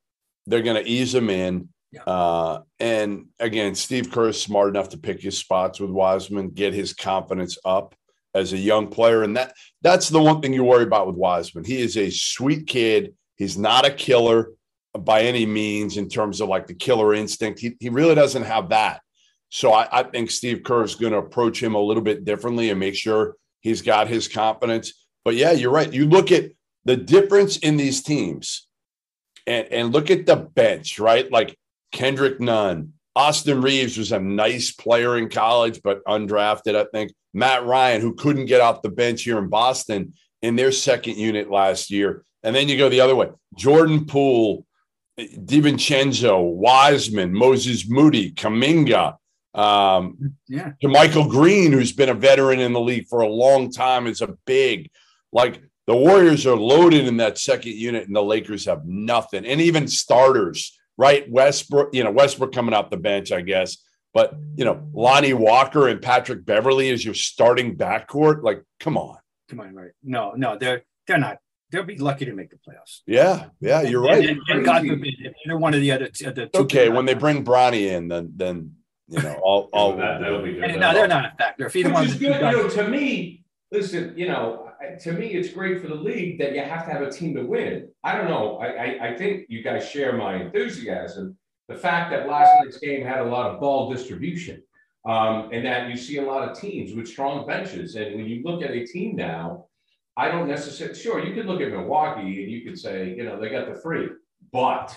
they're 0.47 0.63
going 0.63 0.83
to 0.83 0.89
ease 0.89 1.15
him 1.15 1.31
in. 1.31 1.69
Uh, 2.07 2.61
and 2.81 3.27
again, 3.39 3.75
Steve 3.75 4.11
Kerr 4.11 4.31
is 4.31 4.41
smart 4.41 4.69
enough 4.69 4.89
to 4.91 4.99
pick 4.99 5.21
his 5.21 5.39
spots 5.39 5.79
with 5.79 5.91
Wiseman, 5.91 6.51
get 6.51 6.75
his 6.75 6.93
confidence 6.93 7.57
up 7.65 7.95
as 8.35 8.53
a 8.53 8.59
young 8.59 8.89
player, 8.89 9.23
and 9.23 9.37
that 9.37 9.55
that's 9.81 10.09
the 10.09 10.21
one 10.21 10.41
thing 10.41 10.53
you 10.53 10.65
worry 10.65 10.83
about 10.83 11.07
with 11.07 11.17
Wiseman. 11.17 11.65
He 11.65 11.81
is 11.81 11.97
a 11.97 12.11
sweet 12.11 12.67
kid. 12.67 13.15
He's 13.37 13.57
not 13.57 13.87
a 13.87 13.91
killer 13.91 14.51
by 14.99 15.23
any 15.23 15.47
means 15.47 15.97
in 15.97 16.09
terms 16.09 16.41
of 16.41 16.49
like 16.49 16.67
the 16.67 16.75
killer 16.75 17.15
instinct. 17.15 17.61
He, 17.61 17.77
he 17.81 17.89
really 17.89 18.15
doesn't 18.15 18.45
have 18.45 18.69
that. 18.71 19.01
So 19.51 19.73
I, 19.73 19.89
I 20.01 20.03
think 20.05 20.31
Steve 20.31 20.63
Kerr 20.65 20.85
is 20.85 20.95
going 20.95 21.13
to 21.13 21.19
approach 21.19 21.63
him 21.63 21.75
a 21.75 21.81
little 21.81 22.03
bit 22.03 22.25
differently 22.25 22.71
and 22.71 22.81
make 22.81 22.95
sure 22.95 23.37
he's 23.61 23.83
got 23.83 24.09
his 24.09 24.29
confidence. 24.29 25.07
But 25.25 25.35
yeah, 25.35 25.53
you're 25.53 25.71
right. 25.71 25.93
You 25.93 26.07
look 26.07 26.33
at 26.33 26.51
the 26.85 26.97
difference 26.97 27.57
in 27.59 27.77
these 27.77 28.03
teams 28.03 28.67
and, 29.47 29.67
and 29.69 29.93
look 29.93 30.11
at 30.11 30.27
the 30.27 30.37
bench, 30.37 30.99
right? 30.99 31.31
Like 31.31 31.57
Kendrick 31.93 32.41
Nunn, 32.41 32.93
Austin 33.17 33.63
Reaves 33.63 33.97
was 33.97 34.13
a 34.13 34.19
nice 34.19 34.73
player 34.73 35.17
in 35.17 35.29
college, 35.29 35.81
but 35.83 36.05
undrafted, 36.05 36.75
I 36.75 36.85
think. 36.93 37.13
Matt 37.33 37.65
Ryan, 37.65 38.01
who 38.01 38.15
couldn't 38.15 38.47
get 38.47 38.61
off 38.61 38.83
the 38.83 38.91
bench 38.91 39.23
here 39.23 39.39
in 39.39 39.49
Boston 39.49 40.15
in 40.43 40.57
their 40.57 40.73
second 40.73 41.17
unit 41.17 41.51
last 41.51 41.91
year. 41.91 42.25
And 42.43 42.55
then 42.55 42.69
you 42.69 42.77
go 42.77 42.89
the 42.89 43.01
other 43.01 43.17
way. 43.17 43.31
Jordan 43.57 44.05
Poole, 44.05 44.67
DiVincenzo, 45.19 46.55
Wiseman, 46.55 47.33
Moses 47.33 47.89
Moody, 47.89 48.33
Kuminga, 48.33 49.17
um, 49.55 50.35
Yeah. 50.49 50.73
JaMychal 50.83 51.31
Green, 51.31 51.73
who's 51.73 51.93
been 51.93 52.09
a 52.09 52.15
veteran 52.15 52.61
in 52.61 52.73
the 52.73 52.81
league 52.81 53.07
for 53.09 53.21
a 53.21 53.29
long 53.29 53.71
time, 53.71 54.07
is 54.07 54.21
a 54.21 54.37
big, 54.47 54.91
like 55.33 55.63
the 55.87 55.95
Warriors 55.95 56.47
are 56.47 56.57
loaded 56.57 57.07
in 57.07 57.19
that 57.19 57.39
second 57.39 57.75
unit, 57.75 58.07
and 58.07 58.17
the 58.17 58.23
Lakers 58.23 58.65
have 58.65 58.85
nothing. 58.85 59.45
And 59.47 59.61
even 59.61 59.87
starters, 59.87 60.77
right? 60.97 61.31
Westbrook, 61.31 61.95
you 61.95 62.03
know, 62.03 62.11
Westbrook 62.11 62.53
coming 62.53 62.75
off 62.75 62.91
the 62.91 62.97
bench, 62.97 63.31
I 63.33 63.43
guess. 63.43 63.77
But 64.13 64.35
you 64.57 64.65
know, 64.65 64.89
Lonnie 64.93 65.35
Walker 65.35 65.89
and 65.89 66.01
Patrick 66.01 66.45
Beverley 66.47 66.89
is 66.89 67.05
your 67.05 67.15
starting 67.15 67.77
backcourt. 67.77 68.43
Like, 68.43 68.63
come 68.81 68.97
on. 68.97 69.19
Come 69.49 69.61
on, 69.61 69.75
right? 69.75 69.91
No, 70.03 70.33
no, 70.33 70.57
they're 70.57 70.85
they're 71.07 71.19
not. 71.19 71.39
They'll 71.75 71.83
be 71.83 71.99
lucky 71.99 72.25
to 72.25 72.33
make 72.33 72.51
the 72.51 72.57
playoffs. 72.57 73.01
Yeah, 73.05 73.47
yeah, 73.61 73.83
you're 73.83 74.07
And, 74.09 74.21
right. 74.21 74.29
and, 74.31 74.41
and 74.49 74.65
God 74.65 74.87
forbid, 74.87 75.15
if 75.19 75.33
they're 75.45 75.59
one 75.59 75.75
of 75.75 75.81
the 75.81 75.91
other 75.91 76.07
t- 76.07 76.25
the 76.27 76.47
two 76.47 76.61
Okay, 76.61 76.89
when 76.89 77.05
they 77.05 77.15
bring 77.15 77.45
Bronny 77.45 77.89
in, 77.91 78.07
then 78.07 78.33
then 78.37 78.77
you 79.09 79.21
know, 79.21 79.35
all 79.43 79.69
all 79.73 79.97
that, 79.97 80.21
that'll 80.21 80.41
be 80.43 80.53
good. 80.53 80.65
And 80.65 80.81
no, 80.81 80.95
they're 80.95 81.09
not 81.09 81.25
a 81.25 81.37
factor. 81.37 81.67
If 81.67 81.75
either 81.75 81.93
one 81.93 82.03
Which 82.03 82.13
of 82.13 82.19
the 82.21 82.27
good, 82.27 82.37
you 82.37 82.53
know, 82.53 82.69
to 82.69 82.89
me, 82.89 83.45
listen, 83.73 84.15
you 84.17 84.29
know, 84.29 84.71
to 85.03 85.13
me, 85.13 85.35
it's 85.35 85.51
great 85.51 85.83
for 85.83 85.89
the 85.89 85.97
league 85.97 86.39
that 86.39 86.55
you 86.55 86.61
have 86.61 86.87
to 86.87 86.93
have 86.93 87.03
a 87.03 87.11
team 87.11 87.35
to 87.35 87.43
win. 87.43 87.89
I 88.05 88.17
don't 88.17 88.29
know, 88.29 88.59
I, 88.59 88.67
I, 88.67 89.09
I 89.09 89.17
think 89.17 89.47
you 89.49 89.63
guys 89.65 89.89
share 89.89 90.17
my 90.17 90.37
enthusiasm. 90.37 91.37
The 91.69 91.75
fact 91.75 92.13
that 92.13 92.29
last 92.29 92.53
night's 92.63 92.79
game 92.79 93.05
had 93.05 93.19
a 93.19 93.25
lot 93.25 93.51
of 93.51 93.61
ball 93.61 93.93
distribution. 93.93 94.63
Um, 95.07 95.51
and 95.53 95.67
that 95.67 95.91
you 95.91 95.99
see 95.99 96.17
a 96.17 96.23
lot 96.23 96.49
of 96.49 96.59
teams 96.59 96.95
with 96.95 97.07
strong 97.07 97.47
benches. 97.47 97.95
And 97.95 98.15
when 98.17 98.25
you 98.27 98.43
look 98.43 98.63
at 98.63 98.71
a 98.71 98.87
team 98.87 99.17
now, 99.17 99.67
I 100.17 100.29
don't 100.29 100.49
necessarily, 100.49 100.99
sure, 100.99 101.25
you 101.25 101.35
could 101.35 101.47
look 101.47 101.61
at 101.61 101.71
Milwaukee 101.71 102.43
and 102.43 102.53
you 102.53 102.63
could 102.63 102.79
say, 102.79 103.15
you 103.17 103.25
know, 103.25 103.41
they 103.41 103.49
got 103.49 103.73
the 103.73 103.81
free, 103.81 104.09
but, 104.53 104.97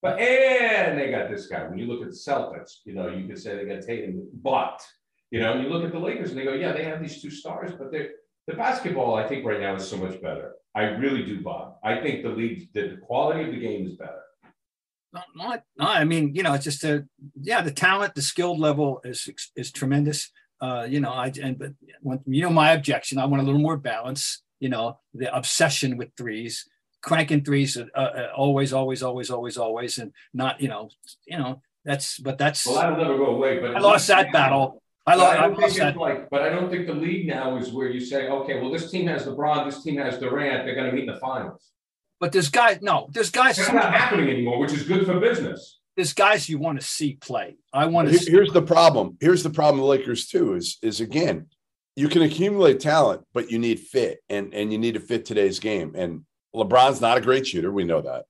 but, 0.00 0.18
and 0.18 0.98
they 0.98 1.10
got 1.10 1.30
this 1.30 1.46
guy. 1.46 1.66
When 1.68 1.78
you 1.78 1.86
look 1.86 2.02
at 2.02 2.08
the 2.08 2.16
Celtics, 2.16 2.76
you 2.84 2.94
know, 2.94 3.08
you 3.08 3.26
could 3.26 3.38
say 3.38 3.56
they 3.56 3.66
got 3.66 3.82
Tatum, 3.82 4.26
but, 4.42 4.80
you 5.30 5.40
know, 5.40 5.60
you 5.60 5.68
look 5.68 5.84
at 5.84 5.92
the 5.92 5.98
Lakers 5.98 6.30
and 6.30 6.38
they 6.38 6.44
go, 6.44 6.54
yeah, 6.54 6.72
they 6.72 6.84
have 6.84 7.02
these 7.02 7.20
two 7.20 7.30
stars, 7.30 7.72
but 7.78 7.92
they're, 7.92 8.10
the 8.46 8.54
basketball, 8.54 9.14
I 9.14 9.26
think 9.26 9.44
right 9.44 9.60
now 9.60 9.74
is 9.74 9.88
so 9.88 9.96
much 9.96 10.20
better. 10.20 10.52
I 10.74 10.82
really 10.82 11.24
do, 11.24 11.40
Bob. 11.40 11.76
I 11.82 12.00
think 12.00 12.22
the 12.22 12.28
league, 12.30 12.68
the, 12.72 12.98
quality 13.06 13.44
of 13.44 13.50
the 13.52 13.60
game 13.60 13.86
is 13.86 13.94
better. 13.96 14.20
Not, 15.12 15.26
not, 15.34 15.62
no, 15.78 15.86
I 15.86 16.04
mean, 16.04 16.34
you 16.34 16.42
know, 16.42 16.54
it's 16.54 16.64
just 16.64 16.82
a 16.82 17.06
yeah, 17.40 17.62
the 17.62 17.70
talent, 17.70 18.16
the 18.16 18.22
skilled 18.22 18.58
level 18.58 19.00
is 19.04 19.30
is 19.54 19.70
tremendous. 19.70 20.32
Uh, 20.60 20.86
you 20.88 21.00
know, 21.00 21.10
I 21.12 21.32
and 21.42 21.58
but 21.58 21.72
when, 22.00 22.20
you 22.26 22.42
know 22.42 22.50
my 22.50 22.72
objection, 22.72 23.18
I 23.18 23.26
want 23.26 23.42
a 23.42 23.44
little 23.46 23.60
more 23.60 23.76
balance. 23.76 24.42
You 24.60 24.68
know, 24.68 24.98
the 25.12 25.34
obsession 25.34 25.96
with 25.96 26.10
threes, 26.16 26.68
cranking 27.02 27.44
threes, 27.44 27.76
uh, 27.76 27.98
uh, 27.98 28.28
always, 28.36 28.72
always, 28.72 29.02
always, 29.02 29.30
always, 29.30 29.56
always, 29.58 29.98
and 29.98 30.12
not 30.32 30.60
you 30.60 30.68
know, 30.68 30.88
you 31.26 31.38
know 31.38 31.60
that's 31.84 32.18
but 32.18 32.38
that's 32.38 32.66
Well, 32.66 32.76
that'll 32.76 32.96
never 32.96 33.18
go 33.18 33.26
away, 33.26 33.58
but. 33.58 33.76
I 33.76 33.80
lost 33.80 34.08
that 34.08 34.32
battle. 34.32 34.82
I, 35.06 35.16
lo- 35.16 35.26
I 35.26 35.32
I 35.32 35.40
don't 35.42 35.50
think 35.50 35.60
lost 35.62 35.76
it's 35.76 35.80
that. 35.80 35.96
like, 35.98 36.30
but 36.30 36.40
I 36.40 36.48
don't 36.48 36.70
think 36.70 36.86
the 36.86 36.94
league 36.94 37.26
now 37.26 37.58
is 37.58 37.70
where 37.70 37.88
you 37.90 38.00
say, 38.00 38.28
okay, 38.28 38.58
well, 38.58 38.70
this 38.70 38.90
team 38.90 39.06
has 39.08 39.26
LeBron, 39.26 39.66
this 39.66 39.82
team 39.82 39.98
has 39.98 40.18
Durant, 40.18 40.64
they're 40.64 40.74
gonna 40.74 40.92
meet 40.92 41.06
in 41.06 41.14
the 41.14 41.20
finals. 41.20 41.72
But 42.20 42.32
there's 42.32 42.48
guys, 42.48 42.78
no, 42.80 43.08
there's 43.12 43.30
guys, 43.30 43.58
It's 43.58 43.70
not 43.70 43.92
happening 43.92 44.30
anymore, 44.30 44.58
which 44.58 44.72
is 44.72 44.84
good 44.84 45.04
for 45.04 45.20
business. 45.20 45.80
There's 45.96 46.12
guys 46.12 46.48
you 46.48 46.58
want 46.58 46.80
to 46.80 46.86
see 46.86 47.14
play. 47.20 47.56
I 47.72 47.86
want 47.86 48.10
to. 48.10 48.30
Here's 48.30 48.52
the 48.52 48.62
problem. 48.62 49.16
Here's 49.20 49.42
the 49.42 49.50
problem 49.50 49.80
The 49.80 49.86
Lakers 49.86 50.26
too 50.26 50.54
is 50.54 50.78
is 50.82 51.00
again, 51.00 51.46
you 51.96 52.08
can 52.08 52.22
accumulate 52.22 52.80
talent, 52.80 53.22
but 53.32 53.50
you 53.50 53.58
need 53.58 53.78
fit 53.80 54.18
and 54.28 54.52
and 54.52 54.72
you 54.72 54.78
need 54.78 54.94
to 54.94 55.00
fit 55.00 55.24
today's 55.24 55.60
game. 55.60 55.94
And 55.94 56.24
LeBron's 56.54 57.00
not 57.00 57.18
a 57.18 57.20
great 57.20 57.46
shooter, 57.46 57.70
we 57.72 57.84
know 57.84 58.00
that. 58.00 58.24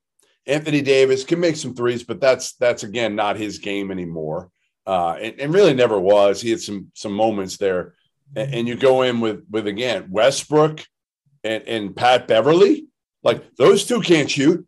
Anthony 0.46 0.82
Davis 0.82 1.24
can 1.24 1.40
make 1.40 1.56
some 1.56 1.74
threes, 1.74 2.02
but 2.02 2.20
that's 2.20 2.52
that's 2.56 2.82
again 2.84 3.14
not 3.16 3.36
his 3.36 3.58
game 3.58 3.90
anymore. 3.90 4.50
uh, 4.86 5.16
and, 5.20 5.40
and 5.40 5.54
really 5.54 5.74
never 5.74 5.98
was. 5.98 6.40
He 6.40 6.50
had 6.50 6.60
some 6.60 6.90
some 6.94 7.12
moments 7.12 7.56
there, 7.56 7.94
and, 8.36 8.54
and 8.54 8.68
you 8.68 8.76
go 8.76 9.02
in 9.02 9.20
with 9.20 9.44
with 9.50 9.66
again 9.66 10.08
Westbrook 10.10 10.84
and, 11.42 11.62
and 11.64 11.96
Pat 11.96 12.28
Beverley, 12.28 12.86
like 13.22 13.54
those 13.56 13.84
two 13.86 14.00
can't 14.00 14.30
shoot, 14.30 14.66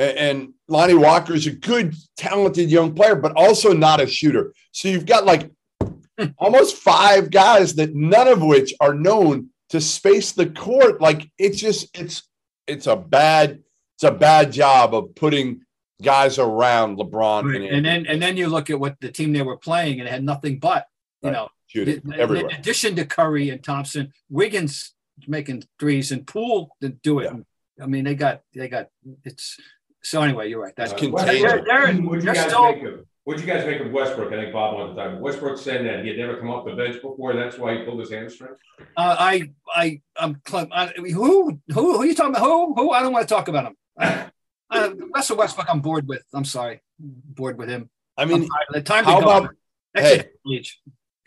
and, 0.00 0.54
Lonnie 0.68 0.94
Walker 0.94 1.34
is 1.34 1.48
a 1.48 1.50
good, 1.50 1.96
talented 2.16 2.70
young 2.70 2.94
player, 2.94 3.16
but 3.16 3.32
also 3.34 3.72
not 3.72 4.00
a 4.00 4.06
shooter. 4.06 4.54
So 4.70 4.86
you've 4.86 5.04
got 5.04 5.26
like 5.26 5.50
almost 6.38 6.76
five 6.76 7.32
guys 7.32 7.74
that 7.74 7.92
none 7.92 8.28
of 8.28 8.40
which 8.40 8.72
are 8.80 8.94
known 8.94 9.50
to 9.70 9.80
space 9.80 10.30
the 10.30 10.46
court. 10.46 11.00
Like 11.00 11.28
it's 11.38 11.58
just 11.58 11.98
it's 11.98 12.22
it's 12.68 12.86
a 12.86 12.94
bad 12.94 13.64
it's 13.96 14.04
a 14.04 14.12
bad 14.12 14.52
job 14.52 14.94
of 14.94 15.14
putting 15.16 15.62
guys 16.00 16.38
around 16.38 16.98
LeBron. 16.98 17.44
Right. 17.44 17.56
And, 17.56 17.64
and 17.64 17.84
then 17.84 18.06
and 18.06 18.22
then 18.22 18.36
you 18.36 18.48
look 18.48 18.70
at 18.70 18.78
what 18.78 18.96
the 19.00 19.10
team 19.10 19.32
they 19.32 19.42
were 19.42 19.56
playing, 19.56 19.98
and 19.98 20.08
it 20.08 20.12
had 20.12 20.24
nothing 20.24 20.60
but 20.60 20.86
you 21.22 21.30
right. 21.30 21.34
know 21.34 21.48
shooting 21.66 22.00
in, 22.04 22.14
everywhere. 22.14 22.50
In 22.50 22.56
addition 22.56 22.94
to 22.96 23.04
Curry 23.04 23.50
and 23.50 23.62
Thompson, 23.62 24.12
Wiggins 24.28 24.94
making 25.26 25.64
threes, 25.78 26.12
and 26.12 26.26
Poole 26.26 26.76
didn't 26.80 27.02
do 27.02 27.18
it. 27.18 27.32
Yeah. 27.34 27.84
I 27.84 27.86
mean, 27.86 28.04
they 28.04 28.14
got 28.14 28.42
they 28.54 28.68
got 28.68 28.88
it's. 29.24 29.58
So 30.02 30.22
anyway, 30.22 30.48
you're 30.48 30.62
right. 30.62 30.74
That's 30.76 30.92
uh, 30.92 30.96
contained. 30.96 31.44
They're, 31.44 31.64
they're, 31.64 31.94
What'd 31.94 32.24
you 32.24 32.32
guys 32.32 32.46
still, 32.46 32.72
make 32.72 32.82
of 32.84 33.06
What'd 33.24 33.44
you 33.44 33.52
guys 33.52 33.66
make 33.66 33.80
of 33.80 33.92
Westbrook? 33.92 34.32
I 34.32 34.36
think 34.36 34.52
Bob 34.52 34.74
wanted 34.74 34.94
to 34.96 35.10
talk. 35.10 35.20
Westbrook 35.20 35.58
said 35.58 35.84
that 35.84 36.02
he 36.02 36.08
had 36.08 36.18
never 36.18 36.38
come 36.38 36.50
off 36.50 36.64
the 36.64 36.72
bench 36.72 37.02
before. 37.02 37.32
and 37.32 37.38
That's 37.38 37.58
why 37.58 37.76
he 37.76 37.84
pulled 37.84 38.00
his 38.00 38.10
hamstring. 38.10 38.54
Uh, 38.96 39.16
I, 39.18 39.50
I, 39.68 40.00
I'm. 40.16 40.40
I, 40.52 40.92
who, 40.96 41.12
who, 41.12 41.60
who 41.72 41.96
are 41.98 42.06
you 42.06 42.14
talking 42.14 42.34
about? 42.34 42.44
Who, 42.44 42.74
who? 42.74 42.90
I 42.90 43.02
don't 43.02 43.12
want 43.12 43.28
to 43.28 43.32
talk 43.32 43.48
about 43.48 43.66
him. 43.66 43.76
uh, 44.70 44.90
Russell 45.14 45.36
Westbrook, 45.36 45.68
I'm 45.68 45.80
bored 45.80 46.08
with. 46.08 46.22
I'm 46.32 46.46
sorry, 46.46 46.80
bored 46.98 47.58
with 47.58 47.68
him. 47.68 47.90
I 48.16 48.24
mean, 48.24 48.48
the 48.70 48.82
time. 48.82 49.04
How 49.04 49.20
about? 49.20 49.54
Hey, 49.94 50.30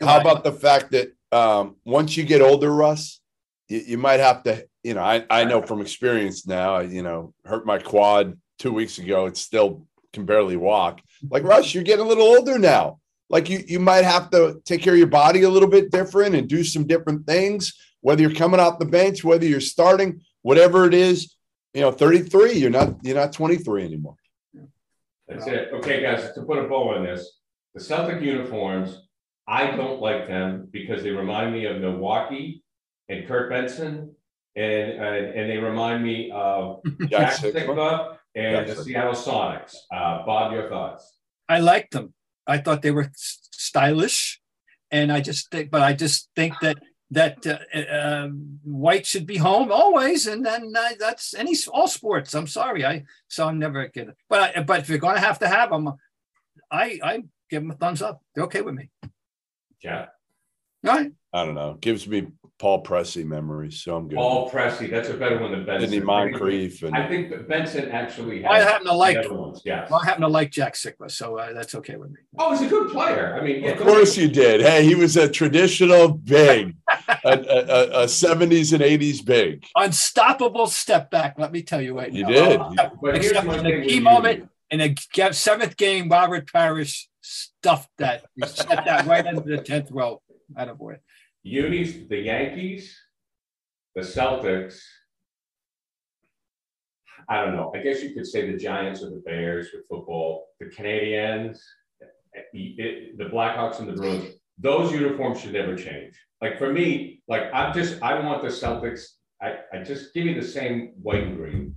how 0.00 0.20
about 0.20 0.42
the 0.42 0.52
fact 0.52 0.90
that 0.90 1.12
um, 1.30 1.76
once 1.84 2.16
you 2.16 2.24
get 2.24 2.42
older, 2.42 2.70
Russ, 2.74 3.20
you, 3.68 3.78
you, 3.78 3.98
might 3.98 4.20
have 4.20 4.42
to. 4.42 4.66
You 4.82 4.94
know, 4.94 5.02
I, 5.02 5.24
I 5.30 5.44
know 5.44 5.62
from 5.62 5.80
experience 5.80 6.46
now. 6.46 6.80
You 6.80 7.02
know, 7.02 7.34
hurt 7.44 7.64
my 7.64 7.78
quad 7.78 8.36
two 8.58 8.72
weeks 8.72 8.98
ago. 8.98 9.26
It's 9.26 9.40
still 9.40 9.86
can 10.14 10.24
barely 10.24 10.56
walk. 10.56 11.02
Like 11.28 11.42
Russ, 11.42 11.74
you're 11.74 11.82
getting 11.82 12.06
a 12.06 12.08
little 12.08 12.24
older 12.24 12.58
now. 12.58 13.00
Like 13.28 13.50
you, 13.50 13.62
you 13.66 13.80
might 13.80 14.04
have 14.04 14.30
to 14.30 14.62
take 14.64 14.80
care 14.80 14.94
of 14.94 14.98
your 14.98 15.08
body 15.08 15.42
a 15.42 15.50
little 15.50 15.68
bit 15.68 15.90
different 15.90 16.34
and 16.34 16.48
do 16.48 16.64
some 16.64 16.86
different 16.86 17.26
things. 17.26 17.74
Whether 18.00 18.22
you're 18.22 18.34
coming 18.34 18.60
off 18.60 18.78
the 18.78 18.84
bench, 18.84 19.24
whether 19.24 19.46
you're 19.46 19.60
starting, 19.60 20.20
whatever 20.42 20.86
it 20.86 20.94
is, 20.94 21.34
you 21.72 21.80
know, 21.80 21.90
33, 21.90 22.52
you're 22.52 22.70
not 22.70 22.96
you're 23.02 23.16
not 23.16 23.32
23 23.32 23.84
anymore. 23.84 24.16
That's 25.26 25.46
it. 25.46 25.70
Okay, 25.72 26.02
guys, 26.02 26.32
to 26.34 26.42
put 26.42 26.58
a 26.58 26.68
bow 26.68 26.94
on 26.94 27.04
this, 27.04 27.38
the 27.74 27.80
Celtic 27.80 28.20
uniforms, 28.20 29.08
I 29.48 29.70
don't 29.70 30.00
like 30.00 30.28
them 30.28 30.68
because 30.70 31.02
they 31.02 31.10
remind 31.10 31.52
me 31.52 31.64
of 31.64 31.80
Milwaukee 31.80 32.62
and 33.08 33.26
Kent 33.26 33.48
Benson, 33.48 34.14
and 34.54 34.90
and, 34.90 35.26
and 35.26 35.50
they 35.50 35.56
remind 35.56 36.04
me 36.04 36.30
of 36.30 36.82
Jack 37.08 37.32
Sikma 37.32 38.18
and 38.34 38.68
the 38.68 38.76
Seattle 38.82 39.12
Sonics. 39.12 39.74
Uh, 39.92 40.24
Bob, 40.24 40.52
your 40.52 40.68
thoughts? 40.68 41.18
I 41.48 41.60
liked 41.60 41.92
them. 41.92 42.14
I 42.46 42.58
thought 42.58 42.82
they 42.82 42.90
were 42.90 43.10
stylish, 43.14 44.40
and 44.90 45.12
I 45.12 45.20
just 45.20 45.50
think, 45.50 45.70
but 45.70 45.82
I 45.82 45.92
just 45.92 46.30
think 46.36 46.54
that 46.60 46.78
that 47.10 47.46
uh, 47.46 47.78
uh, 47.78 48.28
white 48.64 49.06
should 49.06 49.26
be 49.26 49.36
home 49.36 49.70
always, 49.70 50.26
and 50.26 50.44
then 50.44 50.72
uh, 50.76 50.90
that's 50.98 51.34
any 51.34 51.54
all 51.72 51.88
sports. 51.88 52.34
I'm 52.34 52.46
sorry, 52.46 52.84
I 52.84 53.04
so 53.28 53.46
I'm 53.46 53.58
never 53.58 53.86
get 53.88 54.08
it. 54.08 54.16
But 54.28 54.56
I, 54.56 54.62
but 54.62 54.80
if 54.80 54.88
you're 54.88 54.98
going 54.98 55.16
to 55.16 55.20
have 55.20 55.38
to 55.40 55.48
have 55.48 55.70
them, 55.70 55.92
I 56.70 56.98
I 57.02 57.22
give 57.50 57.62
them 57.62 57.70
a 57.70 57.74
thumbs 57.74 58.02
up. 58.02 58.22
They're 58.34 58.44
okay 58.44 58.62
with 58.62 58.74
me. 58.74 58.90
Yeah. 59.82 60.06
All 60.86 60.92
right. 60.92 61.12
I 61.32 61.44
don't 61.44 61.54
know. 61.54 61.74
Gives 61.80 62.06
me 62.06 62.28
Paul 62.64 62.82
Pressey 62.82 63.26
memories, 63.26 63.82
so 63.82 63.94
I'm 63.94 64.08
good. 64.08 64.16
Paul 64.16 64.50
Pressey, 64.50 64.90
that's 64.90 65.10
a 65.10 65.14
better 65.18 65.38
one 65.38 65.50
than 65.50 65.66
Benson. 65.66 65.90
Sidney 65.90 66.02
Moncrief. 66.02 66.82
And, 66.82 66.96
I 66.96 67.06
think 67.06 67.46
Benson 67.46 67.90
actually. 67.90 68.42
I 68.46 68.60
happen 68.60 68.86
to 68.86 68.94
like. 68.94 69.30
Ones, 69.30 69.60
yes. 69.66 69.92
I 69.92 70.02
happen 70.02 70.22
to 70.22 70.28
like 70.28 70.50
Jack 70.50 70.72
Sikma, 70.72 71.10
so 71.10 71.36
uh, 71.36 71.52
that's 71.52 71.74
okay 71.74 71.96
with 71.96 72.12
me. 72.12 72.16
Oh, 72.38 72.52
he's 72.52 72.62
a 72.62 72.70
good 72.70 72.90
player. 72.90 73.38
I 73.38 73.44
mean, 73.44 73.64
yeah, 73.64 73.72
of 73.72 73.80
course 73.80 74.16
you 74.16 74.28
did. 74.28 74.62
Hey, 74.62 74.82
he 74.82 74.94
was 74.94 75.18
a 75.18 75.28
traditional 75.28 76.08
big, 76.08 76.74
a, 77.22 77.32
a, 77.32 78.02
a, 78.04 78.04
70s 78.06 78.72
and 78.72 78.82
80s 78.82 79.22
big, 79.22 79.66
unstoppable 79.76 80.66
step 80.66 81.10
back. 81.10 81.34
Let 81.38 81.52
me 81.52 81.60
tell 81.60 81.82
you 81.82 81.94
right 81.94 82.10
you 82.10 82.22
now. 82.22 82.28
did. 82.30 82.60
Uh, 82.60 82.90
but 83.02 83.16
Except 83.16 83.46
in 83.46 83.66
a 83.66 83.86
key 83.86 84.00
moment 84.00 84.48
in 84.70 84.80
a 84.80 85.32
seventh 85.34 85.76
game, 85.76 86.08
Robert 86.08 86.50
Parish 86.50 87.10
stuffed 87.20 87.90
that. 87.98 88.24
He 88.34 88.46
set 88.46 88.86
that 88.86 89.04
right 89.04 89.26
into 89.26 89.42
the 89.42 89.58
tenth 89.58 89.90
row. 89.90 90.22
Out 90.56 90.68
of 90.68 90.78
boy. 90.78 90.96
Unis, 91.44 92.08
the 92.08 92.18
Yankees, 92.18 92.98
the 93.94 94.00
Celtics. 94.00 94.80
I 97.28 97.44
don't 97.44 97.54
know. 97.54 97.72
I 97.74 97.78
guess 97.78 98.02
you 98.02 98.14
could 98.14 98.26
say 98.26 98.50
the 98.50 98.58
Giants 98.58 99.02
or 99.02 99.10
the 99.10 99.22
Bears 99.24 99.68
with 99.72 99.86
football, 99.88 100.46
the 100.58 100.66
Canadiens, 100.66 101.58
it, 102.52 103.18
the 103.18 103.24
Blackhawks 103.24 103.78
and 103.78 103.88
the 103.88 103.92
Bruins. 103.92 104.34
Those 104.58 104.92
uniforms 104.92 105.40
should 105.40 105.52
never 105.52 105.76
change. 105.76 106.14
Like 106.40 106.58
for 106.58 106.72
me, 106.72 107.22
like 107.28 107.44
I'm 107.52 107.72
just 107.72 108.02
I 108.02 108.18
want 108.20 108.42
the 108.42 108.48
Celtics. 108.48 109.04
I, 109.42 109.56
I 109.72 109.82
just 109.82 110.14
give 110.14 110.24
me 110.24 110.34
the 110.34 110.46
same 110.46 110.92
white 111.00 111.24
and 111.24 111.36
green. 111.36 111.73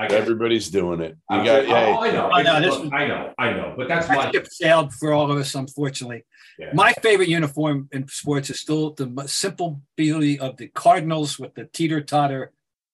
I. 0.00 0.06
Everybody's 0.06 0.70
doing 0.70 1.00
it. 1.00 1.16
You 1.30 1.44
got, 1.44 1.66
oh, 1.66 2.00
I 2.00 2.10
know, 2.10 2.30
I 2.30 2.42
know, 2.42 2.68
look, 2.68 2.92
I 2.92 3.06
know, 3.06 3.34
I 3.38 3.52
know, 3.52 3.74
but 3.76 3.86
that's 3.86 4.08
my 4.08 4.30
ship 4.30 4.46
sailed 4.50 4.94
for 4.94 5.12
all 5.12 5.30
of 5.30 5.36
us, 5.36 5.54
unfortunately. 5.54 6.24
Yeah. 6.58 6.70
My 6.72 6.92
favorite 7.02 7.28
uniform 7.28 7.88
in 7.92 8.08
sports 8.08 8.48
is 8.50 8.60
still 8.60 8.92
the 8.94 9.24
simple 9.26 9.82
beauty 9.96 10.38
of 10.38 10.56
the 10.56 10.68
Cardinals 10.68 11.38
with 11.38 11.54
the 11.54 11.66
teeter 11.66 12.00
totter 12.00 12.52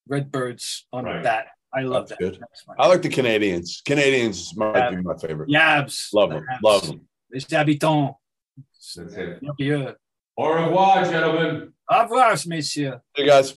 Redbirds 0.09 0.86
on 0.92 1.04
right. 1.04 1.18
the 1.18 1.22
bat. 1.22 1.46
I 1.72 1.82
love 1.82 2.09
That's 2.09 2.20
that. 2.20 2.38
Good. 2.38 2.44
I 2.78 2.86
like 2.86 3.02
the 3.02 3.09
Canadiens. 3.09 3.82
Canadiens 3.82 4.57
might 4.57 4.74
Yab. 4.74 4.96
be 4.96 5.02
my 5.02 5.16
favorite. 5.16 5.50
Habs. 5.50 6.12
Love 6.12 6.30
them. 6.30 6.44
Habs. 6.50 6.62
Love 6.62 6.86
them. 6.86 7.00
Les 7.32 7.44
habitants. 7.50 8.14
That's 8.96 9.14
it. 9.14 9.42
Au 10.38 10.52
revoir, 10.52 11.04
gentlemen. 11.04 11.72
Au 11.90 12.02
revoir, 12.02 12.36
messieurs. 12.46 13.00
Hey, 13.14 13.26
guys. 13.26 13.44